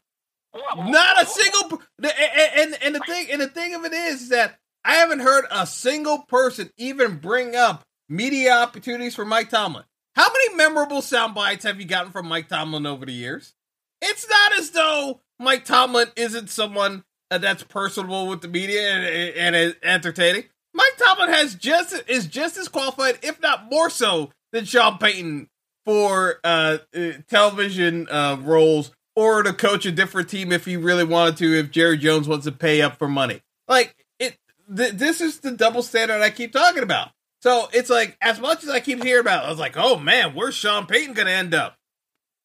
Not 0.75 1.21
a 1.21 1.25
single 1.25 1.81
and 2.01 2.77
and 2.81 2.95
the 2.95 2.99
thing 3.05 3.27
and 3.31 3.41
the 3.41 3.47
thing 3.47 3.75
of 3.75 3.85
it 3.85 3.93
is, 3.93 4.23
is 4.23 4.29
that 4.29 4.57
I 4.83 4.95
haven't 4.95 5.19
heard 5.19 5.45
a 5.51 5.67
single 5.67 6.19
person 6.23 6.71
even 6.77 7.17
bring 7.17 7.55
up 7.55 7.85
media 8.09 8.53
opportunities 8.53 9.15
for 9.15 9.23
Mike 9.23 9.49
Tomlin. 9.49 9.85
How 10.15 10.27
many 10.27 10.55
memorable 10.55 11.01
sound 11.01 11.35
bites 11.35 11.63
have 11.63 11.79
you 11.79 11.85
gotten 11.85 12.11
from 12.11 12.27
Mike 12.27 12.49
Tomlin 12.49 12.85
over 12.85 13.05
the 13.05 13.13
years? 13.13 13.53
It's 14.01 14.27
not 14.29 14.57
as 14.57 14.71
though 14.71 15.21
Mike 15.39 15.63
Tomlin 15.65 16.07
isn't 16.15 16.49
someone 16.49 17.03
uh, 17.31 17.37
that's 17.37 17.63
personable 17.63 18.27
with 18.27 18.41
the 18.41 18.47
media 18.47 18.91
and, 18.91 19.55
and, 19.55 19.75
entertaining. 19.83 20.45
Mike 20.73 20.97
Tomlin 20.97 21.29
has 21.29 21.55
just 21.55 22.03
is 22.07 22.27
just 22.27 22.57
as 22.57 22.67
qualified, 22.67 23.19
if 23.21 23.41
not 23.41 23.69
more 23.69 23.89
so, 23.89 24.31
than 24.51 24.65
Sean 24.65 24.97
Payton 24.97 25.49
for 25.85 26.39
uh, 26.43 26.79
uh, 26.95 27.11
television 27.27 28.07
uh, 28.09 28.37
roles 28.41 28.91
or 29.15 29.43
to 29.43 29.53
coach 29.53 29.85
a 29.85 29.91
different 29.91 30.29
team 30.29 30.51
if 30.51 30.65
he 30.65 30.77
really 30.77 31.03
wanted 31.03 31.37
to. 31.37 31.57
If 31.57 31.71
Jerry 31.71 31.97
Jones 31.97 32.27
wants 32.27 32.45
to 32.45 32.51
pay 32.51 32.81
up 32.81 32.97
for 32.97 33.07
money, 33.07 33.41
like 33.67 33.95
it, 34.19 34.37
th- 34.75 34.93
this 34.93 35.21
is 35.21 35.39
the 35.39 35.51
double 35.51 35.83
standard 35.83 36.21
I 36.21 36.29
keep 36.29 36.51
talking 36.51 36.83
about. 36.83 37.11
So 37.41 37.69
it's 37.71 37.89
like, 37.89 38.17
as 38.21 38.39
much 38.39 38.63
as 38.63 38.69
I 38.69 38.79
keep 38.79 39.01
hearing 39.01 39.21
about, 39.21 39.43
it, 39.43 39.47
I 39.47 39.49
was 39.49 39.59
like, 39.59 39.77
oh 39.77 39.97
man, 39.97 40.33
where's 40.35 40.55
Sean 40.55 40.85
Payton 40.85 41.13
going 41.13 41.27
to 41.27 41.33
end 41.33 41.53
up? 41.53 41.77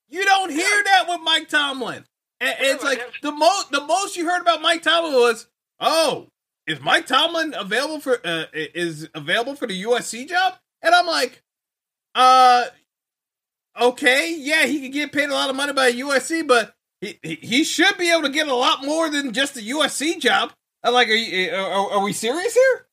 You 0.09 0.25
don't 0.25 0.51
hear 0.51 0.85
that 0.85 1.07
with 1.09 1.21
Mike 1.25 1.49
Tomlin. 1.49 2.05
And 2.41 2.55
it's 2.61 2.85
like 2.85 3.03
the 3.23 3.33
most 3.33 3.71
the 3.71 3.85
most 3.85 4.17
you 4.17 4.29
heard 4.29 4.43
about 4.43 4.63
Mike 4.63 4.83
Tomlin 4.83 5.15
was, 5.15 5.49
oh, 5.81 6.29
is 6.67 6.81
Mike 6.81 7.07
Tomlin 7.07 7.55
available 7.55 8.01
for 8.01 8.21
uh, 8.25 8.45
is 8.53 9.09
available 9.15 9.55
for 9.55 9.67
the 9.67 9.83
USC 9.85 10.29
job? 10.29 10.55
And 10.83 10.95
I'm 10.95 11.07
like, 11.07 11.43
uh, 12.15 12.67
okay, 13.81 14.35
yeah, 14.37 14.67
he 14.67 14.83
could 14.83 14.93
get 14.93 15.13
paid 15.13 15.31
a 15.31 15.35
lot 15.35 15.51
of 15.51 15.57
money 15.57 15.73
by 15.73 15.93
USC, 15.93 16.47
but 16.47 16.75
he 17.01 17.19
he 17.23 17.65
should 17.65 17.97
be 17.99 18.11
able 18.11 18.23
to 18.23 18.31
get 18.31 18.49
a 18.49 18.55
lot 18.55 18.85
more 18.85 19.11
than 19.11 19.33
just 19.33 19.57
a 19.57 19.61
USC 19.61 20.21
job. 20.21 20.53
I'm 20.83 20.93
like, 20.93 21.09
are, 21.09 21.13
you, 21.13 21.51
are, 21.51 21.93
are 21.93 22.05
we 22.05 22.13
serious 22.13 22.55
here? 22.55 22.87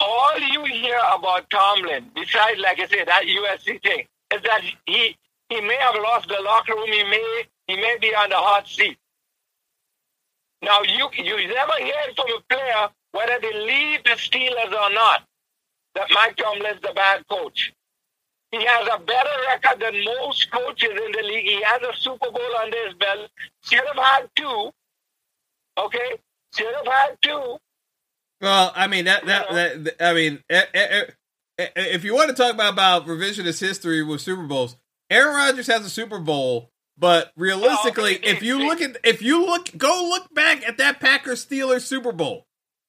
All 0.00 0.38
you 0.38 0.64
hear 0.64 0.98
about 1.14 1.50
Tomlin, 1.50 2.10
besides, 2.14 2.60
like 2.60 2.80
I 2.80 2.86
said, 2.86 3.08
that 3.08 3.24
USC 3.24 3.82
thing, 3.82 4.04
is 4.34 4.42
that 4.42 4.62
he 4.86 5.16
he 5.48 5.60
may 5.60 5.76
have 5.80 5.94
lost 5.96 6.28
the 6.28 6.40
locker 6.42 6.74
room. 6.74 6.92
He 6.92 7.04
may 7.04 7.42
he 7.66 7.76
may 7.76 7.96
be 8.00 8.14
on 8.14 8.30
the 8.30 8.36
hot 8.36 8.68
seat. 8.68 8.98
Now 10.62 10.82
you 10.82 11.08
you 11.14 11.48
never 11.48 11.72
hear 11.78 11.94
from 12.16 12.26
a 12.36 12.40
player 12.48 12.88
whether 13.12 13.38
they 13.40 13.54
leave 13.54 14.04
the 14.04 14.10
Steelers 14.10 14.72
or 14.72 14.92
not 14.92 15.24
that 15.94 16.08
Mike 16.10 16.36
Tomlin's 16.36 16.80
the 16.82 16.92
bad 16.94 17.26
coach. 17.28 17.72
He 18.50 18.64
has 18.64 18.88
a 18.92 18.98
better 18.98 19.30
record 19.48 19.80
than 19.80 20.04
most 20.04 20.50
coaches 20.50 20.90
in 20.90 21.12
the 21.12 21.22
league. 21.22 21.44
He 21.44 21.62
has 21.62 21.82
a 21.82 21.94
Super 21.96 22.30
Bowl 22.30 22.56
under 22.62 22.76
his 22.86 22.94
belt. 22.94 23.30
Should 23.62 23.84
have 23.86 23.96
had 23.96 24.30
two. 24.36 24.70
Okay, 25.76 26.16
should 26.54 26.74
have 26.74 26.86
had 26.86 27.16
two. 27.22 27.58
Well, 28.40 28.72
I 28.74 28.86
mean 28.86 29.06
that 29.06 29.26
that, 29.26 29.50
that, 29.50 29.96
I 30.00 30.14
mean, 30.14 30.42
eh, 30.48 30.62
eh, 30.72 31.02
eh, 31.58 31.66
if 31.76 32.04
you 32.04 32.14
want 32.14 32.30
to 32.30 32.36
talk 32.36 32.54
about 32.54 32.72
about 32.72 33.06
revisionist 33.06 33.60
history 33.60 34.02
with 34.02 34.20
Super 34.20 34.44
Bowls, 34.44 34.76
Aaron 35.10 35.34
Rodgers 35.34 35.66
has 35.66 35.84
a 35.84 35.90
Super 35.90 36.20
Bowl, 36.20 36.70
but 36.96 37.32
realistically, 37.36 38.16
oh, 38.16 38.28
if 38.28 38.42
you 38.42 38.58
look 38.58 38.80
at 38.80 38.96
if 39.04 39.22
you 39.22 39.44
look 39.44 39.76
go 39.76 40.08
look 40.08 40.32
back 40.34 40.66
at 40.66 40.78
that 40.78 41.00
Packers 41.00 41.44
Steelers 41.44 41.82
Super 41.82 42.12
Bowl 42.12 42.46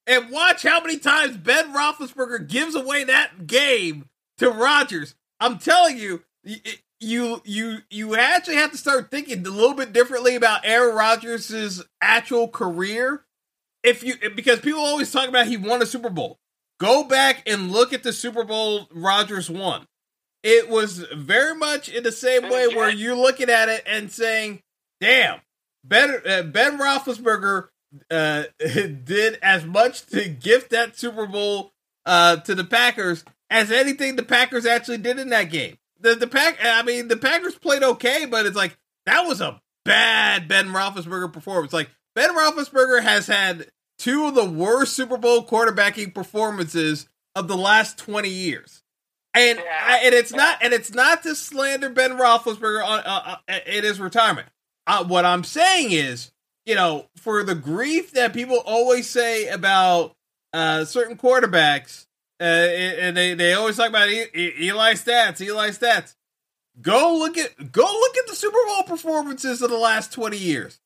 and 0.09 0.31
watch 0.31 0.63
how 0.63 0.81
many 0.81 0.97
times 0.97 1.37
Ben 1.37 1.73
Roethlisberger 1.73 2.47
gives 2.47 2.75
away 2.75 3.03
that 3.03 3.47
game 3.47 4.05
to 4.39 4.49
Rodgers. 4.49 5.15
I'm 5.39 5.59
telling 5.59 5.97
you, 5.97 6.23
you 6.99 7.41
you 7.45 7.77
you 7.89 8.15
actually 8.15 8.55
have 8.55 8.71
to 8.71 8.77
start 8.77 9.11
thinking 9.11 9.45
a 9.45 9.49
little 9.49 9.75
bit 9.75 9.93
differently 9.93 10.35
about 10.35 10.61
Aaron 10.63 10.95
Rodgers' 10.95 11.83
actual 12.01 12.47
career. 12.47 13.23
If 13.83 14.03
you 14.03 14.15
because 14.35 14.59
people 14.59 14.81
always 14.81 15.11
talk 15.11 15.29
about 15.29 15.47
he 15.47 15.57
won 15.57 15.81
a 15.81 15.85
Super 15.85 16.09
Bowl. 16.09 16.37
Go 16.79 17.03
back 17.03 17.43
and 17.47 17.71
look 17.71 17.91
at 17.91 18.03
the 18.03 18.13
Super 18.13 18.43
Bowl 18.43 18.87
Rodgers 18.91 19.49
won. 19.49 19.85
It 20.43 20.69
was 20.69 20.99
very 21.13 21.53
much 21.55 21.89
in 21.89 22.03
the 22.03 22.11
same 22.11 22.43
way 22.43 22.67
where 22.67 22.89
you're 22.89 23.15
looking 23.15 23.49
at 23.49 23.67
it 23.67 23.83
and 23.85 24.11
saying, 24.11 24.61
"Damn, 25.01 25.41
Ben 25.83 26.21
uh, 26.25 26.43
Ben 26.43 26.77
Roethlisberger 26.77 27.67
uh, 28.09 28.43
did 28.59 29.39
as 29.41 29.65
much 29.65 30.05
to 30.07 30.29
gift 30.29 30.71
that 30.71 30.97
Super 30.97 31.25
Bowl 31.25 31.71
uh, 32.05 32.37
to 32.37 32.55
the 32.55 32.63
Packers 32.63 33.25
as 33.49 33.71
anything 33.71 34.15
the 34.15 34.23
Packers 34.23 34.65
actually 34.65 34.99
did 34.99 35.19
in 35.19 35.29
that 35.29 35.51
game." 35.51 35.77
the 35.99 36.15
the 36.15 36.27
pack. 36.27 36.57
I 36.63 36.83
mean, 36.83 37.07
the 37.07 37.17
Packers 37.17 37.55
played 37.55 37.83
okay, 37.83 38.25
but 38.25 38.45
it's 38.45 38.55
like 38.55 38.77
that 39.05 39.25
was 39.27 39.41
a 39.41 39.61
bad 39.85 40.47
Ben 40.47 40.69
Roethlisberger 40.69 41.31
performance. 41.31 41.73
Like 41.73 41.89
Ben 42.15 42.35
Roethlisberger 42.35 43.01
has 43.01 43.27
had 43.27 43.67
two 43.97 44.25
of 44.25 44.35
the 44.35 44.45
worst 44.45 44.93
Super 44.93 45.17
Bowl 45.17 45.45
quarterbacking 45.45 46.13
performances 46.13 47.07
of 47.35 47.47
the 47.47 47.57
last 47.57 47.97
twenty 47.97 48.29
years, 48.29 48.81
and 49.33 49.59
yeah. 49.59 49.99
and 50.03 50.13
it's 50.13 50.33
not 50.33 50.57
and 50.61 50.73
it's 50.73 50.93
not 50.93 51.23
to 51.23 51.35
slander 51.35 51.89
Ben 51.89 52.17
Roethlisberger 52.17 52.85
on 52.85 52.99
uh, 52.99 53.37
uh, 53.47 53.59
in 53.65 53.83
his 53.83 53.99
retirement. 53.99 54.47
Uh, 54.87 55.03
what 55.03 55.25
I'm 55.25 55.43
saying 55.43 55.91
is, 55.91 56.31
you 56.65 56.75
know, 56.75 57.05
for 57.15 57.43
the 57.43 57.55
grief 57.55 58.11
that 58.11 58.33
people 58.33 58.57
always 58.65 59.07
say 59.07 59.47
about 59.47 60.15
uh, 60.53 60.85
certain 60.85 61.15
quarterbacks 61.15 62.07
uh, 62.39 62.43
and 62.43 63.17
they, 63.17 63.33
they 63.33 63.53
always 63.53 63.75
talk 63.75 63.89
about 63.89 64.07
Eli 64.07 64.93
stats, 64.93 65.41
Eli 65.41 65.69
stats. 65.69 66.15
Go 66.81 67.17
look 67.17 67.37
at 67.37 67.71
go 67.73 67.81
look 67.81 68.17
at 68.17 68.27
the 68.27 68.35
Super 68.35 68.59
Bowl 68.67 68.83
performances 68.83 69.61
of 69.61 69.69
the 69.69 69.77
last 69.77 70.13
twenty 70.13 70.37
years. 70.37 70.79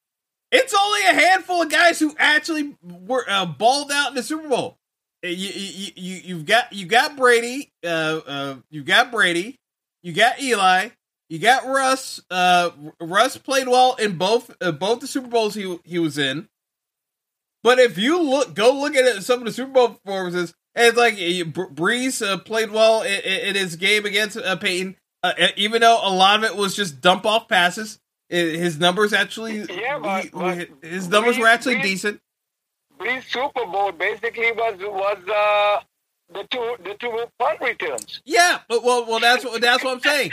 It's 0.54 0.74
only 0.74 1.02
a 1.08 1.14
handful 1.14 1.64
of 1.64 1.72
guys 1.72 2.00
who 2.00 2.16
actually 2.20 2.76
were 2.84 3.26
uh, 3.28 3.48
balled 3.48 3.92
out 3.92 4.10
in 4.10 4.16
the 4.16 4.22
Super 4.22 4.48
Bowl. 4.48 4.78
Uh, 5.26 5.30
you, 5.30 5.50
you, 5.50 5.92
you 5.96 6.22
you've 6.24 6.46
got 6.46 6.72
you 6.72 6.86
got 6.86 7.18
Brady, 7.18 7.72
uh, 7.84 8.22
uh, 8.28 8.56
you 8.70 8.84
got 8.84 9.12
Brady, 9.12 9.60
you 10.04 10.14
got 10.14 10.40
Eli, 10.40 10.90
you 11.28 11.40
got 11.40 11.66
Russ. 11.66 12.22
Uh, 12.30 12.70
Russ 13.02 13.36
played 13.38 13.68
well 13.68 13.96
in 13.96 14.16
both 14.18 14.56
uh, 14.62 14.72
both 14.72 15.00
the 15.00 15.08
Super 15.08 15.28
Bowls 15.28 15.56
he 15.56 15.80
he 15.84 15.98
was 15.98 16.20
in. 16.20 16.48
But 17.64 17.80
if 17.80 17.98
you 17.98 18.22
look, 18.22 18.54
go 18.54 18.80
look 18.80 18.96
at 18.96 19.24
some 19.24 19.40
of 19.40 19.46
the 19.46 19.54
Super 19.54 19.72
Bowl 19.72 19.90
performances. 19.90 20.54
And 20.76 20.88
it's 20.88 20.98
like 20.98 21.16
Brees 21.16 22.26
uh, 22.26 22.38
played 22.38 22.72
well 22.72 23.02
in, 23.02 23.22
in, 23.22 23.56
his 23.56 23.76
game 23.76 24.06
against 24.06 24.38
uh, 24.38 24.56
Peyton, 24.56 24.96
uh, 25.22 25.34
even 25.56 25.82
though 25.82 26.00
a 26.04 26.10
lot 26.10 26.44
of 26.44 26.44
it 26.44 26.58
was 26.58 26.76
just 26.76 27.00
dump 27.00 27.26
off 27.26 27.48
passes. 27.48 28.00
His 28.34 28.80
numbers 28.80 29.14
actually, 29.14 29.64
yeah, 29.70 30.00
but, 30.00 30.32
but 30.32 30.68
his 30.82 31.08
numbers 31.08 31.38
were 31.38 31.48
actually 31.48 31.76
Brees, 31.76 31.84
decent. 31.84 32.22
Brees 32.98 33.24
Super 33.30 33.66
Bowl 33.66 33.92
basically 33.92 34.52
was 34.54 34.76
was 34.80 35.18
uh, 35.30 35.84
the 36.34 36.48
two 36.50 36.76
the 36.84 36.96
two 37.00 37.26
punt 37.38 37.62
returns. 37.62 38.22
Yeah, 38.26 38.60
but 38.68 38.84
well, 38.84 39.06
well, 39.06 39.20
that's 39.20 39.46
what 39.46 39.62
that's 39.62 39.84
what 39.84 39.94
I'm 39.94 40.00
saying. 40.00 40.32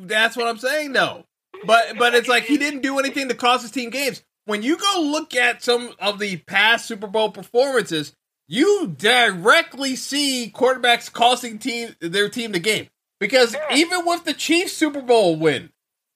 that's 0.00 0.36
what 0.36 0.46
I'm 0.46 0.58
saying, 0.58 0.92
though. 0.92 1.24
But 1.64 1.96
but 1.98 2.14
it's 2.14 2.28
like 2.28 2.44
he 2.44 2.58
didn't 2.58 2.82
do 2.82 2.98
anything 2.98 3.28
to 3.28 3.34
cost 3.34 3.62
his 3.62 3.70
team 3.70 3.88
games. 3.88 4.22
When 4.44 4.62
you 4.62 4.76
go 4.76 5.00
look 5.00 5.34
at 5.34 5.62
some 5.62 5.94
of 6.00 6.18
the 6.18 6.36
past 6.36 6.84
Super 6.84 7.06
Bowl 7.06 7.30
performances, 7.30 8.14
you 8.46 8.94
directly 8.98 9.96
see 9.96 10.52
quarterbacks 10.54 11.10
costing 11.10 11.58
team 11.58 11.96
their 12.00 12.28
team 12.28 12.52
the 12.52 12.58
game. 12.58 12.88
Because 13.20 13.54
yeah. 13.54 13.76
even 13.76 14.04
with 14.04 14.24
the 14.24 14.34
Chiefs 14.34 14.72
Super 14.72 15.02
Bowl 15.02 15.36
win, 15.36 15.70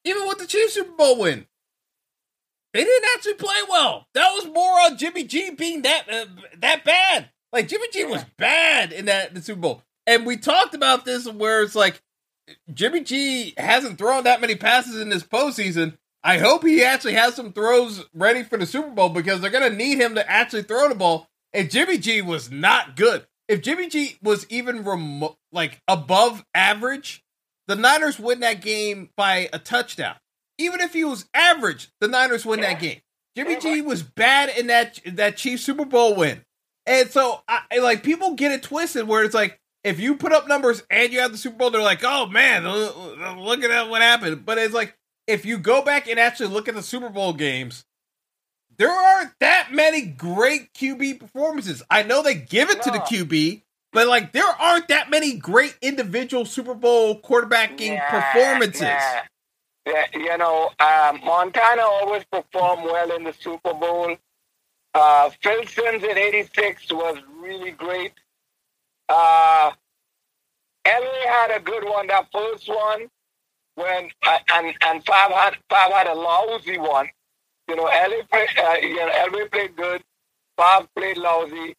even 0.05 0.27
with 0.27 0.39
the 0.39 0.47
Chiefs 0.47 0.75
Super 0.75 0.93
Bowl 0.93 1.19
win, 1.19 1.47
they 2.73 2.85
didn't 2.85 3.09
actually 3.15 3.35
play 3.35 3.57
well. 3.69 4.07
That 4.15 4.33
was 4.33 4.47
more 4.47 4.81
on 4.81 4.99
Jimmy 4.99 5.25
G 5.25 5.51
being 5.51 5.83
that 5.83 6.05
uh, 6.11 6.27
that 6.59 6.85
bad. 6.85 7.31
Like 7.53 7.69
Jimmy 7.69 7.87
G 7.93 8.05
was 8.05 8.25
bad 8.37 8.93
in 8.93 9.07
that 9.07 9.35
the 9.35 9.43
Super 9.43 9.61
Bowl, 9.61 9.83
and 10.07 10.27
we 10.27 10.37
talked 10.37 10.75
about 10.75 11.05
this 11.05 11.29
where 11.29 11.63
it's 11.63 11.75
like 11.75 12.03
Jimmy 12.73 13.01
G 13.01 13.55
hasn't 13.57 13.99
thrown 13.99 14.25
that 14.25 14.41
many 14.41 14.55
passes 14.57 15.01
in 15.01 15.09
this 15.09 15.23
postseason. 15.23 15.97
I 16.23 16.39
hope 16.39 16.65
he 16.65 16.83
actually 16.83 17.15
has 17.15 17.35
some 17.35 17.53
throws 17.53 18.05
ready 18.15 18.43
for 18.43 18.57
the 18.57 18.65
Super 18.65 18.89
Bowl 18.89 19.11
because 19.11 19.41
they're 19.41 19.51
going 19.51 19.71
to 19.71 19.77
need 19.77 19.99
him 19.99 20.15
to 20.15 20.31
actually 20.31 20.63
throw 20.63 20.89
the 20.89 20.95
ball 20.95 21.29
and 21.55 21.71
Jimmy 21.71 21.97
G 21.99 22.21
was 22.21 22.51
not 22.51 22.97
good. 22.97 23.25
If 23.49 23.63
Jimmy 23.63 23.89
G 23.89 24.19
was 24.23 24.45
even 24.51 24.85
remote, 24.85 25.37
like 25.53 25.81
above 25.87 26.45
average, 26.55 27.24
the 27.67 27.77
Niners 27.77 28.19
win 28.19 28.41
that 28.41 28.61
game 28.61 29.11
by 29.17 29.49
a 29.53 29.59
touchdown. 29.59 30.17
Even 30.59 30.81
if 30.81 30.93
he 30.93 31.05
was 31.05 31.27
average, 31.35 31.91
the 32.01 32.09
Niners 32.09 32.47
win 32.47 32.61
that 32.61 32.81
game. 32.81 33.01
Jimmy 33.37 33.57
G 33.57 33.81
was 33.81 34.03
bad 34.03 34.57
in 34.57 34.69
that 34.69 35.01
that 35.07 35.37
Chiefs 35.37 35.65
Super 35.65 35.85
Bowl 35.85 36.15
win, 36.15 36.45
and 36.87 37.11
so 37.11 37.43
I 37.49 37.79
like 37.79 38.05
people 38.05 38.35
get 38.35 38.53
it 38.53 38.63
twisted 38.63 39.09
where 39.09 39.25
it's 39.25 39.35
like 39.35 39.59
if 39.83 39.99
you 39.99 40.17
put 40.17 40.33
up 40.33 40.47
numbers 40.47 40.83
and 40.89 41.13
you 41.13 41.21
have 41.21 41.33
the 41.33 41.39
Super 41.39 41.57
Bowl, 41.57 41.71
they're 41.71 41.83
like, 41.83 42.05
oh 42.05 42.27
man, 42.27 42.65
look 42.65 43.65
at 43.65 43.69
that 43.69 43.89
what 43.89 44.03
happened. 44.03 44.45
But 44.47 44.59
it's 44.59 44.75
like 44.75 44.97
if 45.27 45.45
you 45.45 45.59
go 45.59 45.83
back 45.83 46.09
and 46.09 46.21
actually 46.21 46.51
look 46.51 46.69
at 46.69 46.75
the 46.77 46.83
Super 46.83 47.09
Bowl 47.09 47.33
games, 47.33 47.85
there 48.79 48.91
aren't 48.91 49.33
that 49.41 49.69
many 49.73 50.03
great 50.03 50.73
QB 50.75 51.21
performances. 51.21 51.83
I 51.91 52.03
know 52.03 52.23
they 52.23 52.35
give 52.35 52.71
it 52.71 52.79
no. 52.79 52.83
to 52.85 52.91
the 52.93 52.99
QB, 52.99 53.63
but 53.95 54.07
like 54.07 54.33
there 54.33 54.45
aren't 54.45 54.89
that 54.89 55.09
many 55.11 55.37
great 55.37 55.77
individual 55.81 56.45
Super 56.45 56.75
Bowl 56.75 57.21
quarterbacking 57.21 57.99
performances. 58.09 58.83
Yeah. 58.83 59.23
yeah. 59.87 60.05
you 60.13 60.37
know, 60.37 60.71
uh, 60.79 61.17
Montana 61.25 61.83
always 61.83 62.25
performed 62.25 62.85
well 62.85 63.13
in 63.13 63.25
the 63.25 63.33
Super 63.33 63.73
Bowl. 63.73 64.17
Uh, 64.93 65.31
Phil 65.43 65.65
Simms 65.67 66.03
in 66.03 66.19
'86 66.19 66.93
was 66.93 67.19
really 67.39 67.71
great. 67.71 68.13
Uh, 69.09 69.73
LA 70.87 71.31
had 71.31 71.57
a 71.57 71.61
good 71.61 71.85
one, 71.85 72.07
that 72.09 72.27
first 72.33 72.69
one, 72.69 73.09
when 73.77 74.11
uh, 74.27 74.39
and 74.53 74.75
and 74.83 75.05
Favre 75.07 75.35
had 75.35 75.57
Favre 75.71 75.95
had 75.95 76.07
a 76.09 76.15
lousy 76.15 76.79
one 76.79 77.09
you 77.69 77.77
know, 77.77 77.85
LA 77.85 78.23
played, 78.31 78.49
uh, 78.59 78.75
you 78.81 78.97
know, 78.97 79.11
Elway 79.11 79.51
played 79.51 79.77
good. 79.77 80.03
Bob 80.57 80.89
played 80.95 81.17
lousy. 81.17 81.75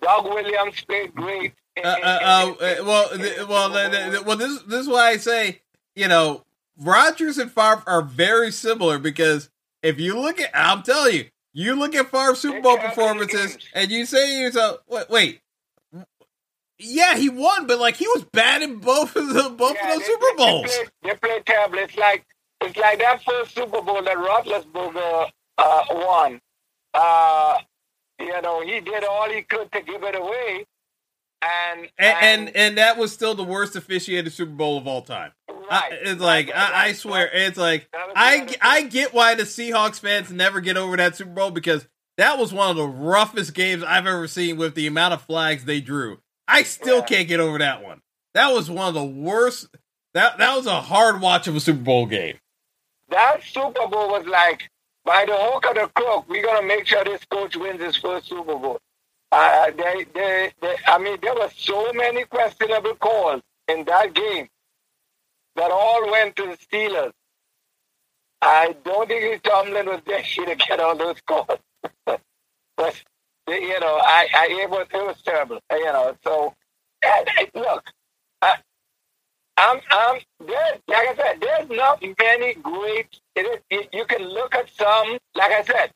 Doug 0.00 0.24
Williams 0.24 0.80
played 0.84 1.14
great. 1.14 1.54
Uh, 1.76 1.86
uh, 1.86 2.54
uh, 2.60 2.74
well, 2.84 3.10
well, 3.48 4.24
well. 4.24 4.36
This 4.36 4.62
this 4.62 4.80
is 4.80 4.88
why 4.88 5.10
I 5.10 5.16
say, 5.16 5.62
you 5.94 6.08
know, 6.08 6.44
Rodgers 6.78 7.38
and 7.38 7.50
Favre 7.50 7.82
are 7.86 8.02
very 8.02 8.50
similar 8.50 8.98
because 8.98 9.50
if 9.82 9.98
you 9.98 10.18
look 10.18 10.40
at, 10.40 10.50
I'm 10.52 10.82
telling 10.82 11.14
you, 11.14 11.24
you 11.52 11.74
look 11.76 11.94
at 11.94 12.10
Favre's 12.10 12.40
Super 12.40 12.60
Bowl 12.60 12.78
performances 12.78 13.56
and 13.72 13.90
you 13.90 14.04
say 14.04 14.26
to 14.26 14.42
yourself, 14.42 14.80
wait, 14.88 15.08
wait, 15.08 15.40
yeah, 16.80 17.16
he 17.16 17.28
won, 17.28 17.66
but 17.66 17.78
like 17.78 17.96
he 17.96 18.06
was 18.08 18.24
bad 18.24 18.62
in 18.62 18.78
both 18.78 19.14
of 19.16 19.28
the 19.28 19.50
both 19.50 19.76
yeah, 19.76 19.88
of 19.88 19.94
those 19.94 20.06
they, 20.06 20.12
Super 20.12 20.36
Bowls. 20.36 20.78
They 21.02 21.08
played, 21.08 21.20
played 21.20 21.46
terrible. 21.46 21.78
It's 21.78 21.96
like 21.96 22.24
it's 22.62 22.76
like 22.76 22.98
that 22.98 23.22
first 23.22 23.54
Super 23.54 23.82
Bowl 23.82 24.02
that 24.02 24.16
Roethlisberger 24.16 25.30
uh, 25.58 25.84
won. 25.90 26.40
Uh, 26.94 27.58
you 28.18 28.42
know, 28.42 28.62
he 28.62 28.80
did 28.80 29.04
all 29.04 29.30
he 29.30 29.42
could 29.42 29.70
to 29.72 29.82
give 29.82 30.02
it 30.02 30.14
away. 30.14 30.66
And 31.42 31.88
and, 31.98 32.18
and, 32.20 32.56
and, 32.56 32.78
that 32.78 32.98
was 32.98 33.12
still 33.12 33.34
the 33.34 33.44
worst 33.44 33.74
officiated 33.74 34.32
Super 34.32 34.52
Bowl 34.52 34.76
of 34.76 34.86
all 34.86 35.00
time. 35.00 35.32
Right. 35.48 35.92
I, 35.92 35.98
it's 36.02 36.20
like 36.20 36.50
I, 36.54 36.88
I, 36.88 36.92
swear, 36.92 37.30
it's 37.32 37.56
like 37.56 37.88
I 37.94 38.54
I 38.60 38.82
get 38.82 39.14
why 39.14 39.34
the 39.34 39.44
Seahawks 39.44 40.00
fans 40.00 40.30
never 40.30 40.60
get 40.60 40.76
over 40.76 40.96
that 40.98 41.16
Super 41.16 41.30
Bowl 41.30 41.50
because 41.50 41.88
that 42.18 42.38
was 42.38 42.52
one 42.52 42.70
of 42.70 42.76
the 42.76 42.86
roughest 42.86 43.54
games 43.54 43.82
I've 43.82 44.06
ever 44.06 44.28
seen 44.28 44.58
with 44.58 44.74
the 44.74 44.86
amount 44.86 45.14
of 45.14 45.22
flags 45.22 45.64
they 45.64 45.80
drew. 45.80 46.20
I 46.46 46.62
still 46.64 46.98
yeah. 46.98 47.06
can't 47.06 47.28
get 47.28 47.40
over 47.40 47.58
that 47.58 47.82
one. 47.82 48.02
That 48.34 48.52
was 48.52 48.70
one 48.70 48.88
of 48.88 48.94
the 48.94 49.04
worst. 49.04 49.68
That 50.12 50.38
that 50.38 50.56
was 50.56 50.66
a 50.66 50.82
hard 50.82 51.22
watch 51.22 51.46
of 51.46 51.56
a 51.56 51.60
Super 51.60 51.82
Bowl 51.82 52.04
game 52.04 52.36
that 53.10 53.42
Super 53.42 53.86
Bowl 53.86 54.08
was 54.08 54.26
like, 54.26 54.68
by 55.04 55.24
the 55.26 55.36
hook 55.36 55.66
of 55.68 55.74
the 55.74 55.90
crook, 55.94 56.28
we're 56.28 56.44
gonna 56.44 56.66
make 56.66 56.86
sure 56.86 57.04
this 57.04 57.24
coach 57.30 57.56
wins 57.56 57.80
his 57.80 57.96
first 57.96 58.28
Super 58.28 58.56
Bowl. 58.56 58.80
Uh, 59.32 59.70
they, 59.76 60.06
they, 60.14 60.52
they, 60.60 60.76
I 60.86 60.98
mean, 60.98 61.18
there 61.22 61.34
were 61.34 61.50
so 61.56 61.92
many 61.92 62.24
questionable 62.24 62.94
calls 62.96 63.42
in 63.68 63.84
that 63.84 64.14
game. 64.14 64.48
that 65.56 65.70
all 65.70 66.10
went 66.10 66.36
to 66.36 66.46
the 66.46 66.56
Steelers. 66.56 67.12
I 68.42 68.74
don't 68.84 69.08
think 69.08 69.42
Tomlin 69.42 69.86
was 69.86 70.00
there 70.06 70.22
to 70.22 70.54
get 70.56 70.80
all 70.80 70.96
those 70.96 71.20
calls. 71.26 71.58
but, 72.06 73.02
you 73.48 73.80
know, 73.80 74.00
I, 74.02 74.28
I 74.34 74.48
it 74.62 74.70
was, 74.70 74.86
it 74.92 75.06
was 75.06 75.20
terrible. 75.22 75.60
You 75.70 75.84
know, 75.84 76.16
so 76.24 76.54
look, 77.54 77.84
I, 78.42 78.56
I'm, 79.56 79.80
I'm 79.90 80.20
there. 80.46 80.78
Like 80.88 81.08
I 81.08 81.14
said, 81.16 81.40
there's 81.40 81.70
not 81.70 82.02
many 82.02 82.54
great. 82.54 83.20
It, 83.36 83.62
it, 83.70 83.88
you 83.92 84.04
can 84.06 84.22
look 84.22 84.54
at 84.54 84.70
some. 84.76 85.18
Like 85.34 85.52
I 85.52 85.62
said, 85.62 85.90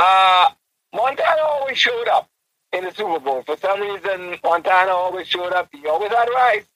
uh, 0.00 0.46
Montana 0.94 1.42
always 1.42 1.78
showed 1.78 2.08
up 2.08 2.28
in 2.74 2.84
the 2.84 2.92
Super 2.92 3.20
Bowl. 3.20 3.42
For 3.42 3.56
some 3.56 3.80
reason, 3.80 4.36
Montana 4.42 4.90
always 4.90 5.26
showed 5.26 5.52
up. 5.52 5.68
He 5.72 5.86
always 5.86 6.10
had 6.10 6.28
rice. 6.28 6.66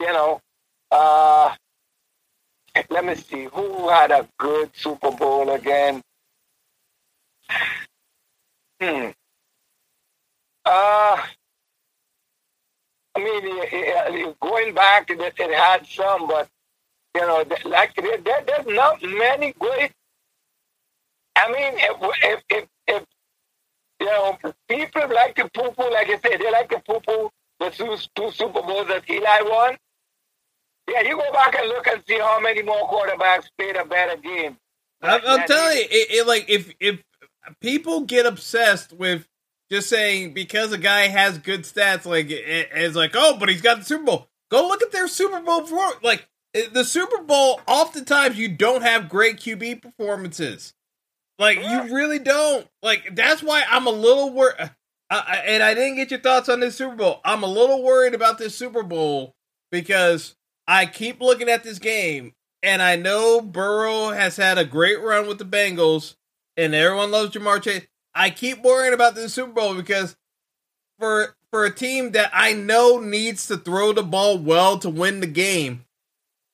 You 0.00 0.12
know. 0.12 0.40
Uh, 0.90 1.54
let 2.90 3.04
me 3.04 3.14
see 3.14 3.44
who 3.52 3.88
had 3.88 4.10
a 4.10 4.28
good 4.38 4.70
Super 4.74 5.10
Bowl 5.10 5.50
again. 5.50 6.02
Hmm. 8.80 9.10
Uh, 10.64 11.22
I 13.16 13.18
mean, 13.18 14.34
going 14.40 14.74
back, 14.74 15.10
it, 15.10 15.20
it 15.20 15.54
had 15.54 15.86
some, 15.86 16.26
but 16.26 16.48
you 17.14 17.20
know, 17.20 17.44
like 17.64 17.94
there, 17.94 18.18
there's 18.46 18.66
not 18.66 19.02
many 19.02 19.52
great. 19.58 19.92
I 21.36 21.48
mean, 21.48 21.74
if, 21.76 21.96
if, 22.22 22.42
if, 22.48 22.66
if 22.86 23.04
you 24.00 24.08
um, 24.08 24.36
know, 24.42 24.54
people 24.68 25.02
like 25.14 25.34
to 25.36 25.48
poo 25.50 25.70
poo, 25.70 25.90
like 25.90 26.08
I 26.08 26.18
said, 26.20 26.40
they 26.40 26.50
like 26.50 26.68
to 26.70 26.80
poo 26.80 27.00
poo 27.00 27.30
the 27.60 27.70
two, 27.70 27.96
two 28.14 28.30
Super 28.32 28.62
Bowls 28.62 28.88
that 28.88 29.08
Eli 29.08 29.42
won. 29.42 29.76
Yeah, 30.88 31.02
you 31.02 31.16
go 31.16 31.32
back 31.32 31.54
and 31.56 31.68
look 31.68 31.86
and 31.86 32.02
see 32.06 32.18
how 32.18 32.40
many 32.40 32.62
more 32.62 32.88
quarterbacks 32.88 33.46
played 33.56 33.76
a 33.76 33.84
better 33.84 34.20
game. 34.20 34.58
I'm, 35.02 35.20
I'm 35.26 35.46
telling 35.46 35.76
you, 35.76 35.84
it, 35.90 36.10
it, 36.10 36.26
like 36.26 36.46
if 36.48 36.72
if 36.80 37.02
people 37.60 38.02
get 38.02 38.26
obsessed 38.26 38.92
with 38.92 39.26
just 39.70 39.88
saying 39.88 40.34
because 40.34 40.72
a 40.72 40.78
guy 40.78 41.08
has 41.08 41.38
good 41.38 41.62
stats, 41.62 42.04
like 42.04 42.30
it, 42.30 42.68
it's 42.72 42.96
like, 42.96 43.12
oh, 43.14 43.36
but 43.38 43.48
he's 43.48 43.62
got 43.62 43.78
the 43.78 43.84
Super 43.84 44.04
Bowl. 44.04 44.28
Go 44.50 44.68
look 44.68 44.82
at 44.82 44.92
their 44.92 45.08
Super 45.08 45.40
Bowl 45.40 45.64
for 45.66 45.80
like 46.02 46.28
eh, 46.54 46.66
the 46.72 46.84
Super 46.84 47.22
Bowl. 47.22 47.60
Oftentimes, 47.66 48.38
you 48.38 48.48
don't 48.48 48.82
have 48.82 49.08
great 49.08 49.38
QB 49.38 49.82
performances. 49.82 50.74
Like 51.38 51.58
yeah. 51.58 51.86
you 51.86 51.94
really 51.94 52.18
don't. 52.18 52.66
Like 52.82 53.14
that's 53.14 53.42
why 53.42 53.64
I'm 53.68 53.86
a 53.86 53.90
little 53.90 54.30
worried. 54.32 54.70
Uh, 55.10 55.22
and 55.46 55.62
I 55.62 55.74
didn't 55.74 55.96
get 55.96 56.10
your 56.10 56.20
thoughts 56.20 56.48
on 56.48 56.60
this 56.60 56.76
Super 56.76 56.96
Bowl. 56.96 57.20
I'm 57.24 57.42
a 57.42 57.48
little 57.48 57.82
worried 57.82 58.14
about 58.14 58.38
this 58.38 58.56
Super 58.56 58.82
Bowl 58.82 59.34
because 59.70 60.34
I 60.66 60.86
keep 60.86 61.20
looking 61.20 61.48
at 61.48 61.62
this 61.62 61.78
game, 61.78 62.32
and 62.62 62.80
I 62.80 62.96
know 62.96 63.40
Burrow 63.40 64.10
has 64.10 64.36
had 64.36 64.56
a 64.56 64.64
great 64.64 65.00
run 65.00 65.28
with 65.28 65.38
the 65.38 65.44
Bengals, 65.44 66.14
and 66.56 66.74
everyone 66.74 67.10
loves 67.10 67.34
Ja'Marr 67.34 67.62
Chase. 67.62 67.86
I 68.14 68.30
keep 68.30 68.62
worrying 68.62 68.94
about 68.94 69.14
this 69.14 69.34
Super 69.34 69.52
Bowl 69.52 69.74
because 69.74 70.16
for 70.98 71.36
for 71.50 71.64
a 71.64 71.74
team 71.74 72.12
that 72.12 72.30
I 72.32 72.52
know 72.52 72.98
needs 72.98 73.46
to 73.48 73.56
throw 73.56 73.92
the 73.92 74.02
ball 74.02 74.38
well 74.38 74.78
to 74.78 74.88
win 74.88 75.20
the 75.20 75.26
game, 75.26 75.84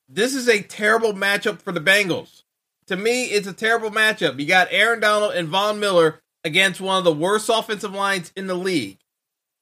this 0.08 0.34
is 0.34 0.48
a 0.48 0.62
terrible 0.62 1.12
matchup 1.12 1.62
for 1.62 1.72
the 1.72 1.80
Bengals. 1.80 2.42
To 2.90 2.96
me, 2.96 3.26
it's 3.26 3.46
a 3.46 3.52
terrible 3.52 3.92
matchup. 3.92 4.40
You 4.40 4.46
got 4.46 4.66
Aaron 4.72 4.98
Donald 4.98 5.34
and 5.34 5.46
Von 5.46 5.78
Miller 5.78 6.20
against 6.42 6.80
one 6.80 6.98
of 6.98 7.04
the 7.04 7.12
worst 7.12 7.48
offensive 7.48 7.94
lines 7.94 8.32
in 8.34 8.48
the 8.48 8.56
league. 8.56 8.98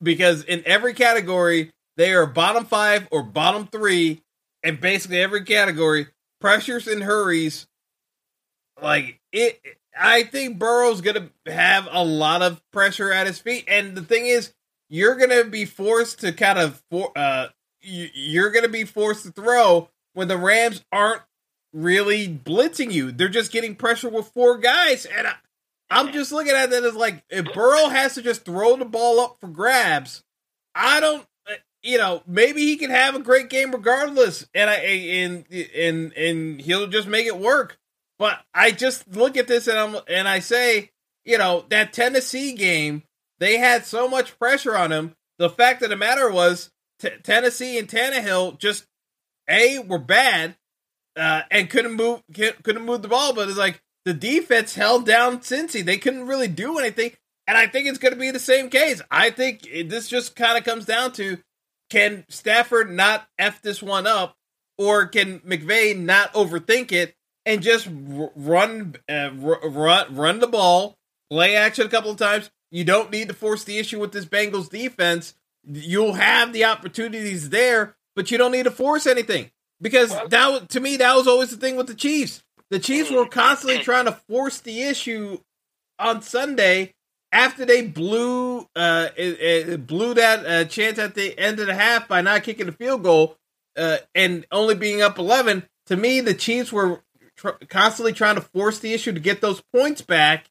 Because 0.03 0.45
in 0.45 0.63
every 0.65 0.95
category, 0.95 1.71
they 1.99 2.15
are 2.15 2.25
bottom 2.25 2.65
five 2.65 3.07
or 3.11 3.23
bottom 3.23 3.67
three 3.67 4.23
in 4.63 4.77
basically 4.77 5.21
every 5.21 5.45
category. 5.45 6.07
Pressures 6.41 6.89
and 6.89 7.03
hurries. 7.03 7.67
Like 8.81 9.21
it 9.31 9.61
I 9.95 10.23
think 10.23 10.59
Burrow's 10.59 11.03
gonna 11.03 11.29
have 11.45 11.87
a 11.91 12.03
lot 12.03 12.41
of 12.41 12.63
pressure 12.73 13.13
at 13.13 13.27
his 13.27 13.39
feet, 13.39 13.65
and 13.69 13.95
the 13.95 14.03
thing 14.03 14.25
is, 14.25 14.55
you're 14.89 15.17
gonna 15.17 15.45
be 15.45 15.67
forced 15.67 16.21
to 16.21 16.33
kind 16.33 16.59
of 16.59 16.83
for 16.91 17.13
uh, 17.15 17.49
you're 17.83 18.53
gonna 18.53 18.69
be 18.69 18.85
forced 18.85 19.25
to 19.25 19.33
throw 19.33 19.91
when 20.15 20.29
the 20.29 20.39
Rams 20.39 20.83
aren't 20.91 21.23
really 21.73 22.29
blitzing 22.29 22.93
you. 22.93 23.13
They're 23.13 23.29
just 23.29 23.53
getting 23.53 23.75
pressure 23.75 24.09
with 24.09 24.29
four 24.29 24.59
guys, 24.59 25.05
and 25.05 25.27
I, 25.27 25.35
I'm 25.91 26.13
just 26.13 26.33
looking 26.33 26.55
at 26.55 26.71
that 26.71 26.85
as 26.85 26.95
like 26.95 27.25
if 27.31 27.53
Burrow 27.53 27.89
has 27.89 28.15
to 28.15 28.23
just 28.23 28.45
throw 28.45 28.77
the 28.77 28.85
ball 28.85 29.21
up 29.21 29.39
for 29.41 29.49
grabs, 29.49 30.23
I 30.75 31.01
don't. 31.01 31.27
Uh, 31.49 31.55
you 31.83 31.99
know, 31.99 32.23
maybe 32.27 32.63
he 32.63 32.77
can 32.77 32.91
have 32.91 33.15
a 33.15 33.21
great 33.21 33.49
game 33.51 33.73
regardless, 33.73 34.47
and 34.55 34.69
I 34.69 34.75
and 34.75 35.45
and 35.53 36.13
and 36.13 36.61
he'll 36.61 36.89
just 36.89 37.09
make 37.09 37.27
it 37.27 37.39
work. 37.39 37.79
But 38.19 38.41
I 38.53 38.73
just 38.73 39.09
look 39.15 39.37
at 39.37 39.47
this 39.47 39.69
and 39.69 39.79
I'm 39.79 39.97
and 40.09 40.29
I 40.29 40.41
say, 40.41 40.91
you 41.25 41.39
know, 41.39 41.65
that 41.69 41.93
Tennessee 41.93 42.53
game, 42.53 43.05
they 43.39 43.59
had 43.59 43.87
so 43.87 44.09
much 44.09 44.39
pressure 44.39 44.77
on 44.77 44.93
him. 44.93 45.15
The 45.39 45.49
fact 45.49 45.83
of 45.83 45.91
the 45.91 45.97
matter 45.97 46.31
was, 46.31 46.71
t- 46.99 47.11
Tennessee 47.23 47.79
and 47.79 47.89
Tannehill 47.89 48.59
just 48.59 48.87
a 49.49 49.79
were 49.79 50.01
bad 50.01 50.57
uh, 51.19 51.43
and 51.51 51.69
couldn't 51.69 51.95
move 51.95 52.23
couldn't 52.63 52.85
move 52.85 53.03
the 53.03 53.09
ball. 53.09 53.35
But 53.35 53.49
it's 53.49 53.59
like 53.59 53.83
the 54.05 54.15
defense 54.15 54.75
held 54.75 55.05
down 55.05 55.41
Cincy. 55.41 55.85
They 55.85 55.99
couldn't 55.99 56.27
really 56.27 56.49
do 56.49 56.79
anything. 56.79 57.13
And 57.47 57.57
I 57.57 57.67
think 57.67 57.87
it's 57.87 57.99
going 57.99 58.13
to 58.13 58.21
be 58.21 58.31
the 58.31 58.39
same 58.39 58.69
case. 58.69 59.01
I 59.11 59.31
think 59.31 59.63
this 59.87 60.09
just 60.09 60.37
kind 60.37 60.59
of 60.59 60.65
comes 60.65 60.85
down 60.85 61.13
to 61.13 61.39
can 61.91 62.25
Stafford 62.29 62.91
not 62.91 63.27
f 63.39 63.63
this 63.63 63.83
one 63.83 64.07
up, 64.07 64.37
or 64.77 65.07
can 65.07 65.41
McVay 65.41 65.99
not 65.99 66.33
overthink 66.35 66.93
it 66.93 67.15
and 67.47 67.63
just 67.63 67.89
run, 67.91 68.97
uh, 69.09 69.31
run, 69.33 70.15
run 70.15 70.41
the 70.41 70.47
ball, 70.47 70.99
play 71.31 71.57
action 71.57 71.87
a 71.87 71.91
couple 71.91 72.11
of 72.11 72.19
times. 72.19 72.51
You 72.71 72.85
don't 72.85 73.11
need 73.11 73.29
to 73.29 73.35
force 73.35 73.65
the 73.65 73.79
issue 73.79 73.99
with 73.99 74.13
this 74.13 74.27
Bengals 74.27 74.69
defense. 74.69 75.33
You'll 75.65 76.15
have 76.15 76.53
the 76.53 76.67
opportunities 76.67 77.49
there, 77.49 77.97
but 78.15 78.31
you 78.31 78.37
don't 78.37 78.53
need 78.53 78.65
to 78.65 78.71
force 78.71 79.07
anything 79.07 79.51
because 79.81 80.11
that 80.29 80.69
to 80.71 80.81
me 80.81 80.97
that 80.97 81.17
was 81.17 81.27
always 81.27 81.51
the 81.51 81.57
thing 81.57 81.77
with 81.77 81.87
the 81.87 81.95
Chiefs. 81.95 82.43
The 82.71 82.79
Chiefs 82.79 83.11
were 83.11 83.27
constantly 83.27 83.83
trying 83.83 84.05
to 84.05 84.13
force 84.29 84.61
the 84.61 84.83
issue 84.83 85.39
on 85.99 86.23
Sunday 86.23 86.95
after 87.33 87.65
they 87.65 87.83
blew 87.83 88.67
uh 88.75 89.09
it, 89.17 89.41
it 89.41 89.87
blew 89.87 90.15
that 90.15 90.47
uh, 90.47 90.65
chance 90.65 90.99
at 90.99 91.15
the 91.15 91.39
end 91.39 91.61
of 91.61 91.67
the 91.67 91.75
half 91.75 92.09
by 92.09 92.21
not 92.21 92.43
kicking 92.43 92.67
the 92.67 92.73
field 92.73 93.03
goal 93.03 93.37
uh, 93.77 93.99
and 94.15 94.47
only 94.51 94.75
being 94.75 95.03
up 95.03 95.19
11 95.19 95.65
to 95.87 95.97
me 95.97 96.21
the 96.21 96.33
chiefs 96.33 96.73
were 96.73 97.03
tr- 97.37 97.51
constantly 97.69 98.13
trying 98.13 98.35
to 98.35 98.41
force 98.41 98.79
the 98.79 98.95
issue 98.95 99.13
to 99.13 99.21
get 99.21 99.41
those 99.41 99.63
points 99.75 100.01
back 100.01 100.47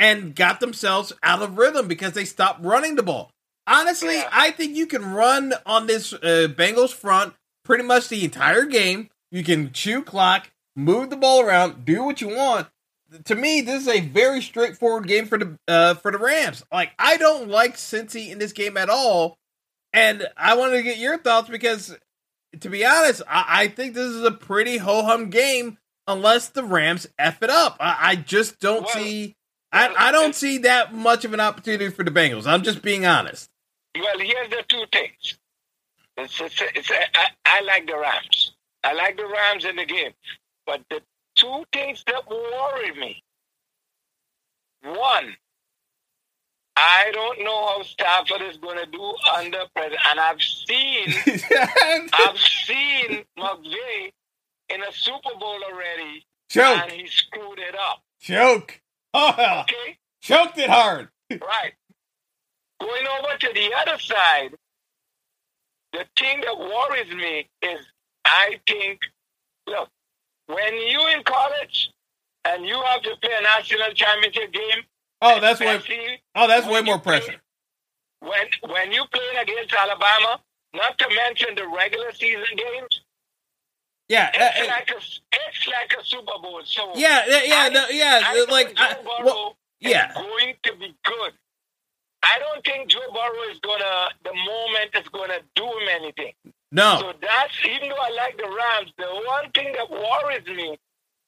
and 0.00 0.34
got 0.34 0.60
themselves 0.60 1.12
out 1.22 1.42
of 1.42 1.58
rhythm 1.58 1.86
because 1.86 2.14
they 2.14 2.24
stopped 2.24 2.64
running 2.64 2.94
the 2.96 3.02
ball. 3.02 3.30
Honestly, 3.66 4.16
yeah. 4.16 4.28
I 4.32 4.50
think 4.50 4.74
you 4.74 4.86
can 4.86 5.12
run 5.12 5.52
on 5.66 5.86
this 5.86 6.14
uh, 6.14 6.48
Bengals 6.48 6.92
front 6.92 7.34
pretty 7.70 7.84
much 7.84 8.08
the 8.08 8.24
entire 8.24 8.64
game. 8.64 9.08
You 9.30 9.44
can 9.44 9.72
chew 9.72 10.02
clock, 10.02 10.50
move 10.74 11.08
the 11.08 11.16
ball 11.16 11.40
around, 11.40 11.84
do 11.84 12.02
what 12.02 12.20
you 12.20 12.26
want. 12.26 12.66
To 13.26 13.36
me, 13.36 13.60
this 13.60 13.82
is 13.82 13.88
a 13.88 14.00
very 14.00 14.42
straightforward 14.42 15.06
game 15.06 15.26
for 15.26 15.38
the 15.38 15.56
uh, 15.68 15.94
for 15.94 16.10
the 16.10 16.18
Rams. 16.18 16.64
Like 16.72 16.90
I 16.98 17.16
don't 17.16 17.48
like 17.48 17.76
Cincy 17.76 18.28
in 18.28 18.40
this 18.40 18.52
game 18.52 18.76
at 18.76 18.90
all, 18.90 19.38
and 19.92 20.26
I 20.36 20.56
wanted 20.56 20.78
to 20.78 20.82
get 20.82 20.98
your 20.98 21.16
thoughts 21.16 21.48
because, 21.48 21.96
to 22.58 22.68
be 22.68 22.84
honest, 22.84 23.22
I, 23.28 23.44
I 23.48 23.68
think 23.68 23.94
this 23.94 24.10
is 24.10 24.24
a 24.24 24.32
pretty 24.32 24.78
ho 24.78 25.04
hum 25.04 25.30
game 25.30 25.78
unless 26.08 26.48
the 26.48 26.64
Rams 26.64 27.06
f 27.20 27.40
it 27.40 27.50
up. 27.50 27.76
I, 27.78 27.98
I 28.00 28.16
just 28.16 28.58
don't 28.58 28.82
well, 28.82 28.94
see. 28.94 29.36
I, 29.70 29.94
I 29.96 30.10
don't 30.10 30.34
see 30.34 30.58
that 30.58 30.92
much 30.92 31.24
of 31.24 31.34
an 31.34 31.40
opportunity 31.40 31.88
for 31.90 32.02
the 32.02 32.10
Bengals. 32.10 32.48
I'm 32.48 32.64
just 32.64 32.82
being 32.82 33.06
honest. 33.06 33.48
Well, 33.96 34.18
here's 34.18 34.50
the 34.50 34.64
two 34.68 34.84
things. 34.92 35.38
It's, 36.20 36.40
it's, 36.40 36.62
it's, 36.74 36.90
I, 36.90 37.26
I 37.46 37.60
like 37.62 37.86
the 37.86 37.98
Rams. 37.98 38.52
I 38.84 38.92
like 38.92 39.16
the 39.16 39.26
Rams 39.26 39.64
in 39.64 39.76
the 39.76 39.84
game. 39.84 40.12
But 40.66 40.82
the 40.90 41.00
two 41.36 41.64
things 41.72 42.04
that 42.06 42.28
worry 42.28 42.92
me 42.98 43.22
one, 44.82 45.36
I 46.76 47.10
don't 47.12 47.44
know 47.44 47.66
how 47.66 47.82
Stafford 47.82 48.42
is 48.42 48.56
going 48.56 48.78
to 48.78 48.86
do 48.86 49.14
under 49.36 49.64
pressure. 49.74 49.96
And 50.08 50.20
I've 50.20 50.40
seen, 50.40 51.14
I've 52.12 52.38
seen 52.38 53.24
McVay 53.38 54.12
in 54.70 54.82
a 54.82 54.92
Super 54.92 55.38
Bowl 55.38 55.58
already. 55.70 56.24
Choke. 56.48 56.82
And 56.82 56.92
he 56.92 57.06
screwed 57.06 57.58
it 57.58 57.74
up. 57.74 58.02
Choke. 58.20 58.80
Oh, 59.12 59.62
okay. 59.62 59.98
Choked 60.22 60.58
it 60.58 60.70
hard. 60.70 61.08
right. 61.30 61.72
Going 62.80 63.06
over 63.06 63.36
to 63.38 63.50
the 63.52 63.74
other 63.76 63.98
side, 63.98 64.54
the 65.92 66.04
thing 66.18 66.40
that 66.42 66.58
worries 66.58 67.12
me 67.14 67.48
is 67.62 67.80
I 68.24 68.60
think, 68.66 69.00
look, 69.66 69.88
when 70.46 70.74
you 70.74 71.06
in 71.08 71.22
college 71.24 71.90
and 72.44 72.64
you 72.66 72.80
have 72.82 73.02
to 73.02 73.16
play 73.20 73.30
a 73.38 73.42
national 73.42 73.90
championship 73.94 74.52
game. 74.52 74.84
Oh, 75.22 75.40
that's 75.40 75.60
way. 75.60 75.80
Oh, 76.34 76.46
that's 76.48 76.66
way 76.66 76.80
more 76.82 76.98
play, 76.98 77.20
pressure. 77.20 77.40
When 78.20 78.46
when 78.68 78.92
you 78.92 79.04
play 79.12 79.42
against 79.42 79.74
Alabama, 79.74 80.40
not 80.74 80.98
to 80.98 81.08
mention 81.14 81.54
the 81.54 81.66
regular 81.68 82.12
season 82.12 82.44
games, 82.56 83.00
Yeah, 84.08 84.30
it's 84.34 84.68
uh, 84.68 84.72
like 84.72 84.90
a 84.90 84.96
it's 84.96 85.66
like 85.68 85.94
a 86.00 86.04
Super 86.04 86.38
Bowl. 86.42 86.60
So 86.64 86.92
yeah, 86.94 87.24
yeah, 87.28 87.42
yeah, 87.44 87.54
I- 87.56 87.68
no, 87.68 87.88
yeah. 87.90 88.20
I 88.24 88.46
like, 88.50 88.74
I, 88.76 88.96
well, 89.24 89.56
yeah. 89.80 90.12
going 90.14 90.54
to 90.64 90.74
be 90.76 90.94
good. 91.04 91.32
I 92.22 92.38
don't 92.38 92.64
think 92.64 92.90
Joe 92.90 93.00
Burrow 93.12 93.50
is 93.50 93.58
gonna 93.60 94.08
the 94.24 94.34
moment 94.34 94.94
is 94.94 95.08
gonna 95.08 95.40
do 95.54 95.64
him 95.64 95.88
anything. 95.90 96.32
no, 96.70 96.98
So 97.00 97.12
that's 97.20 97.54
even 97.64 97.88
though 97.88 97.96
I 97.96 98.10
like 98.10 98.36
the 98.36 98.44
Rams, 98.44 98.92
the 98.98 99.06
one 99.26 99.50
thing 99.52 99.72
that 99.76 99.90
worries 99.90 100.46
me 100.46 100.78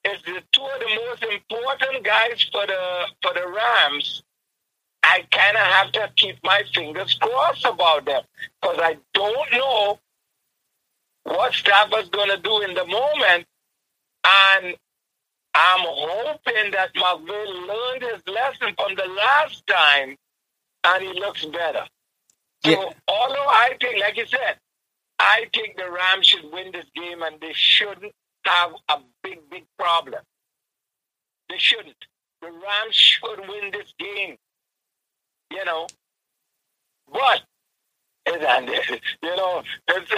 is 0.05 0.21
the 0.25 0.43
two 0.53 0.63
of 0.63 0.81
the 0.81 1.01
most 1.07 1.23
important 1.23 2.05
guys 2.05 2.43
for 2.51 2.67
the 2.67 3.07
for 3.23 3.33
the 3.35 3.47
Rams. 3.49 4.23
I 5.05 5.25
kind 5.31 5.57
of 5.57 5.63
have 5.63 5.93
to 5.93 6.11
keep 6.17 6.39
my 6.45 6.63
fingers 6.73 7.15
crossed 7.15 7.65
about 7.65 8.05
them 8.07 8.23
because 8.61 8.79
I 8.81 8.99
don't 9.15 9.53
know 9.53 9.99
what 11.25 11.53
Stafford's 11.55 12.09
going 12.09 12.31
to 12.31 12.39
do 12.39 12.63
in 12.63 12.75
the 12.75 12.87
moment, 12.87 13.47
and 14.25 14.77
I'm 15.55 15.81
hoping 15.81 16.71
that 16.73 16.95
McVay 16.95 17.67
learned 17.69 18.03
his 18.03 18.23
lesson 18.27 18.75
from 18.77 18.95
the 18.95 19.07
last 19.17 19.67
time, 19.67 20.17
and 20.85 21.03
he 21.05 21.13
looks 21.15 21.45
better. 21.47 21.87
So, 22.65 22.71
Yeah. 22.71 22.91
although 23.09 23.49
I 23.49 23.77
think, 23.81 24.01
like 24.01 24.17
you 24.17 24.27
said, 24.27 24.59
I 25.19 25.49
think 25.55 25.77
the 25.77 25.91
Rams 25.91 26.27
should 26.29 26.51
win 26.53 26.73
this 26.73 26.87
game, 26.95 27.23
and 27.23 27.41
they 27.41 27.53
shouldn't 27.55 28.13
have 28.45 28.73
a 28.89 29.01
big, 29.23 29.49
big 29.51 29.67
problem. 29.79 30.23
They 31.49 31.59
shouldn't. 31.59 31.97
The 32.41 32.51
Rams 32.51 32.95
should 32.97 33.41
win 33.49 33.71
this 33.73 33.93
game. 33.99 34.37
You 35.53 35.65
know, 35.65 35.87
but 37.13 37.43
and, 38.27 38.69
you 39.23 39.37
know, 39.37 39.63
it's 39.89 40.11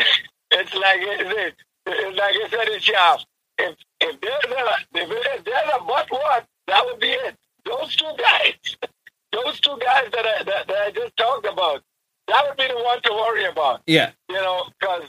it's 0.50 0.74
like 0.74 0.98
it's, 1.00 1.56
it's 1.86 2.18
like 2.18 2.34
I 2.36 2.48
said 2.50 2.68
in 2.74 2.80
Shaft. 2.80 3.26
If 3.58 3.76
if 4.00 4.20
there's 4.20 4.44
a 4.44 4.76
if 4.94 5.44
there's 5.44 5.68
a 5.74 5.84
but 5.86 6.10
what, 6.10 6.46
that 6.68 6.84
would 6.86 7.00
be 7.00 7.10
it. 7.10 7.36
Those 7.64 7.96
two 7.96 8.12
guys, 8.18 8.76
those 9.34 9.60
two 9.60 9.76
guys 9.80 10.08
that 10.12 10.24
I 10.26 10.42
that, 10.44 10.66
that 10.68 10.76
I 10.86 10.90
just 10.90 11.16
talked 11.16 11.46
about, 11.46 11.82
that 12.28 12.44
would 12.48 12.56
be 12.56 12.66
the 12.68 12.82
one 12.82 13.02
to 13.02 13.12
worry 13.12 13.44
about. 13.46 13.82
yeah, 13.86 14.12
You 14.28 14.36
know, 14.36 14.64
because 14.78 15.08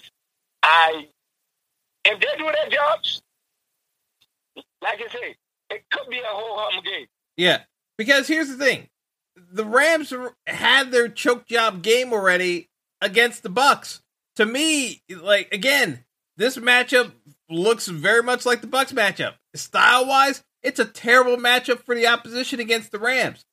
I, 0.64 1.08
if 2.04 2.20
they 2.20 2.38
do 2.38 2.44
their 2.52 2.70
jobs, 2.70 3.22
like 4.82 5.00
I 5.02 5.12
say, 5.12 5.36
it 5.70 5.84
could 5.92 6.10
be 6.10 6.20
a 6.20 6.24
whole 6.26 6.58
hum 6.60 6.84
game. 6.84 7.08
yeah. 7.38 7.62
Because 7.98 8.28
here's 8.28 8.50
the 8.50 8.58
thing: 8.58 8.90
the 9.52 9.64
Rams 9.66 10.14
had 10.48 10.92
their 10.92 11.08
choke 11.08 11.46
job 11.48 11.82
game 11.82 12.12
already 12.12 12.68
against 13.02 13.42
the 13.44 13.50
Bucks. 13.50 14.02
To 14.36 14.46
me, 14.46 15.02
like 15.10 15.54
again, 15.54 16.04
this 16.36 16.58
matchup 16.58 17.14
looks 17.50 17.88
very 17.88 18.22
much 18.22 18.46
like 18.46 18.60
the 18.60 18.68
Bucks 18.68 18.92
matchup. 18.92 19.36
Style 19.54 20.06
wise, 20.06 20.44
it's 20.62 20.80
a 20.80 20.84
terrible 20.86 21.38
matchup 21.38 21.86
for 21.86 21.96
the 21.96 22.06
opposition 22.08 22.60
against 22.60 22.92
the 22.92 23.00
Rams. 23.00 23.46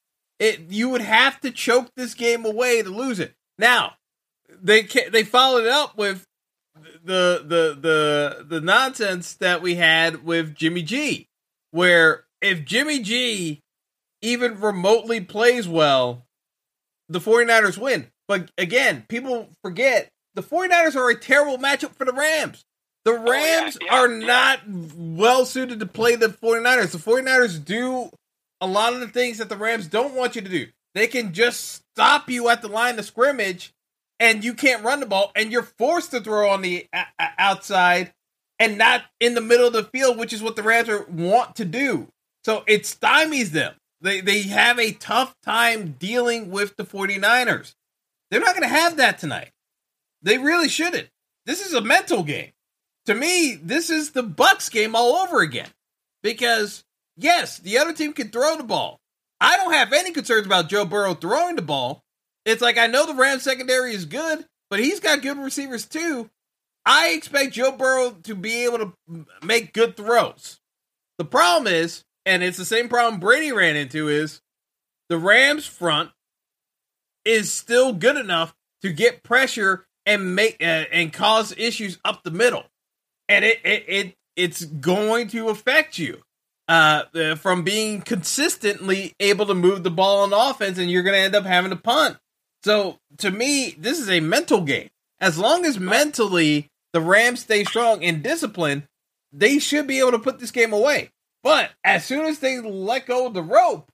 It 0.43 0.70
you 0.70 0.88
would 0.88 1.03
have 1.03 1.40
to 1.43 1.53
choke 1.53 1.93
this 1.95 2.14
game 2.14 2.45
away 2.45 2.82
to 2.82 2.90
lose 2.90 3.20
it. 3.20 3.34
Now, 3.59 3.95
they 4.61 4.82
they 4.82 5.22
followed 5.22 5.66
it 5.66 5.70
up 5.70 5.97
with 5.97 6.26
the 7.05 7.45
the 7.47 7.78
the 7.80 8.45
the 8.45 8.61
nonsense 8.61 9.34
that 9.34 9.62
we 9.62 9.76
had 9.76 10.24
with 10.24 10.57
Jimmy 10.57 10.82
G, 10.82 11.28
where 11.70 12.24
if 12.40 12.64
Jimmy 12.64 12.99
G 12.99 13.61
even 14.20 14.59
remotely 14.61 15.20
plays 15.20 15.68
well, 15.68 16.24
the 17.09 17.20
49ers 17.20 17.78
win. 17.78 18.09
But 18.26 18.51
again, 18.59 19.05
people 19.09 19.49
forget 19.62 20.09
the 20.34 20.43
49ers 20.43 20.97
are 20.97 21.09
a 21.09 21.14
terrible 21.14 21.59
matchup 21.59 21.95
for 21.95 22.05
the 22.05 22.12
Rams. 22.12 22.64
The 23.05 23.12
oh, 23.12 23.24
yeah, 23.24 23.30
Rams 23.30 23.78
yeah, 23.80 23.95
are 23.95 24.11
yeah. 24.11 24.26
not 24.26 24.61
well 24.68 25.45
suited 25.47 25.78
to 25.78 25.86
play 25.86 26.16
the 26.16 26.30
49ers. 26.30 26.90
The 26.90 26.99
49ers 26.99 27.64
do 27.64 28.11
a 28.62 28.66
lot 28.66 28.94
of 28.94 29.00
the 29.00 29.08
things 29.08 29.38
that 29.38 29.48
the 29.48 29.56
Rams 29.56 29.88
don't 29.88 30.14
want 30.14 30.36
you 30.36 30.40
to 30.40 30.48
do. 30.48 30.68
They 30.94 31.08
can 31.08 31.34
just 31.34 31.82
stop 31.92 32.30
you 32.30 32.48
at 32.48 32.62
the 32.62 32.68
line 32.68 32.98
of 32.98 33.04
scrimmage 33.04 33.74
and 34.20 34.44
you 34.44 34.54
can't 34.54 34.84
run 34.84 35.00
the 35.00 35.06
ball 35.06 35.32
and 35.34 35.50
you're 35.50 35.64
forced 35.64 36.12
to 36.12 36.20
throw 36.20 36.48
on 36.48 36.62
the 36.62 36.86
o- 36.94 37.02
outside 37.18 38.14
and 38.60 38.78
not 38.78 39.02
in 39.18 39.34
the 39.34 39.40
middle 39.40 39.66
of 39.66 39.72
the 39.72 39.82
field, 39.82 40.16
which 40.16 40.32
is 40.32 40.42
what 40.42 40.54
the 40.54 40.62
Rams 40.62 40.88
want 41.10 41.56
to 41.56 41.64
do. 41.64 42.08
So 42.44 42.62
it 42.68 42.82
stymies 42.82 43.48
them. 43.48 43.74
They 44.00 44.20
they 44.20 44.42
have 44.42 44.78
a 44.78 44.92
tough 44.92 45.34
time 45.44 45.96
dealing 45.98 46.50
with 46.50 46.76
the 46.76 46.84
49ers. 46.84 47.74
They're 48.30 48.40
not 48.40 48.54
going 48.54 48.68
to 48.68 48.68
have 48.68 48.96
that 48.96 49.18
tonight. 49.18 49.50
They 50.22 50.38
really 50.38 50.68
shouldn't. 50.68 51.08
This 51.46 51.64
is 51.64 51.74
a 51.74 51.80
mental 51.80 52.22
game. 52.22 52.52
To 53.06 53.14
me, 53.14 53.58
this 53.60 53.90
is 53.90 54.12
the 54.12 54.22
Bucks 54.22 54.68
game 54.68 54.94
all 54.94 55.16
over 55.16 55.40
again. 55.40 55.68
Because 56.22 56.84
yes, 57.16 57.58
the 57.58 57.78
other 57.78 57.92
team 57.92 58.12
can 58.12 58.28
throw 58.28 58.56
the 58.56 58.64
ball. 58.64 59.00
I 59.40 59.56
don't 59.56 59.72
have 59.72 59.92
any 59.92 60.12
concerns 60.12 60.46
about 60.46 60.68
Joe 60.68 60.84
Burrow 60.84 61.14
throwing 61.14 61.56
the 61.56 61.62
ball. 61.62 62.04
It's 62.44 62.62
like 62.62 62.78
I 62.78 62.86
know 62.86 63.06
the 63.06 63.14
Rams 63.14 63.42
secondary 63.42 63.94
is 63.94 64.04
good, 64.04 64.46
but 64.70 64.78
he's 64.78 65.00
got 65.00 65.22
good 65.22 65.38
receivers 65.38 65.86
too. 65.86 66.30
I 66.84 67.10
expect 67.10 67.54
Joe 67.54 67.72
Burrow 67.72 68.12
to 68.24 68.34
be 68.34 68.64
able 68.64 68.78
to 68.78 69.26
make 69.42 69.72
good 69.72 69.96
throws. 69.96 70.60
The 71.18 71.24
problem 71.24 71.72
is, 71.72 72.04
and 72.26 72.42
it's 72.42 72.58
the 72.58 72.64
same 72.64 72.88
problem 72.88 73.20
Brady 73.20 73.52
ran 73.52 73.76
into, 73.76 74.08
is 74.08 74.40
the 75.08 75.18
Rams 75.18 75.66
front 75.66 76.10
is 77.24 77.52
still 77.52 77.92
good 77.92 78.16
enough 78.16 78.54
to 78.82 78.92
get 78.92 79.22
pressure 79.22 79.86
and 80.06 80.34
make 80.34 80.56
uh, 80.60 80.86
and 80.92 81.12
cause 81.12 81.54
issues 81.56 81.98
up 82.04 82.22
the 82.22 82.30
middle, 82.30 82.64
and 83.28 83.44
it 83.44 83.60
it, 83.64 83.84
it 83.86 84.14
it's 84.34 84.64
going 84.64 85.28
to 85.28 85.48
affect 85.48 85.98
you 85.98 86.22
uh, 86.72 87.04
uh, 87.14 87.34
from 87.34 87.64
being 87.64 88.00
consistently 88.00 89.14
able 89.20 89.44
to 89.44 89.52
move 89.52 89.82
the 89.82 89.90
ball 89.90 90.22
on 90.22 90.32
offense, 90.32 90.78
and 90.78 90.90
you're 90.90 91.02
going 91.02 91.14
to 91.14 91.20
end 91.20 91.34
up 91.34 91.44
having 91.44 91.68
to 91.68 91.76
punt. 91.76 92.16
So 92.64 92.98
to 93.18 93.30
me, 93.30 93.76
this 93.78 94.00
is 94.00 94.08
a 94.08 94.20
mental 94.20 94.62
game. 94.62 94.88
As 95.20 95.36
long 95.36 95.66
as 95.66 95.78
mentally 95.78 96.70
the 96.94 97.02
Rams 97.02 97.40
stay 97.40 97.64
strong 97.64 98.02
and 98.02 98.22
disciplined, 98.22 98.84
they 99.34 99.58
should 99.58 99.86
be 99.86 99.98
able 99.98 100.12
to 100.12 100.18
put 100.18 100.38
this 100.38 100.50
game 100.50 100.72
away. 100.72 101.10
But 101.42 101.72
as 101.84 102.06
soon 102.06 102.24
as 102.24 102.38
they 102.38 102.58
let 102.58 103.06
go 103.06 103.26
of 103.26 103.34
the 103.34 103.42
rope, 103.42 103.92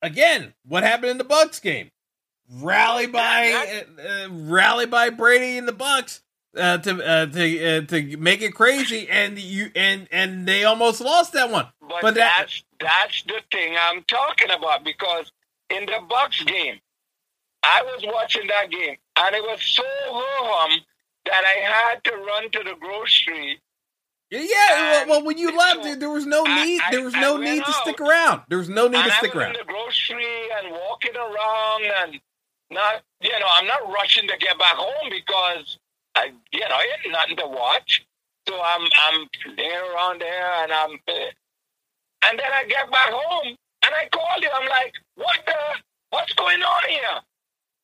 again, 0.00 0.54
what 0.64 0.84
happened 0.84 1.10
in 1.10 1.18
the 1.18 1.24
Bucks 1.24 1.58
game? 1.58 1.90
Rally 2.48 3.06
by 3.06 3.84
uh, 3.98 4.00
uh, 4.00 4.28
rally 4.30 4.86
by 4.86 5.10
Brady 5.10 5.58
and 5.58 5.66
the 5.66 5.72
Bucks 5.72 6.22
uh, 6.56 6.78
to 6.78 7.02
uh, 7.02 7.26
to 7.26 7.64
uh, 7.64 7.80
to 7.86 8.16
make 8.16 8.42
it 8.42 8.54
crazy, 8.54 9.08
and 9.08 9.38
you 9.38 9.70
and 9.74 10.06
and 10.10 10.46
they 10.46 10.64
almost 10.64 11.00
lost 11.00 11.32
that 11.32 11.50
one. 11.50 11.66
But, 11.92 12.02
But 12.02 12.14
that- 12.14 12.34
that's 12.38 12.64
that's 12.80 13.22
the 13.24 13.40
thing 13.50 13.76
I'm 13.78 14.02
talking 14.04 14.50
about 14.50 14.82
because 14.84 15.30
in 15.70 15.86
the 15.86 16.00
Bucks 16.08 16.42
game, 16.44 16.80
I 17.62 17.82
was 17.82 18.02
watching 18.06 18.46
that 18.48 18.70
game 18.70 18.96
and 19.16 19.34
it 19.36 19.42
was 19.42 19.60
so 19.62 19.82
hum 19.86 20.80
that 21.26 21.44
I 21.44 21.60
had 21.92 22.04
to 22.04 22.16
run 22.16 22.50
to 22.50 22.58
the 22.64 22.74
grocery. 22.80 23.60
Yeah, 24.30 24.48
well, 24.70 25.06
well, 25.08 25.24
when 25.24 25.36
you 25.36 25.54
left, 25.56 25.84
so 25.84 25.94
there, 25.94 26.08
was 26.08 26.24
no 26.24 26.44
need. 26.44 26.80
I- 26.80 26.90
There 26.90 27.02
was 27.04 27.12
no 27.14 27.36
need 27.36 27.62
to 27.64 27.72
stick 27.74 28.00
around. 28.00 28.42
There 28.48 28.56
was 28.58 28.68
no 28.70 28.88
need 28.88 29.04
to 29.04 29.12
I 29.12 29.18
stick 29.18 29.36
around. 29.36 29.54
in 29.54 29.58
the 29.58 29.64
grocery 29.64 30.48
and 30.58 30.72
walking 30.72 31.14
around 31.14 31.84
and 31.84 32.20
not, 32.70 33.02
you 33.20 33.30
know, 33.38 33.46
I'm 33.52 33.66
not 33.66 33.86
rushing 33.92 34.26
to 34.28 34.36
get 34.38 34.58
back 34.58 34.74
home 34.74 35.10
because 35.10 35.78
I, 36.14 36.32
you 36.50 36.60
know, 36.60 36.74
I 36.74 36.88
had 37.02 37.12
nothing 37.12 37.36
to 37.36 37.46
watch. 37.46 38.06
So 38.48 38.58
I'm, 38.60 38.88
I'm 39.06 39.28
there 39.56 39.92
around 39.94 40.20
there 40.22 40.52
and 40.62 40.72
I'm, 40.72 40.98
eh, 41.08 41.30
and 42.24 42.38
then 42.38 42.46
I 42.52 42.64
get 42.64 42.90
back 42.90 43.10
home 43.10 43.56
and 43.84 43.94
I 43.94 44.08
call 44.12 44.40
you. 44.40 44.48
I'm 44.54 44.68
like, 44.68 44.92
what 45.16 45.38
the, 45.46 45.52
what's 46.10 46.32
going 46.34 46.62
on 46.62 46.88
here? 46.88 47.20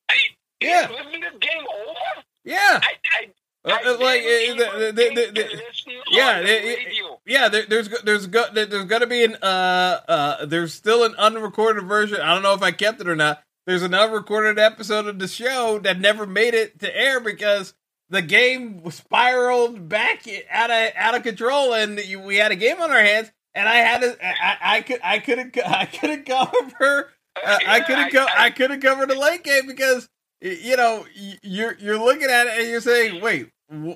I, 0.09 0.15
Yeah. 0.61 0.89
Isn't 0.89 1.21
this 1.21 1.33
game 1.39 1.63
over? 1.63 2.23
Yeah, 2.45 2.79
I, 2.81 2.93
I, 3.19 3.27
Uh, 3.65 3.77
I 3.85 3.89
like 3.91 4.21
uh, 4.21 4.55
the, 4.55 4.91
the, 4.95 5.31
the, 5.33 5.61
yeah, 6.09 6.41
the 6.41 6.47
it- 6.47 6.65
it- 6.65 6.77
radio. 6.85 7.19
yeah. 7.25 7.49
There, 7.49 7.65
there's 7.67 7.89
there's 8.03 8.27
go, 8.27 8.45
there- 8.53 8.65
there's 8.65 8.85
got 8.85 8.99
to 8.99 9.07
be 9.07 9.23
an 9.25 9.35
uh 9.41 9.99
uh. 10.07 10.45
There's 10.45 10.73
still 10.73 11.03
an 11.03 11.13
unrecorded 11.15 11.83
version. 11.85 12.21
I 12.21 12.33
don't 12.33 12.41
know 12.43 12.53
if 12.53 12.63
I 12.63 12.71
kept 12.71 13.01
it 13.01 13.07
or 13.09 13.15
not. 13.17 13.43
There's 13.67 13.83
an 13.83 13.93
unrecorded 13.93 14.57
episode 14.57 15.05
of 15.07 15.19
the 15.19 15.27
show 15.27 15.77
that 15.83 15.99
never 15.99 16.25
made 16.25 16.53
it 16.55 16.79
to 16.79 16.97
air 16.97 17.19
because 17.19 17.73
the 18.09 18.21
game 18.23 18.89
spiraled 18.89 19.87
back 19.89 20.25
out 20.49 20.71
of 20.71 20.91
out 20.95 21.15
of 21.15 21.23
control, 21.23 21.73
and 21.73 21.99
we 22.25 22.37
had 22.37 22.51
a 22.53 22.55
game 22.55 22.79
on 22.81 22.89
our 22.91 23.03
hands. 23.03 23.31
And 23.55 23.67
I 23.67 23.75
had 23.77 24.01
to, 24.01 24.17
I, 24.23 24.57
I 24.77 24.81
could, 24.81 24.99
I 25.03 25.19
couldn't, 25.19 25.57
I 25.65 25.85
couldn't 25.85 26.25
cover. 26.25 27.09
Uh, 27.43 27.57
I 27.67 27.79
couldn't 27.81 28.11
co- 28.11 28.27
I, 28.37 28.49
couldn't 28.49 28.81
cover 28.81 29.05
the 29.05 29.15
late 29.15 29.43
game 29.43 29.65
because 29.67 30.09
you 30.41 30.75
know 30.75 31.05
you're 31.41 31.75
you're 31.79 31.97
looking 31.99 32.29
at 32.29 32.47
it 32.47 32.59
and 32.59 32.67
you're 32.69 32.81
saying, 32.81 33.21
wait, 33.21 33.49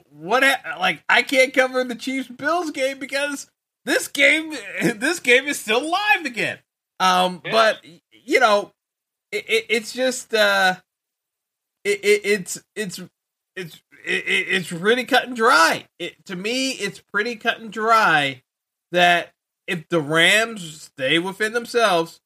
what? 0.10 0.44
Ha-? 0.44 0.78
Like 0.80 1.04
I 1.10 1.24
can't 1.24 1.54
cover 1.54 1.84
the 1.84 1.96
Chiefs 1.96 2.30
Bills 2.30 2.72
game 2.72 3.00
because 3.00 3.50
this 3.86 4.08
game 4.08 4.52
this 4.96 5.20
game 5.20 5.46
is 5.46 5.60
still 5.60 5.90
live 5.90 6.26
again. 6.26 6.60
Um, 7.00 7.42
Yeah. 7.44 7.52
but 7.52 7.86
you 8.12 8.40
know, 8.40 8.72
it, 9.32 9.44
it, 9.50 9.66
it's 9.70 9.92
just 9.92 10.34
uh, 10.34 10.76
it, 11.84 12.00
it 12.04 12.22
it's 12.24 12.64
it's 12.76 13.02
it's 13.58 13.76
it, 14.06 14.24
it's 14.28 14.72
really 14.72 15.04
cut 15.06 15.28
and 15.28 15.36
dry. 15.36 15.86
It, 16.00 16.26
to 16.28 16.36
me, 16.36 16.72
it's 16.72 17.02
pretty 17.12 17.36
cut 17.36 17.60
and 17.60 17.72
dry 17.72 18.42
that 18.92 19.32
if 19.68 19.88
the 19.90 20.02
Rams 20.02 20.82
stay 20.82 21.20
within 21.20 21.54
themselves, 21.54 22.20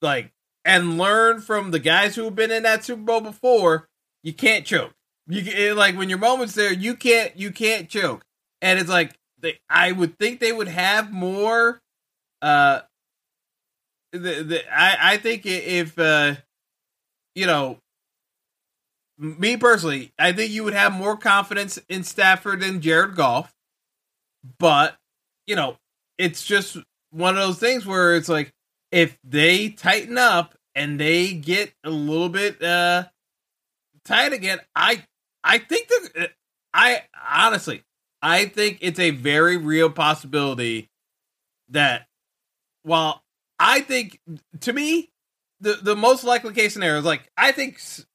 like 0.00 0.32
and 0.64 0.98
learn 0.98 1.40
from 1.40 1.70
the 1.70 1.78
guys 1.78 2.14
who 2.14 2.24
have 2.24 2.36
been 2.36 2.50
in 2.50 2.62
that 2.62 2.84
Super 2.84 3.02
Bowl 3.02 3.20
before, 3.20 3.88
you 4.22 4.32
can't 4.32 4.64
choke. 4.64 4.92
You 5.26 5.42
it, 5.44 5.76
like 5.76 5.96
when 5.96 6.08
your 6.08 6.18
moments 6.18 6.54
there, 6.54 6.72
you 6.72 6.94
can't 6.94 7.36
you 7.36 7.50
can't 7.50 7.88
choke. 7.88 8.24
And 8.60 8.78
it's 8.78 8.88
like 8.90 9.14
they, 9.40 9.58
I 9.68 9.92
would 9.92 10.18
think 10.18 10.40
they 10.40 10.52
would 10.52 10.68
have 10.68 11.12
more. 11.12 11.80
Uh, 12.40 12.80
the, 14.12 14.18
the 14.18 14.62
I 14.72 15.14
I 15.14 15.16
think 15.16 15.46
if 15.46 15.98
uh, 15.98 16.34
you 17.34 17.46
know, 17.46 17.78
me 19.18 19.56
personally, 19.56 20.12
I 20.18 20.32
think 20.32 20.52
you 20.52 20.64
would 20.64 20.74
have 20.74 20.92
more 20.92 21.16
confidence 21.16 21.78
in 21.88 22.04
Stafford 22.04 22.60
than 22.60 22.80
Jared 22.80 23.14
Goff. 23.14 23.54
But 24.58 24.96
you 25.46 25.56
know, 25.56 25.76
it's 26.22 26.44
just 26.44 26.76
one 27.10 27.34
of 27.36 27.40
those 27.40 27.58
things 27.58 27.84
where 27.84 28.14
it's 28.16 28.28
like 28.28 28.52
if 28.90 29.18
they 29.24 29.70
tighten 29.70 30.16
up 30.16 30.54
and 30.74 30.98
they 30.98 31.32
get 31.34 31.72
a 31.84 31.90
little 31.90 32.28
bit 32.28 32.62
uh 32.62 33.04
tight 34.04 34.32
again, 34.32 34.60
I 34.74 35.04
I 35.44 35.58
think 35.58 35.88
that 35.88 36.30
I 36.72 37.02
honestly 37.30 37.82
I 38.22 38.46
think 38.46 38.78
it's 38.80 39.00
a 39.00 39.10
very 39.10 39.56
real 39.56 39.90
possibility 39.90 40.88
that 41.70 42.06
while 42.82 43.22
I 43.58 43.80
think 43.80 44.20
to 44.60 44.72
me 44.72 45.10
the 45.60 45.74
the 45.82 45.96
most 45.96 46.24
likely 46.24 46.54
case 46.54 46.72
scenario 46.72 46.98
is 46.98 47.04
like 47.04 47.30
I 47.36 47.52
think 47.52 47.76
s- 47.76 48.06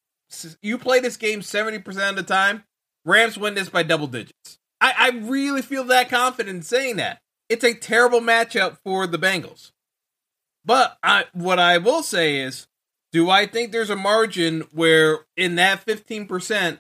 you 0.62 0.78
play 0.78 1.00
this 1.00 1.18
game 1.18 1.42
70% 1.42 2.10
of 2.10 2.16
the 2.16 2.24
time, 2.24 2.64
Rams 3.06 3.38
win 3.38 3.56
this 3.56 3.70
by 3.70 3.84
double 3.84 4.08
digits. 4.08 4.60
I, 4.80 4.94
I 4.98 5.10
really 5.26 5.62
feel 5.62 5.86
that 5.86 6.10
confident 6.10 6.56
in 6.56 6.62
saying 6.62 6.98
that. 6.98 7.20
It's 7.50 7.64
a 7.64 7.74
terrible 7.74 8.20
matchup 8.20 8.78
for 8.84 9.08
the 9.08 9.18
Bengals. 9.18 9.72
But 10.66 10.98
I, 11.02 11.26
what 11.34 11.60
I 11.60 11.78
will 11.78 12.04
say 12.04 12.40
is, 12.40 12.68
do 13.12 13.30
I 13.30 13.46
think 13.46 13.72
there's 13.72 13.90
a 13.90 13.96
margin 13.96 14.68
where 14.72 15.20
in 15.38 15.56
that 15.56 15.86
15% 15.86 16.80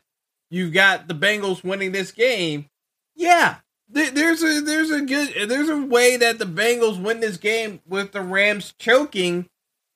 you've 0.49 0.73
got 0.73 1.07
the 1.07 1.15
Bengals 1.15 1.63
winning 1.63 1.93
this 1.93 2.11
game? 2.11 2.69
Yeah. 3.15 3.57
There's 3.89 4.43
a 4.43 4.59
there's 4.59 4.91
a 4.91 5.01
good 5.01 5.49
there's 5.49 5.69
a 5.69 5.77
way 5.77 6.17
that 6.17 6.39
the 6.39 6.45
Bengals 6.45 7.01
win 7.01 7.21
this 7.21 7.37
game 7.37 7.79
with 7.87 8.11
the 8.11 8.21
Rams 8.21 8.73
choking 8.77 9.47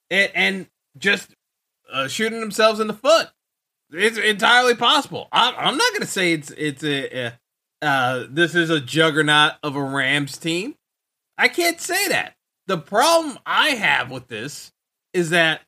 and, 0.10 0.32
and 0.34 0.68
just 0.98 1.36
uh, 1.92 2.08
shooting 2.08 2.40
themselves 2.40 2.80
in 2.80 2.88
the 2.88 2.94
foot. 2.94 3.30
It's 3.92 4.18
entirely 4.18 4.76
possible. 4.76 5.28
I, 5.34 5.54
I'm 5.58 5.78
not 5.78 5.92
going 5.92 6.02
to 6.02 6.08
say 6.08 6.32
it's 6.32 6.52
it's 6.52 6.84
a, 6.86 7.26
a 7.26 7.40
uh, 7.82 8.26
this 8.30 8.56
is 8.56 8.70
a 8.70 8.80
juggernaut 8.80 9.54
of 9.64 9.76
a 9.76 9.84
Rams 9.84 10.38
team. 10.38 10.76
I 11.38 11.48
can't 11.48 11.80
say 11.80 12.08
that. 12.10 12.36
The 12.68 12.78
problem 12.78 13.40
I 13.46 13.70
have 13.70 14.12
with 14.12 14.28
this 14.28 14.72
is 15.14 15.32
that 15.32 15.62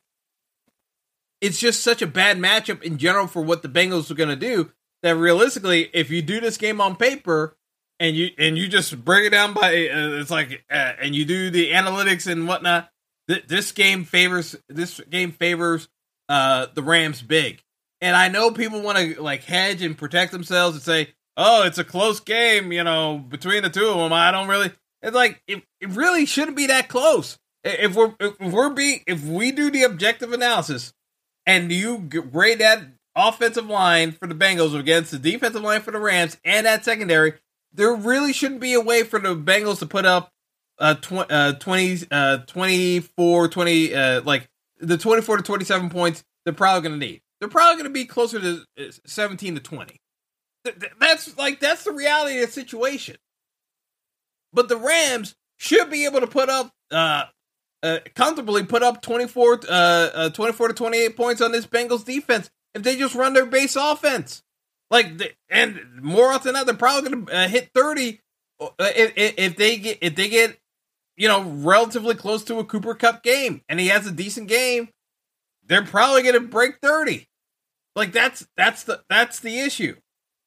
it's 1.40 1.58
just 1.58 1.82
such 1.82 2.00
a 2.00 2.06
bad 2.06 2.38
matchup 2.38 2.82
in 2.82 2.96
general 2.96 3.26
for 3.26 3.42
what 3.42 3.62
the 3.62 3.68
Bengals 3.68 4.10
are 4.10 4.14
going 4.14 4.28
to 4.30 4.36
do 4.36 4.70
that 5.04 5.16
realistically, 5.16 5.90
if 5.92 6.10
you 6.10 6.22
do 6.22 6.40
this 6.40 6.56
game 6.56 6.80
on 6.80 6.96
paper 6.96 7.56
and 8.00 8.16
you 8.16 8.30
and 8.38 8.56
you 8.56 8.66
just 8.68 9.04
break 9.04 9.26
it 9.26 9.30
down 9.30 9.52
by 9.52 9.68
uh, 9.68 10.18
it's 10.18 10.30
like 10.30 10.64
uh, 10.70 10.92
and 11.00 11.14
you 11.14 11.26
do 11.26 11.50
the 11.50 11.72
analytics 11.72 12.26
and 12.26 12.48
whatnot, 12.48 12.88
th- 13.28 13.46
this 13.46 13.70
game 13.70 14.04
favors 14.04 14.56
this 14.70 15.00
game 15.10 15.30
favors 15.30 15.88
uh, 16.30 16.68
the 16.72 16.82
Rams 16.82 17.20
big. 17.20 17.62
And 18.00 18.16
I 18.16 18.28
know 18.28 18.50
people 18.50 18.80
want 18.80 18.96
to 18.96 19.22
like 19.22 19.44
hedge 19.44 19.82
and 19.82 19.96
protect 19.96 20.32
themselves 20.32 20.76
and 20.76 20.82
say, 20.82 21.12
"Oh, 21.36 21.64
it's 21.64 21.78
a 21.78 21.84
close 21.84 22.20
game," 22.20 22.72
you 22.72 22.84
know, 22.84 23.18
between 23.18 23.62
the 23.62 23.70
two 23.70 23.88
of 23.88 23.98
them. 23.98 24.12
I 24.12 24.30
don't 24.30 24.48
really. 24.48 24.72
It's 25.02 25.14
like 25.14 25.42
it, 25.46 25.62
it 25.80 25.90
really 25.90 26.26
shouldn't 26.26 26.56
be 26.56 26.66
that 26.66 26.88
close. 26.88 27.38
If 27.62 27.94
we're 27.94 28.14
if 28.20 28.52
we're 28.52 28.70
being 28.70 29.00
if 29.06 29.24
we 29.24 29.52
do 29.52 29.70
the 29.70 29.82
objective 29.82 30.32
analysis 30.32 30.92
and 31.46 31.70
you 31.70 31.98
grade 31.98 32.58
that 32.60 32.82
offensive 33.16 33.66
line 33.66 34.12
for 34.12 34.26
the 34.26 34.34
Bengals 34.34 34.78
against 34.78 35.10
the 35.10 35.18
defensive 35.18 35.62
line 35.62 35.80
for 35.80 35.90
the 35.90 35.98
Rams 35.98 36.36
and 36.44 36.66
that 36.66 36.84
secondary, 36.84 37.34
there 37.72 37.94
really 37.94 38.32
shouldn't 38.32 38.60
be 38.60 38.74
a 38.74 38.80
way 38.80 39.02
for 39.02 39.18
the 39.18 39.34
Bengals 39.34 39.78
to 39.78 39.86
put 39.86 40.04
up 40.04 40.30
uh, 40.78 40.94
tw- 40.94 41.30
uh 41.30 41.52
20 41.54 41.98
uh 42.10 42.38
24 42.38 43.48
20 43.48 43.94
uh 43.94 44.22
like 44.22 44.48
the 44.80 44.98
24 44.98 45.36
to 45.36 45.42
27 45.42 45.88
points 45.88 46.24
they're 46.44 46.52
probably 46.52 46.88
going 46.88 47.00
to 47.00 47.06
need. 47.06 47.22
They're 47.40 47.48
probably 47.48 47.74
going 47.74 47.92
to 47.92 47.94
be 47.94 48.04
closer 48.04 48.40
to 48.40 48.64
uh, 48.78 48.92
17 49.04 49.54
to 49.54 49.60
20. 49.60 50.00
That's 51.00 51.36
like 51.36 51.60
that's 51.60 51.84
the 51.84 51.92
reality 51.92 52.40
of 52.40 52.46
the 52.46 52.52
situation. 52.52 53.16
But 54.52 54.68
the 54.68 54.76
Rams 54.76 55.34
should 55.56 55.90
be 55.90 56.04
able 56.04 56.20
to 56.20 56.26
put 56.26 56.48
up 56.48 56.72
uh, 56.90 57.24
uh 57.82 57.98
comfortably 58.14 58.64
put 58.64 58.82
up 58.82 59.02
24 59.02 59.60
uh, 59.68 59.72
uh 59.72 60.30
24 60.30 60.68
to 60.68 60.74
28 60.74 61.16
points 61.16 61.40
on 61.42 61.52
this 61.52 61.66
Bengals 61.66 62.04
defense 62.04 62.50
if 62.74 62.82
they 62.82 62.96
just 62.96 63.14
run 63.14 63.34
their 63.34 63.46
base 63.46 63.76
offense. 63.76 64.42
Like 64.90 65.18
the, 65.18 65.32
and 65.48 65.80
more 66.00 66.32
often 66.32 66.48
than 66.48 66.54
not 66.54 66.66
they're 66.66 66.74
probably 66.74 67.10
going 67.10 67.26
to 67.26 67.34
uh, 67.34 67.48
hit 67.48 67.70
30 67.74 68.20
uh, 68.60 68.68
if, 68.78 69.34
if 69.36 69.56
they 69.56 69.76
get 69.76 69.98
if 70.00 70.14
they 70.14 70.28
get 70.28 70.58
you 71.16 71.28
know 71.28 71.42
relatively 71.42 72.14
close 72.14 72.44
to 72.44 72.58
a 72.58 72.64
Cooper 72.64 72.94
Kupp 72.94 73.22
game 73.22 73.62
and 73.68 73.80
he 73.80 73.88
has 73.88 74.06
a 74.06 74.12
decent 74.12 74.48
game, 74.48 74.88
they're 75.66 75.84
probably 75.84 76.22
going 76.22 76.34
to 76.34 76.40
break 76.40 76.78
30. 76.80 77.26
Like 77.96 78.12
that's 78.12 78.46
that's 78.56 78.84
the 78.84 79.02
that's 79.08 79.40
the 79.40 79.58
issue. 79.58 79.96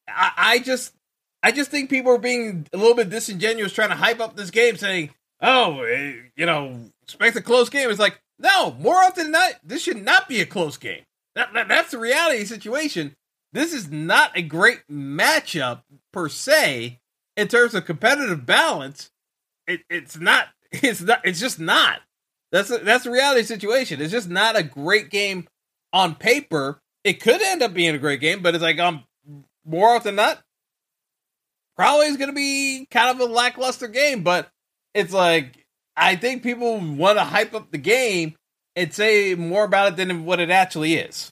I, 0.08 0.32
I 0.36 0.58
just 0.58 0.94
I 1.42 1.52
just 1.52 1.70
think 1.70 1.90
people 1.90 2.12
are 2.12 2.18
being 2.18 2.66
a 2.72 2.76
little 2.76 2.94
bit 2.94 3.10
disingenuous 3.10 3.72
trying 3.72 3.90
to 3.90 3.94
hype 3.94 4.20
up 4.20 4.36
this 4.36 4.50
game, 4.50 4.76
saying, 4.76 5.10
"Oh, 5.40 5.82
eh, 5.82 6.14
you 6.36 6.46
know, 6.46 6.80
expect 7.02 7.36
a 7.36 7.42
close 7.42 7.68
game." 7.68 7.90
It's 7.90 8.00
like, 8.00 8.20
no, 8.38 8.72
more 8.72 8.96
often 8.96 9.24
than 9.24 9.32
not, 9.32 9.52
this 9.64 9.82
should 9.82 10.02
not 10.02 10.28
be 10.28 10.40
a 10.40 10.46
close 10.46 10.76
game. 10.76 11.02
That, 11.34 11.52
that, 11.54 11.68
that's 11.68 11.90
the 11.92 11.98
reality 11.98 12.44
situation. 12.44 13.14
This 13.52 13.72
is 13.72 13.90
not 13.90 14.36
a 14.36 14.42
great 14.42 14.80
matchup 14.90 15.82
per 16.12 16.28
se 16.28 16.98
in 17.36 17.48
terms 17.48 17.74
of 17.74 17.84
competitive 17.84 18.44
balance. 18.44 19.10
It, 19.66 19.82
it's 19.88 20.18
not. 20.18 20.48
It's 20.70 21.00
not. 21.00 21.22
It's 21.24 21.40
just 21.40 21.58
not. 21.58 22.00
That's 22.52 22.70
a, 22.70 22.76
that's 22.76 23.04
the 23.04 23.10
reality 23.10 23.42
situation. 23.42 24.02
It's 24.02 24.12
just 24.12 24.28
not 24.28 24.54
a 24.54 24.62
great 24.62 25.08
game 25.08 25.48
on 25.94 26.14
paper. 26.14 26.78
It 27.04 27.22
could 27.22 27.40
end 27.40 27.62
up 27.62 27.72
being 27.72 27.94
a 27.94 27.98
great 27.98 28.20
game, 28.20 28.42
but 28.42 28.54
it's 28.54 28.62
like 28.62 28.78
um 28.78 29.04
more 29.68 29.94
often 29.94 30.16
than 30.16 30.26
not, 30.26 30.42
probably 31.76 32.06
is 32.06 32.16
going 32.16 32.30
to 32.30 32.34
be 32.34 32.86
kind 32.90 33.10
of 33.10 33.20
a 33.20 33.32
lackluster 33.32 33.88
game. 33.88 34.22
But 34.22 34.48
it's 34.94 35.12
like 35.12 35.66
I 35.96 36.16
think 36.16 36.42
people 36.42 36.78
want 36.78 37.18
to 37.18 37.24
hype 37.24 37.54
up 37.54 37.70
the 37.70 37.78
game 37.78 38.36
and 38.76 38.92
say 38.92 39.34
more 39.34 39.64
about 39.64 39.92
it 39.92 39.96
than 39.96 40.24
what 40.24 40.40
it 40.40 40.50
actually 40.50 40.94
is. 40.94 41.30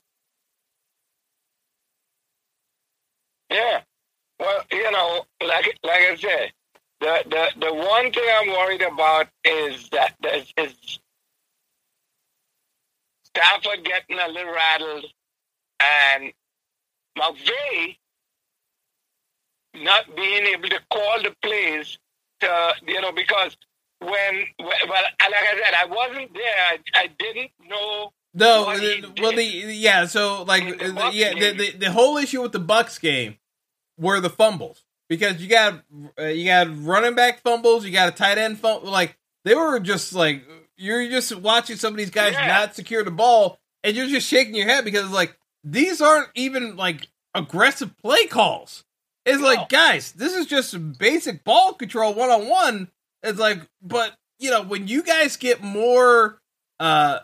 Yeah. 3.51 3.81
Well, 4.39 4.63
you 4.71 4.91
know, 4.91 5.25
like 5.41 5.79
like 5.83 6.03
I 6.03 6.17
said, 6.17 6.53
the 7.01 7.23
the 7.29 7.67
the 7.67 7.75
one 7.75 8.13
thing 8.13 8.25
I'm 8.35 8.49
worried 8.49 8.83
about 8.83 9.29
is 9.45 9.89
that 9.91 10.15
is, 10.35 10.53
is 10.59 10.99
Stafford 13.25 13.85
getting 13.85 14.19
a 14.19 14.29
little 14.29 14.53
rattled 14.53 15.07
and 15.81 16.33
McVay 17.17 17.97
not 19.83 20.15
being 20.17 20.45
able 20.47 20.69
to 20.69 20.81
call 20.93 21.23
the 21.23 21.35
plays 21.43 21.99
to 22.41 22.75
you 22.87 23.01
know 23.01 23.13
because 23.13 23.57
when, 24.01 24.45
well 24.59 24.69
like 24.69 25.15
I 25.21 25.55
said 25.65 25.75
I 25.81 25.87
wasn't 25.87 26.35
there 26.35 26.43
I, 26.71 26.79
I 26.95 27.07
didn't 27.19 27.51
know 27.69 28.13
No, 28.35 28.65
what 28.65 28.81
he 28.81 29.01
the- 29.01 29.13
well, 29.23 29.33
the 29.33 29.43
yeah. 29.45 30.05
So 30.07 30.43
like, 30.43 30.65
the 30.79 30.89
the- 30.93 31.11
yeah, 31.15 31.33
the, 31.35 31.53
the 31.53 31.71
the 31.79 31.91
whole 31.93 32.19
issue 32.19 32.43
with 32.43 32.53
the 32.53 32.59
Bucks 32.59 32.99
game 32.99 33.39
were 33.99 34.21
the 34.21 34.29
fumbles 34.29 34.83
because 35.09 35.41
you 35.41 35.49
got 35.49 35.83
uh, 36.19 36.25
you 36.25 36.45
got 36.45 36.69
running 36.85 37.15
back 37.15 37.41
fumbles, 37.41 37.87
you 37.87 37.93
got 37.93 38.09
a 38.09 38.13
tight 38.13 38.37
end 38.37 38.59
fumble. 38.61 38.91
Like 38.91 39.17
they 39.47 39.55
were 39.55 39.81
just 39.81 40.13
like 40.13 40.45
you're 40.77 41.09
just 41.09 41.35
watching 41.37 41.77
some 41.77 41.95
of 41.95 41.97
these 41.97 42.11
guys 42.11 42.35
Yeah. 42.35 42.47
not 42.49 42.75
secure 42.77 43.03
the 43.03 43.11
ball, 43.11 43.59
and 43.83 43.97
you're 43.97 44.07
just 44.09 44.27
shaking 44.29 44.55
your 44.55 44.67
head 44.69 44.85
because 44.85 45.11
like 45.11 45.35
these 45.65 46.03
aren't 46.03 46.29
even 46.35 46.77
like 46.77 47.09
aggressive 47.35 47.97
play 47.97 48.27
calls. 48.27 48.85
It's 49.27 49.43
like 49.43 49.69
guys, 49.69 50.13
this 50.13 50.35
is 50.35 50.47
just 50.47 50.99
basic 50.99 51.45
ball 51.45 51.75
control 51.75 52.15
one 52.15 52.31
on 52.31 52.49
one. 52.49 52.89
It's 53.23 53.39
like, 53.39 53.61
but 53.83 54.15
you 54.39 54.51
know 54.51 54.63
when 54.63 54.89
you 54.89 55.03
guys 55.03 55.37
get 55.37 55.63
more. 55.63 56.41
uh 56.81 57.19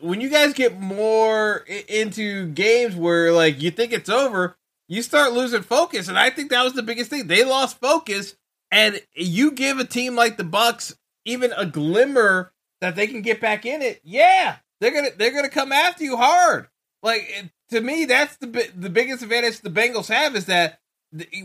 when 0.00 0.20
you 0.20 0.30
guys 0.30 0.54
get 0.54 0.80
more 0.80 1.64
i- 1.68 1.84
into 1.88 2.46
games 2.48 2.96
where 2.96 3.32
like 3.32 3.60
you 3.60 3.70
think 3.70 3.92
it's 3.92 4.08
over, 4.08 4.56
you 4.88 5.02
start 5.02 5.32
losing 5.32 5.62
focus, 5.62 6.08
and 6.08 6.18
I 6.18 6.30
think 6.30 6.50
that 6.50 6.64
was 6.64 6.72
the 6.74 6.82
biggest 6.82 7.10
thing. 7.10 7.26
They 7.26 7.44
lost 7.44 7.80
focus, 7.80 8.34
and 8.70 9.00
you 9.14 9.52
give 9.52 9.78
a 9.78 9.84
team 9.84 10.16
like 10.16 10.36
the 10.36 10.44
Bucks 10.44 10.96
even 11.26 11.52
a 11.56 11.66
glimmer 11.66 12.52
that 12.80 12.96
they 12.96 13.06
can 13.06 13.22
get 13.22 13.40
back 13.40 13.66
in 13.66 13.82
it. 13.82 14.00
Yeah, 14.04 14.56
they're 14.80 14.92
gonna 14.94 15.10
they're 15.16 15.32
gonna 15.34 15.48
come 15.50 15.72
after 15.72 16.04
you 16.04 16.16
hard. 16.16 16.68
Like 17.02 17.50
to 17.70 17.80
me, 17.80 18.06
that's 18.06 18.36
the 18.36 18.70
the 18.74 18.90
biggest 18.90 19.22
advantage 19.22 19.60
the 19.60 19.70
Bengals 19.70 20.08
have 20.08 20.34
is 20.34 20.46
that 20.46 20.80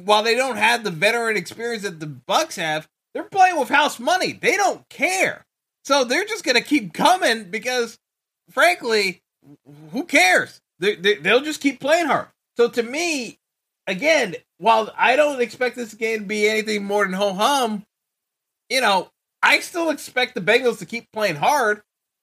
while 0.04 0.24
they 0.24 0.36
don't 0.36 0.58
have 0.58 0.84
the 0.84 0.92
veteran 0.92 1.38
experience 1.38 1.84
that 1.84 2.00
the 2.00 2.08
Bucks 2.08 2.56
have, 2.56 2.88
they're 3.14 3.24
playing 3.24 3.60
with 3.60 3.70
house 3.70 4.00
money. 4.00 4.34
They 4.34 4.56
don't 4.58 4.88
care, 4.90 5.46
so 5.84 6.04
they're 6.04 6.26
just 6.26 6.44
gonna 6.44 6.62
keep 6.62 6.94
coming 6.94 7.46
because, 7.46 7.98
frankly, 8.50 9.22
who 9.92 10.04
cares? 10.04 10.62
They, 10.80 10.96
they, 10.96 11.16
they'll 11.16 11.42
just 11.42 11.62
keep 11.62 11.80
playing 11.80 12.08
hard. 12.08 12.28
So 12.58 12.70
to 12.70 12.84
me, 12.84 13.40
again, 13.88 14.36
while 14.58 14.92
I 14.98 15.16
don't 15.16 15.42
expect 15.42 15.76
this 15.76 15.94
game 15.94 16.20
to 16.20 16.26
be 16.26 16.48
anything 16.48 16.84
more 16.84 17.06
than 17.06 17.14
ho 17.14 17.34
hum, 17.34 17.84
you 18.70 18.82
know, 18.82 19.10
I 19.42 19.60
still 19.60 19.90
expect 19.90 20.36
the 20.36 20.42
Bengals 20.42 20.80
to 20.80 20.86
keep 20.86 21.12
playing 21.12 21.36
hard. 21.36 21.82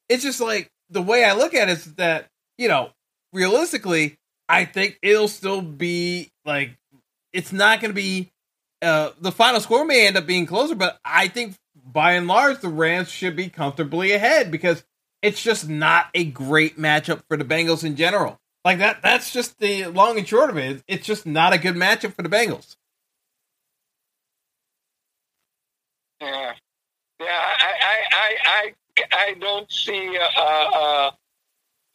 It's 0.09 0.23
just 0.23 0.41
like 0.41 0.71
the 0.91 1.03
way 1.03 1.25
I 1.25 1.35
look 1.35 1.55
at 1.55 1.69
it 1.69 1.73
is 1.73 1.95
that, 1.95 2.27
you 2.59 2.69
know, 2.69 2.91
realistically, 3.33 4.17
I 4.49 4.65
think 4.65 4.99
it'll 5.03 5.29
still 5.29 5.63
be 5.63 6.31
like 6.45 6.77
it's 7.33 7.53
not 7.53 7.81
going 7.81 7.91
to 7.91 7.95
be 7.95 8.31
uh 8.81 9.11
the 9.21 9.33
final 9.33 9.61
score 9.61 9.85
may 9.85 10.07
end 10.07 10.17
up 10.17 10.27
being 10.27 10.47
closer, 10.47 10.75
but 10.75 10.99
I 11.05 11.29
think 11.29 11.57
by 11.85 12.13
and 12.13 12.27
large 12.27 12.61
the 12.61 12.69
Rams 12.69 13.11
should 13.11 13.37
be 13.37 13.49
comfortably 13.49 14.13
ahead 14.13 14.51
because 14.51 14.85
it's 15.23 15.43
just 15.43 15.69
not 15.69 16.09
a 16.15 16.25
great 16.25 16.79
matchup 16.79 17.23
for 17.29 17.37
the 17.37 17.45
Bengals 17.45 17.85
in 17.85 17.97
general. 17.97 18.39
Like 18.65 18.79
that 18.79 19.03
that's 19.03 19.33
just 19.33 19.59
the 19.59 19.87
long 19.87 20.19
and 20.19 20.27
short 20.27 20.51
of 20.51 20.57
it. 20.57 20.83
It's 20.87 21.07
just 21.07 21.27
not 21.27 21.53
a 21.53 21.59
good 21.59 21.75
matchup 21.75 22.15
for 22.15 22.23
the 22.23 22.29
Bengals. 22.29 22.77
Yeah. 26.21 26.53
Yeah, 27.21 27.29
I 27.29 27.73
I 27.83 27.97
I 28.13 28.37
I, 28.47 28.75
I 29.13 29.35
don't 29.35 29.71
see 29.71 30.17
a, 30.17 30.41
a, 30.41 31.13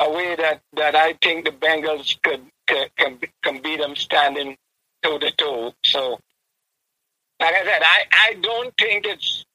a 0.02 0.12
way 0.12 0.36
that, 0.36 0.62
that 0.74 0.96
I 0.96 1.14
think 1.22 1.46
the 1.46 1.52
Bengals 1.52 2.18
could 2.22 2.42
can, 2.66 3.20
can 3.44 3.62
beat 3.62 3.80
them 3.80 3.96
standing 3.96 4.58
to 5.04 5.32
toe. 5.38 5.74
So, 5.84 6.20
like 7.40 7.56
I 7.56 7.64
said, 7.66 7.82
I, 7.84 8.06
I 8.12 8.34
don't 8.42 8.74
think 8.80 9.06
it's 9.06 9.46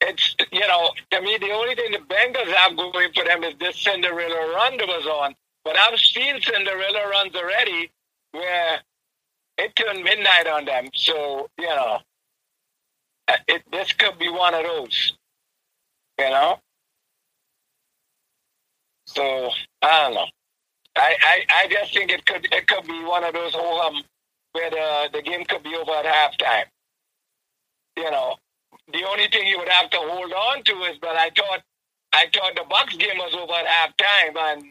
it's 0.00 0.36
you 0.52 0.60
know 0.60 0.90
to 1.12 1.20
me 1.22 1.38
the 1.40 1.50
only 1.52 1.74
thing 1.74 1.92
the 1.92 1.98
Bengals 1.98 2.52
have 2.54 2.76
going 2.76 3.10
for 3.14 3.24
them 3.24 3.44
is 3.44 3.54
this 3.60 3.78
Cinderella 3.82 4.54
run 4.54 4.76
that 4.78 4.88
was 4.88 5.06
on. 5.06 5.34
But 5.64 5.78
I've 5.78 5.98
seen 5.98 6.40
Cinderella 6.40 7.08
runs 7.10 7.34
already 7.34 7.90
where 8.32 8.80
it 9.58 9.76
turned 9.76 10.04
midnight 10.04 10.46
on 10.48 10.64
them. 10.66 10.88
So 10.94 11.48
you 11.58 11.66
know, 11.68 12.00
uh, 13.28 13.36
it, 13.48 13.62
this 13.72 13.92
could 13.94 14.18
be 14.18 14.30
one 14.30 14.54
of 14.54 14.64
those. 14.64 15.16
You 16.18 16.30
know. 16.30 16.60
So 19.06 19.50
I 19.82 20.04
don't 20.04 20.14
know. 20.14 20.35
I, 20.96 21.16
I, 21.22 21.46
I 21.64 21.68
just 21.68 21.94
think 21.94 22.12
it 22.12 22.26
could 22.26 22.48
it 22.52 22.66
could 22.68 22.86
be 22.86 23.04
one 23.04 23.24
of 23.24 23.34
those 23.34 23.54
whole 23.54 23.80
um 23.82 24.02
where 24.52 24.70
the 24.70 25.10
the 25.12 25.22
game 25.22 25.44
could 25.46 25.62
be 25.62 25.74
over 25.76 25.92
at 25.92 26.06
halftime. 26.06 26.66
You 27.96 28.10
know, 28.10 28.36
the 28.92 29.04
only 29.10 29.28
thing 29.28 29.46
you 29.46 29.58
would 29.58 29.68
have 29.68 29.90
to 29.90 29.98
hold 29.98 30.32
on 30.32 30.62
to 30.64 30.72
is, 30.84 30.98
but 31.00 31.16
I 31.16 31.30
thought 31.36 31.62
I 32.12 32.26
thought 32.34 32.56
the 32.56 32.64
Bucks 32.68 32.96
game 32.96 33.18
was 33.18 33.34
over 33.34 33.52
at 33.54 33.66
halftime, 33.66 34.36
and 34.38 34.64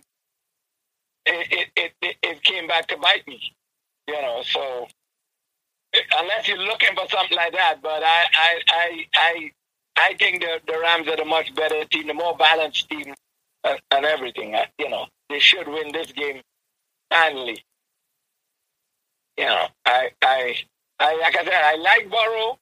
it 1.26 1.70
it, 1.76 1.94
it, 2.02 2.16
it 2.24 2.44
came 2.44 2.68
back 2.68 2.88
to 2.88 2.98
bite 2.98 3.28
me. 3.28 3.54
You 4.08 4.22
know, 4.22 4.44
so 4.44 4.88
unless 6.20 6.48
you're 6.48 6.58
looking 6.58 6.96
for 6.96 7.08
something 7.10 7.38
like 7.38 7.54
that, 7.54 7.78
but 7.82 8.04
I 8.04 8.26
I 8.38 8.62
I 8.70 9.06
I, 9.16 9.52
I 9.98 10.14
think 10.16 10.42
the 10.42 10.60
the 10.68 10.80
Rams 10.80 11.08
are 11.08 11.18
the 11.18 11.26
much 11.26 11.54
better 11.56 11.86
team, 11.86 12.08
the 12.08 12.14
more 12.14 12.36
balanced 12.38 12.90
team, 12.90 13.14
and, 13.64 13.80
and 13.92 14.06
everything. 14.06 14.56
You 14.80 14.90
know, 14.90 15.08
they 15.30 15.40
should 15.40 15.68
win 15.68 15.92
this 15.92 16.12
game 16.12 16.42
handily. 17.12 17.64
You 19.38 19.46
know, 19.46 19.68
I, 19.86 20.12
I, 20.22 20.56
I, 21.00 21.18
like 21.18 21.36
I 21.38 21.44
said, 21.44 21.54
I 21.54 21.76
like 21.76 22.10
Burrow. 22.10 22.58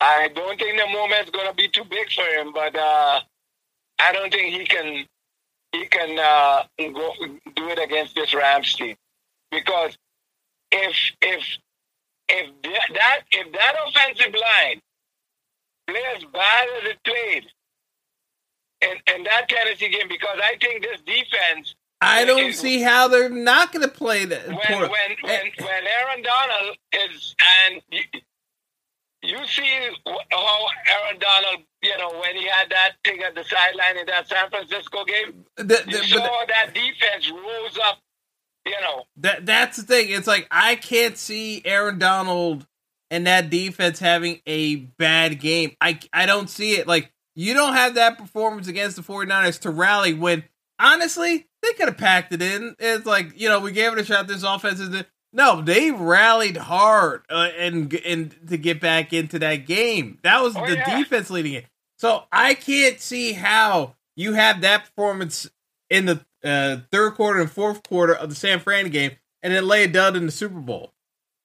I 0.00 0.28
don't 0.34 0.58
think 0.58 0.78
the 0.78 0.86
moment's 0.92 1.30
gonna 1.30 1.54
be 1.54 1.68
too 1.68 1.84
big 1.84 2.10
for 2.12 2.22
him, 2.22 2.52
but 2.52 2.76
uh, 2.76 3.20
I 3.98 4.12
don't 4.12 4.32
think 4.32 4.54
he 4.54 4.64
can, 4.64 5.06
he 5.72 5.86
can 5.86 6.18
uh, 6.18 6.62
go 6.78 7.14
do 7.56 7.68
it 7.70 7.78
against 7.82 8.14
this 8.14 8.32
Rams 8.32 8.74
team 8.74 8.96
because 9.50 9.96
if 10.70 10.94
if 11.20 11.44
if 12.28 12.50
that 12.94 13.20
if 13.30 13.52
that 13.52 13.74
offensive 13.86 14.34
line 14.34 14.80
plays 15.86 16.24
bad 16.32 16.68
as 16.78 16.90
it 16.90 16.98
played 17.04 17.46
in, 18.80 19.14
in 19.14 19.24
that 19.24 19.48
Tennessee 19.48 19.88
game, 19.88 20.08
because 20.08 20.38
I 20.42 20.56
think 20.60 20.82
this 20.82 21.00
defense 21.00 21.74
I 22.00 22.24
don't 22.24 22.52
see 22.52 22.80
how 22.80 23.08
they're 23.08 23.28
not 23.28 23.72
going 23.72 23.82
to 23.82 23.92
play 23.92 24.24
that. 24.24 24.46
When, 24.46 24.56
when, 24.56 24.80
eh, 24.80 25.16
when, 25.22 25.32
eh. 25.32 25.50
when 25.58 25.86
Aaron 25.86 26.22
Donald 26.22 26.76
is, 26.92 27.34
and 27.64 27.82
you, 27.90 28.02
you 29.22 29.46
see 29.46 29.90
how 30.30 30.66
Aaron 30.90 31.18
Donald, 31.18 31.64
you 31.82 31.96
know, 31.98 32.10
when 32.20 32.36
he 32.36 32.46
had 32.46 32.70
that 32.70 32.92
thing 33.04 33.20
at 33.22 33.34
the 33.34 33.42
sideline 33.44 33.98
in 33.98 34.06
that 34.06 34.28
San 34.28 34.48
Francisco 34.48 35.04
game, 35.04 35.44
the, 35.56 35.64
the, 35.64 36.06
you 36.06 36.18
saw 36.18 36.44
that 36.46 36.72
defense 36.72 37.30
rose 37.30 37.78
up, 37.84 37.98
you 38.64 38.80
know. 38.80 39.04
That 39.16 39.44
That's 39.44 39.78
the 39.78 39.82
thing. 39.82 40.10
It's 40.10 40.28
like, 40.28 40.46
I 40.52 40.76
can't 40.76 41.18
see 41.18 41.62
Aaron 41.64 41.98
Donald 41.98 42.64
and 43.10 43.26
that 43.26 43.50
defense 43.50 43.98
having 43.98 44.40
a 44.46 44.76
bad 44.76 45.40
game. 45.40 45.76
I, 45.80 45.98
I 46.12 46.26
don't 46.26 46.48
see 46.48 46.76
it. 46.76 46.86
Like, 46.86 47.10
you 47.38 47.54
don't 47.54 47.74
have 47.74 47.94
that 47.94 48.18
performance 48.18 48.66
against 48.66 48.96
the 48.96 49.02
49ers 49.02 49.60
to 49.60 49.70
rally 49.70 50.12
when, 50.12 50.42
honestly, 50.80 51.46
they 51.62 51.72
could 51.74 51.86
have 51.86 51.96
packed 51.96 52.32
it 52.32 52.42
in. 52.42 52.74
It's 52.80 53.06
like 53.06 53.40
you 53.40 53.48
know 53.48 53.60
we 53.60 53.70
gave 53.70 53.92
it 53.92 53.98
a 54.00 54.04
shot. 54.04 54.26
This 54.26 54.42
offense 54.42 54.80
is 54.80 55.04
no, 55.32 55.60
they 55.62 55.92
rallied 55.92 56.56
hard 56.56 57.22
uh, 57.30 57.48
and 57.56 57.94
and 58.04 58.34
to 58.48 58.56
get 58.56 58.80
back 58.80 59.12
into 59.12 59.38
that 59.38 59.66
game. 59.66 60.18
That 60.22 60.42
was 60.42 60.56
oh, 60.56 60.66
the 60.66 60.76
yeah. 60.76 60.98
defense 60.98 61.30
leading 61.30 61.52
it. 61.52 61.66
So 61.98 62.24
I 62.32 62.54
can't 62.54 63.00
see 63.00 63.34
how 63.34 63.94
you 64.16 64.32
have 64.32 64.62
that 64.62 64.86
performance 64.86 65.48
in 65.90 66.06
the 66.06 66.24
uh, 66.42 66.78
third 66.90 67.14
quarter 67.14 67.40
and 67.40 67.50
fourth 67.50 67.84
quarter 67.84 68.14
of 68.14 68.30
the 68.30 68.34
San 68.34 68.58
Fran 68.58 68.90
game, 68.90 69.12
and 69.44 69.52
then 69.52 69.66
lay 69.66 69.84
it 69.84 69.92
dud 69.92 70.16
in 70.16 70.26
the 70.26 70.32
Super 70.32 70.58
Bowl. 70.58 70.92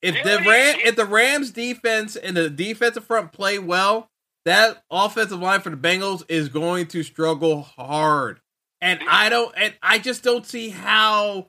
If 0.02 0.22
the 0.24 0.38
Ram, 0.38 0.80
if 0.80 0.96
the 0.96 1.06
Rams 1.06 1.52
defense 1.52 2.16
and 2.16 2.36
the 2.36 2.50
defensive 2.50 3.06
front 3.06 3.32
play 3.32 3.60
well, 3.60 4.10
that 4.46 4.84
offensive 4.92 5.40
line 5.40 5.62
for 5.62 5.70
the 5.70 5.78
Bengals 5.78 6.24
is 6.28 6.50
going 6.50 6.88
to 6.88 7.04
struggle 7.04 7.62
hard. 7.62 8.40
And 8.82 9.00
I 9.08 9.30
don't, 9.30 9.54
and 9.58 9.74
I 9.82 10.00
just 10.00 10.24
don't 10.24 10.46
see 10.46 10.70
how, 10.70 11.48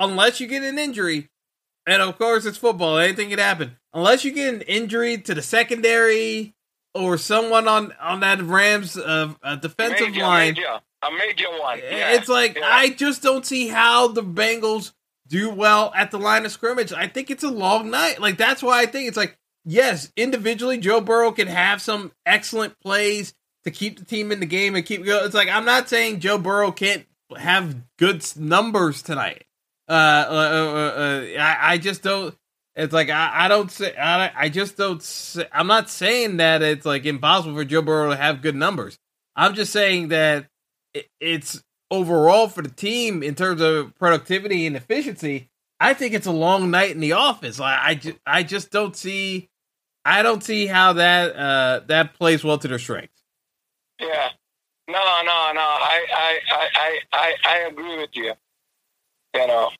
unless 0.00 0.40
you 0.40 0.48
get 0.48 0.64
an 0.64 0.78
injury, 0.78 1.30
and 1.86 2.02
of 2.02 2.18
course 2.18 2.46
it's 2.46 2.58
football, 2.58 2.98
anything 2.98 3.30
can 3.30 3.38
happen. 3.38 3.76
Unless 3.92 4.24
you 4.24 4.32
get 4.32 4.54
an 4.54 4.62
injury 4.62 5.18
to 5.18 5.34
the 5.34 5.42
secondary 5.42 6.54
or 6.94 7.18
someone 7.18 7.68
on 7.68 7.92
on 8.00 8.20
that 8.20 8.42
Rams 8.42 8.96
uh, 8.96 9.34
uh 9.42 9.56
defensive 9.56 10.10
major, 10.10 10.22
line, 10.22 10.54
major, 10.54 10.80
a 11.02 11.10
major 11.12 11.60
one. 11.60 11.78
Yeah, 11.78 12.14
it's 12.14 12.28
like 12.28 12.56
yeah. 12.56 12.66
I 12.66 12.90
just 12.90 13.22
don't 13.22 13.44
see 13.44 13.68
how 13.68 14.08
the 14.08 14.22
Bengals 14.22 14.92
do 15.26 15.50
well 15.50 15.92
at 15.94 16.10
the 16.10 16.18
line 16.18 16.44
of 16.44 16.52
scrimmage. 16.52 16.92
I 16.92 17.06
think 17.06 17.30
it's 17.30 17.44
a 17.44 17.50
long 17.50 17.90
night. 17.90 18.20
Like 18.20 18.36
that's 18.36 18.62
why 18.62 18.80
I 18.80 18.86
think 18.86 19.08
it's 19.08 19.16
like 19.16 19.38
yes, 19.64 20.12
individually 20.16 20.78
Joe 20.78 21.00
Burrow 21.00 21.32
can 21.32 21.48
have 21.48 21.80
some 21.80 22.12
excellent 22.26 22.78
plays 22.80 23.34
to 23.64 23.70
keep 23.70 23.98
the 23.98 24.04
team 24.04 24.30
in 24.30 24.40
the 24.40 24.46
game 24.46 24.76
and 24.76 24.84
keep 24.84 25.04
going. 25.04 25.24
It's 25.24 25.34
like 25.34 25.48
I'm 25.48 25.64
not 25.64 25.88
saying 25.88 26.20
Joe 26.20 26.38
Burrow 26.38 26.72
can't 26.72 27.06
have 27.36 27.76
good 27.98 28.24
numbers 28.36 29.02
tonight. 29.02 29.44
Uh, 29.88 29.92
uh, 29.92 30.32
uh, 30.32 31.00
uh 31.00 31.40
I, 31.40 31.72
I 31.72 31.78
just 31.78 32.02
don't. 32.02 32.34
It's 32.76 32.92
like 32.92 33.08
I, 33.10 33.44
I 33.44 33.48
don't 33.48 33.70
say 33.70 33.94
I, 33.96 34.30
I 34.36 34.48
just 34.48 34.76
don't. 34.76 35.02
Say, 35.02 35.46
I'm 35.52 35.66
not 35.66 35.90
saying 35.90 36.38
that 36.38 36.62
it's 36.62 36.86
like 36.86 37.04
impossible 37.04 37.54
for 37.54 37.64
Joe 37.64 37.82
Burrow 37.82 38.10
to 38.10 38.16
have 38.16 38.42
good 38.42 38.56
numbers. 38.56 38.98
I'm 39.36 39.54
just 39.54 39.72
saying 39.72 40.08
that 40.08 40.46
it, 40.92 41.08
it's 41.20 41.62
overall 41.90 42.48
for 42.48 42.62
the 42.62 42.70
team 42.70 43.22
in 43.22 43.34
terms 43.34 43.60
of 43.60 43.94
productivity 43.96 44.66
and 44.66 44.76
efficiency. 44.76 45.48
I 45.80 45.94
think 45.94 46.14
it's 46.14 46.26
a 46.26 46.32
long 46.32 46.70
night 46.70 46.90
in 46.90 47.00
the 47.00 47.12
office. 47.12 47.60
I 47.60 47.88
I, 47.88 47.94
ju- 47.94 48.18
I 48.26 48.42
just 48.42 48.70
don't 48.70 48.96
see. 48.96 49.48
I 50.04 50.22
don't 50.22 50.42
see 50.42 50.66
how 50.66 50.94
that 50.94 51.34
uh, 51.36 51.80
that 51.86 52.14
plays 52.14 52.44
well 52.44 52.58
to 52.58 52.68
their 52.68 52.78
strength. 52.78 53.12
Yeah. 54.00 54.28
No, 54.86 55.00
no, 55.24 55.52
no. 55.54 55.60
I, 55.60 56.06
I, 56.14 56.38
I, 56.50 56.98
I, 57.12 57.34
I 57.44 57.56
agree 57.68 57.96
with 57.96 58.10
you. 58.12 58.34
You 59.34 59.46
know, 59.46 59.70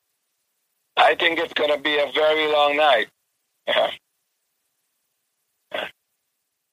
I 0.97 1.15
think 1.15 1.39
it's 1.39 1.53
going 1.53 1.69
to 1.69 1.77
be 1.77 1.97
a 1.97 2.11
very 2.13 2.51
long 2.51 2.75
night. 2.77 3.07
Yeah. 3.67 3.91
yeah. 5.71 5.87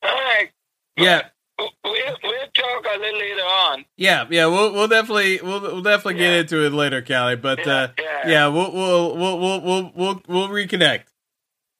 All 0.03 0.14
right. 0.14 0.48
Yeah. 0.96 1.22
We'll, 1.59 1.70
we'll 1.84 2.46
talk 2.55 2.86
a 2.94 2.98
little 2.98 3.20
later 3.20 3.42
on. 3.42 3.84
Yeah, 3.96 4.26
yeah, 4.30 4.46
we'll 4.46 4.72
we'll 4.72 4.88
definitely 4.88 5.40
we'll 5.42 5.61
we'll 5.61 5.82
definitely 5.82 6.20
yeah. 6.20 6.30
get 6.30 6.40
into 6.40 6.66
it 6.66 6.72
later, 6.72 7.03
Callie. 7.03 7.36
But 7.36 7.64
yeah, 7.64 7.72
uh, 7.72 7.88
yeah. 7.98 8.28
yeah, 8.28 8.48
we'll 8.48 8.72
we'll 8.72 9.16
we'll 9.16 9.38
we'll 9.38 9.61
we'll 9.61 9.92
we'll, 9.94 10.22
we'll 10.26 10.48
reconnect. 10.48 11.05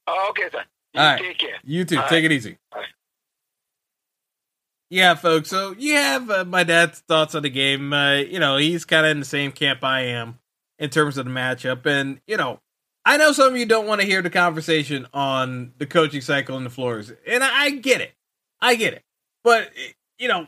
Oh, 0.07 0.27
okay, 0.29 0.49
sir. 0.51 0.63
You 0.93 0.99
All 1.01 1.05
right. 1.07 1.21
take 1.21 1.37
care. 1.37 1.55
You 1.63 1.85
too. 1.85 1.97
All 1.97 2.03
take 2.03 2.11
right. 2.11 2.25
it 2.25 2.31
easy. 2.31 2.57
Right. 2.73 2.85
Yeah, 4.89 5.15
folks. 5.15 5.49
So 5.49 5.73
you 5.77 5.95
have 5.95 6.29
uh, 6.29 6.45
my 6.45 6.63
dad's 6.63 6.99
thoughts 6.99 7.33
on 7.35 7.41
the 7.43 7.49
game. 7.49 7.91
Uh, 7.93 8.15
you 8.17 8.39
know, 8.39 8.57
he's 8.57 8.85
kind 8.85 9.05
of 9.05 9.11
in 9.11 9.19
the 9.19 9.25
same 9.25 9.51
camp 9.51 9.83
I 9.83 10.01
am. 10.01 10.39
in 10.77 10.89
terms 10.89 11.17
of 11.17 11.25
the 11.25 11.31
matchup. 11.31 11.85
And, 11.85 12.21
you 12.27 12.37
know, 12.37 12.59
I 13.05 13.17
know 13.17 13.31
some 13.31 13.53
of 13.53 13.57
you 13.59 13.65
don't 13.65 13.87
want 13.87 14.01
to 14.01 14.07
hear 14.07 14.21
the 14.21 14.29
conversation 14.29 15.07
on 15.13 15.73
the 15.77 15.85
coaching 15.87 16.21
cycle 16.21 16.57
and 16.57 16.65
the 16.65 16.69
Flores, 16.69 17.11
and 17.27 17.43
I, 17.43 17.63
I 17.65 17.69
get 17.71 18.01
it. 18.01 18.13
I 18.61 18.75
get 18.75 18.93
it. 18.93 19.03
But, 19.43 19.71
you 20.17 20.27
know, 20.29 20.47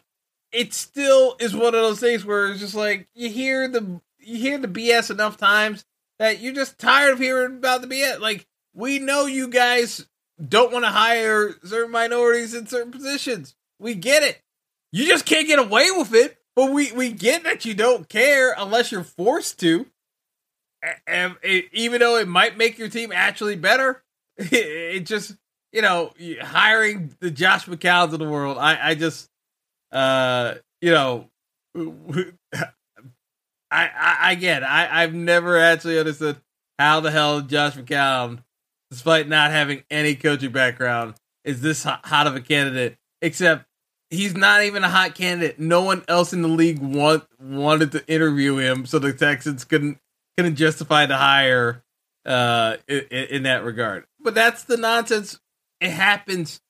it 0.52 0.74
still 0.74 1.36
is 1.40 1.54
one 1.56 1.68
of 1.68 1.82
those 1.82 2.00
things 2.00 2.24
where 2.24 2.48
it's 2.48 2.60
just 2.62 2.76
like 2.76 3.08
you 3.14 3.30
hear 3.30 3.68
the 3.68 4.00
you 4.20 4.38
hear 4.38 4.58
the 4.58 4.68
BS 4.70 5.12
enough 5.12 5.36
times 5.38 5.86
that 6.18 6.40
you're 6.40 6.54
just 6.54 6.80
tired 6.80 7.12
of 7.14 7.20
hearing 7.20 7.58
about 7.58 7.82
the 7.82 7.88
BS. 7.88 8.20
Like 8.22 8.46
we 8.74 9.00
know 9.00 9.26
you 9.26 9.50
guys 9.50 10.06
don't 10.44 10.72
want 10.72 10.86
to 10.86 10.92
hire 10.92 11.56
certain 11.64 11.92
minorities 11.92 12.54
in 12.54 12.68
certain 12.68 12.92
positions. 12.92 13.56
We 13.80 13.96
get 13.96 14.24
it. 14.24 14.42
You 14.92 15.06
just 15.08 15.26
can't 15.26 15.48
get 15.48 15.60
away 15.60 15.90
with 15.92 16.14
it. 16.14 16.38
But 16.56 16.72
we 16.72 16.92
we 16.94 17.12
get 17.12 17.44
that 17.44 17.66
you 17.66 17.74
don't 17.74 18.08
care 18.08 18.56
unless 18.58 18.92
you're 18.92 19.04
forced 19.04 19.60
to. 19.60 19.86
And 21.06 21.36
it, 21.44 21.66
even 21.74 22.00
though 22.00 22.18
it 22.18 22.28
might 22.28 22.58
make 22.58 22.78
your 22.78 22.88
team 22.88 23.12
actually 23.12 23.56
better, 23.56 24.04
it, 24.38 24.54
it 24.54 25.06
just 25.06 25.36
you 25.74 25.82
know 25.82 26.14
hiring 26.42 27.14
the 27.20 27.30
Josh 27.30 27.66
McCowns 27.66 28.14
of 28.14 28.20
the 28.20 28.30
world. 28.30 28.58
I 28.58 28.92
I 28.92 28.96
just 28.96 29.30
uh 29.92 30.56
you 30.82 30.92
know 30.92 31.30
I 31.76 32.70
I, 33.72 34.18
I 34.22 34.32
it. 34.40 34.64
I 34.64 35.04
I've 35.04 35.14
never 35.14 35.58
actually 35.58 36.00
understood 36.00 36.38
how 36.80 37.02
the 37.02 37.12
hell 37.12 37.42
Josh 37.42 37.74
McCown, 37.76 38.44
despite 38.96 39.28
not 39.28 39.52
having 39.52 39.84
any 39.92 40.16
coaching 40.16 40.54
background, 40.54 41.16
is 41.44 41.60
this 41.60 41.84
hot 41.84 42.28
of 42.28 42.36
a 42.36 42.40
candidate. 42.40 42.98
Except 43.22 43.66
he's 44.10 44.34
not 44.34 44.64
even 44.64 44.86
a 44.86 44.90
hot 44.90 45.16
candidate. 45.16 45.60
No 45.60 45.82
one 45.82 46.06
else 46.08 46.32
in 46.32 46.42
the 46.42 46.48
league 46.48 46.80
want 46.80 47.26
wanted 47.38 47.92
to 47.92 48.08
interview 48.08 48.56
him, 48.56 48.86
so 48.86 49.00
the 49.00 49.12
Texans 49.12 49.66
couldn't 49.66 49.98
couldn't 50.38 50.56
justify 50.56 51.06
the 51.06 51.18
hire 51.18 51.84
uh, 52.26 52.78
in, 52.88 53.02
in 53.10 53.44
that 53.44 53.66
regard. 53.66 54.06
But 54.22 54.34
that's 54.34 54.64
the 54.64 54.78
nonsense. 54.78 55.40
It 55.82 55.92
happens 55.92 56.62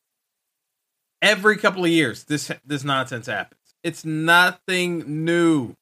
every 1.21 1.57
couple 1.57 1.85
of 1.85 1.91
years. 1.91 2.23
This 2.23 2.51
this 2.65 2.83
nonsense 2.83 3.27
happens. 3.27 3.61
It's 3.83 4.03
nothing 4.03 5.25
new. 5.25 5.75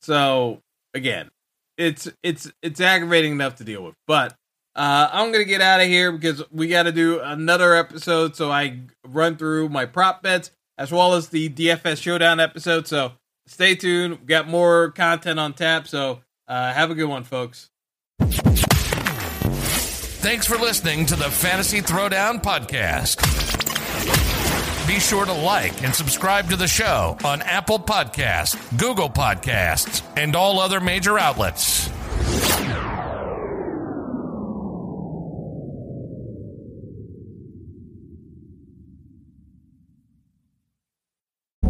So 0.00 0.62
again, 0.94 1.30
it's 1.78 2.08
it's 2.24 2.50
it's 2.60 2.80
aggravating 2.80 3.30
enough 3.30 3.54
to 3.56 3.64
deal 3.64 3.84
with. 3.84 3.94
But 4.08 4.36
uh, 4.76 5.08
I'm 5.10 5.32
gonna 5.32 5.44
get 5.44 5.62
out 5.62 5.80
of 5.80 5.86
here 5.86 6.12
because 6.12 6.42
we 6.52 6.68
got 6.68 6.82
to 6.82 6.92
do 6.92 7.18
another 7.20 7.74
episode. 7.74 8.36
So 8.36 8.52
I 8.52 8.80
run 9.04 9.36
through 9.36 9.70
my 9.70 9.86
prop 9.86 10.22
bets 10.22 10.50
as 10.76 10.92
well 10.92 11.14
as 11.14 11.30
the 11.30 11.48
DFS 11.48 12.02
Showdown 12.02 12.40
episode. 12.40 12.86
So 12.86 13.12
stay 13.46 13.74
tuned. 13.74 14.20
We 14.20 14.26
got 14.26 14.46
more 14.48 14.90
content 14.90 15.40
on 15.40 15.54
tap. 15.54 15.88
So 15.88 16.20
uh, 16.46 16.72
have 16.74 16.90
a 16.90 16.94
good 16.94 17.06
one, 17.06 17.24
folks. 17.24 17.70
Thanks 20.20 20.46
for 20.46 20.58
listening 20.58 21.06
to 21.06 21.16
the 21.16 21.30
Fantasy 21.30 21.80
Throwdown 21.80 22.42
Podcast. 22.42 23.22
Be 24.86 25.00
sure 25.00 25.24
to 25.24 25.32
like 25.32 25.82
and 25.82 25.94
subscribe 25.94 26.50
to 26.50 26.56
the 26.56 26.68
show 26.68 27.16
on 27.24 27.40
Apple 27.42 27.78
Podcasts, 27.78 28.78
Google 28.78 29.08
Podcasts, 29.08 30.02
and 30.16 30.36
all 30.36 30.60
other 30.60 30.80
major 30.80 31.18
outlets. 31.18 31.88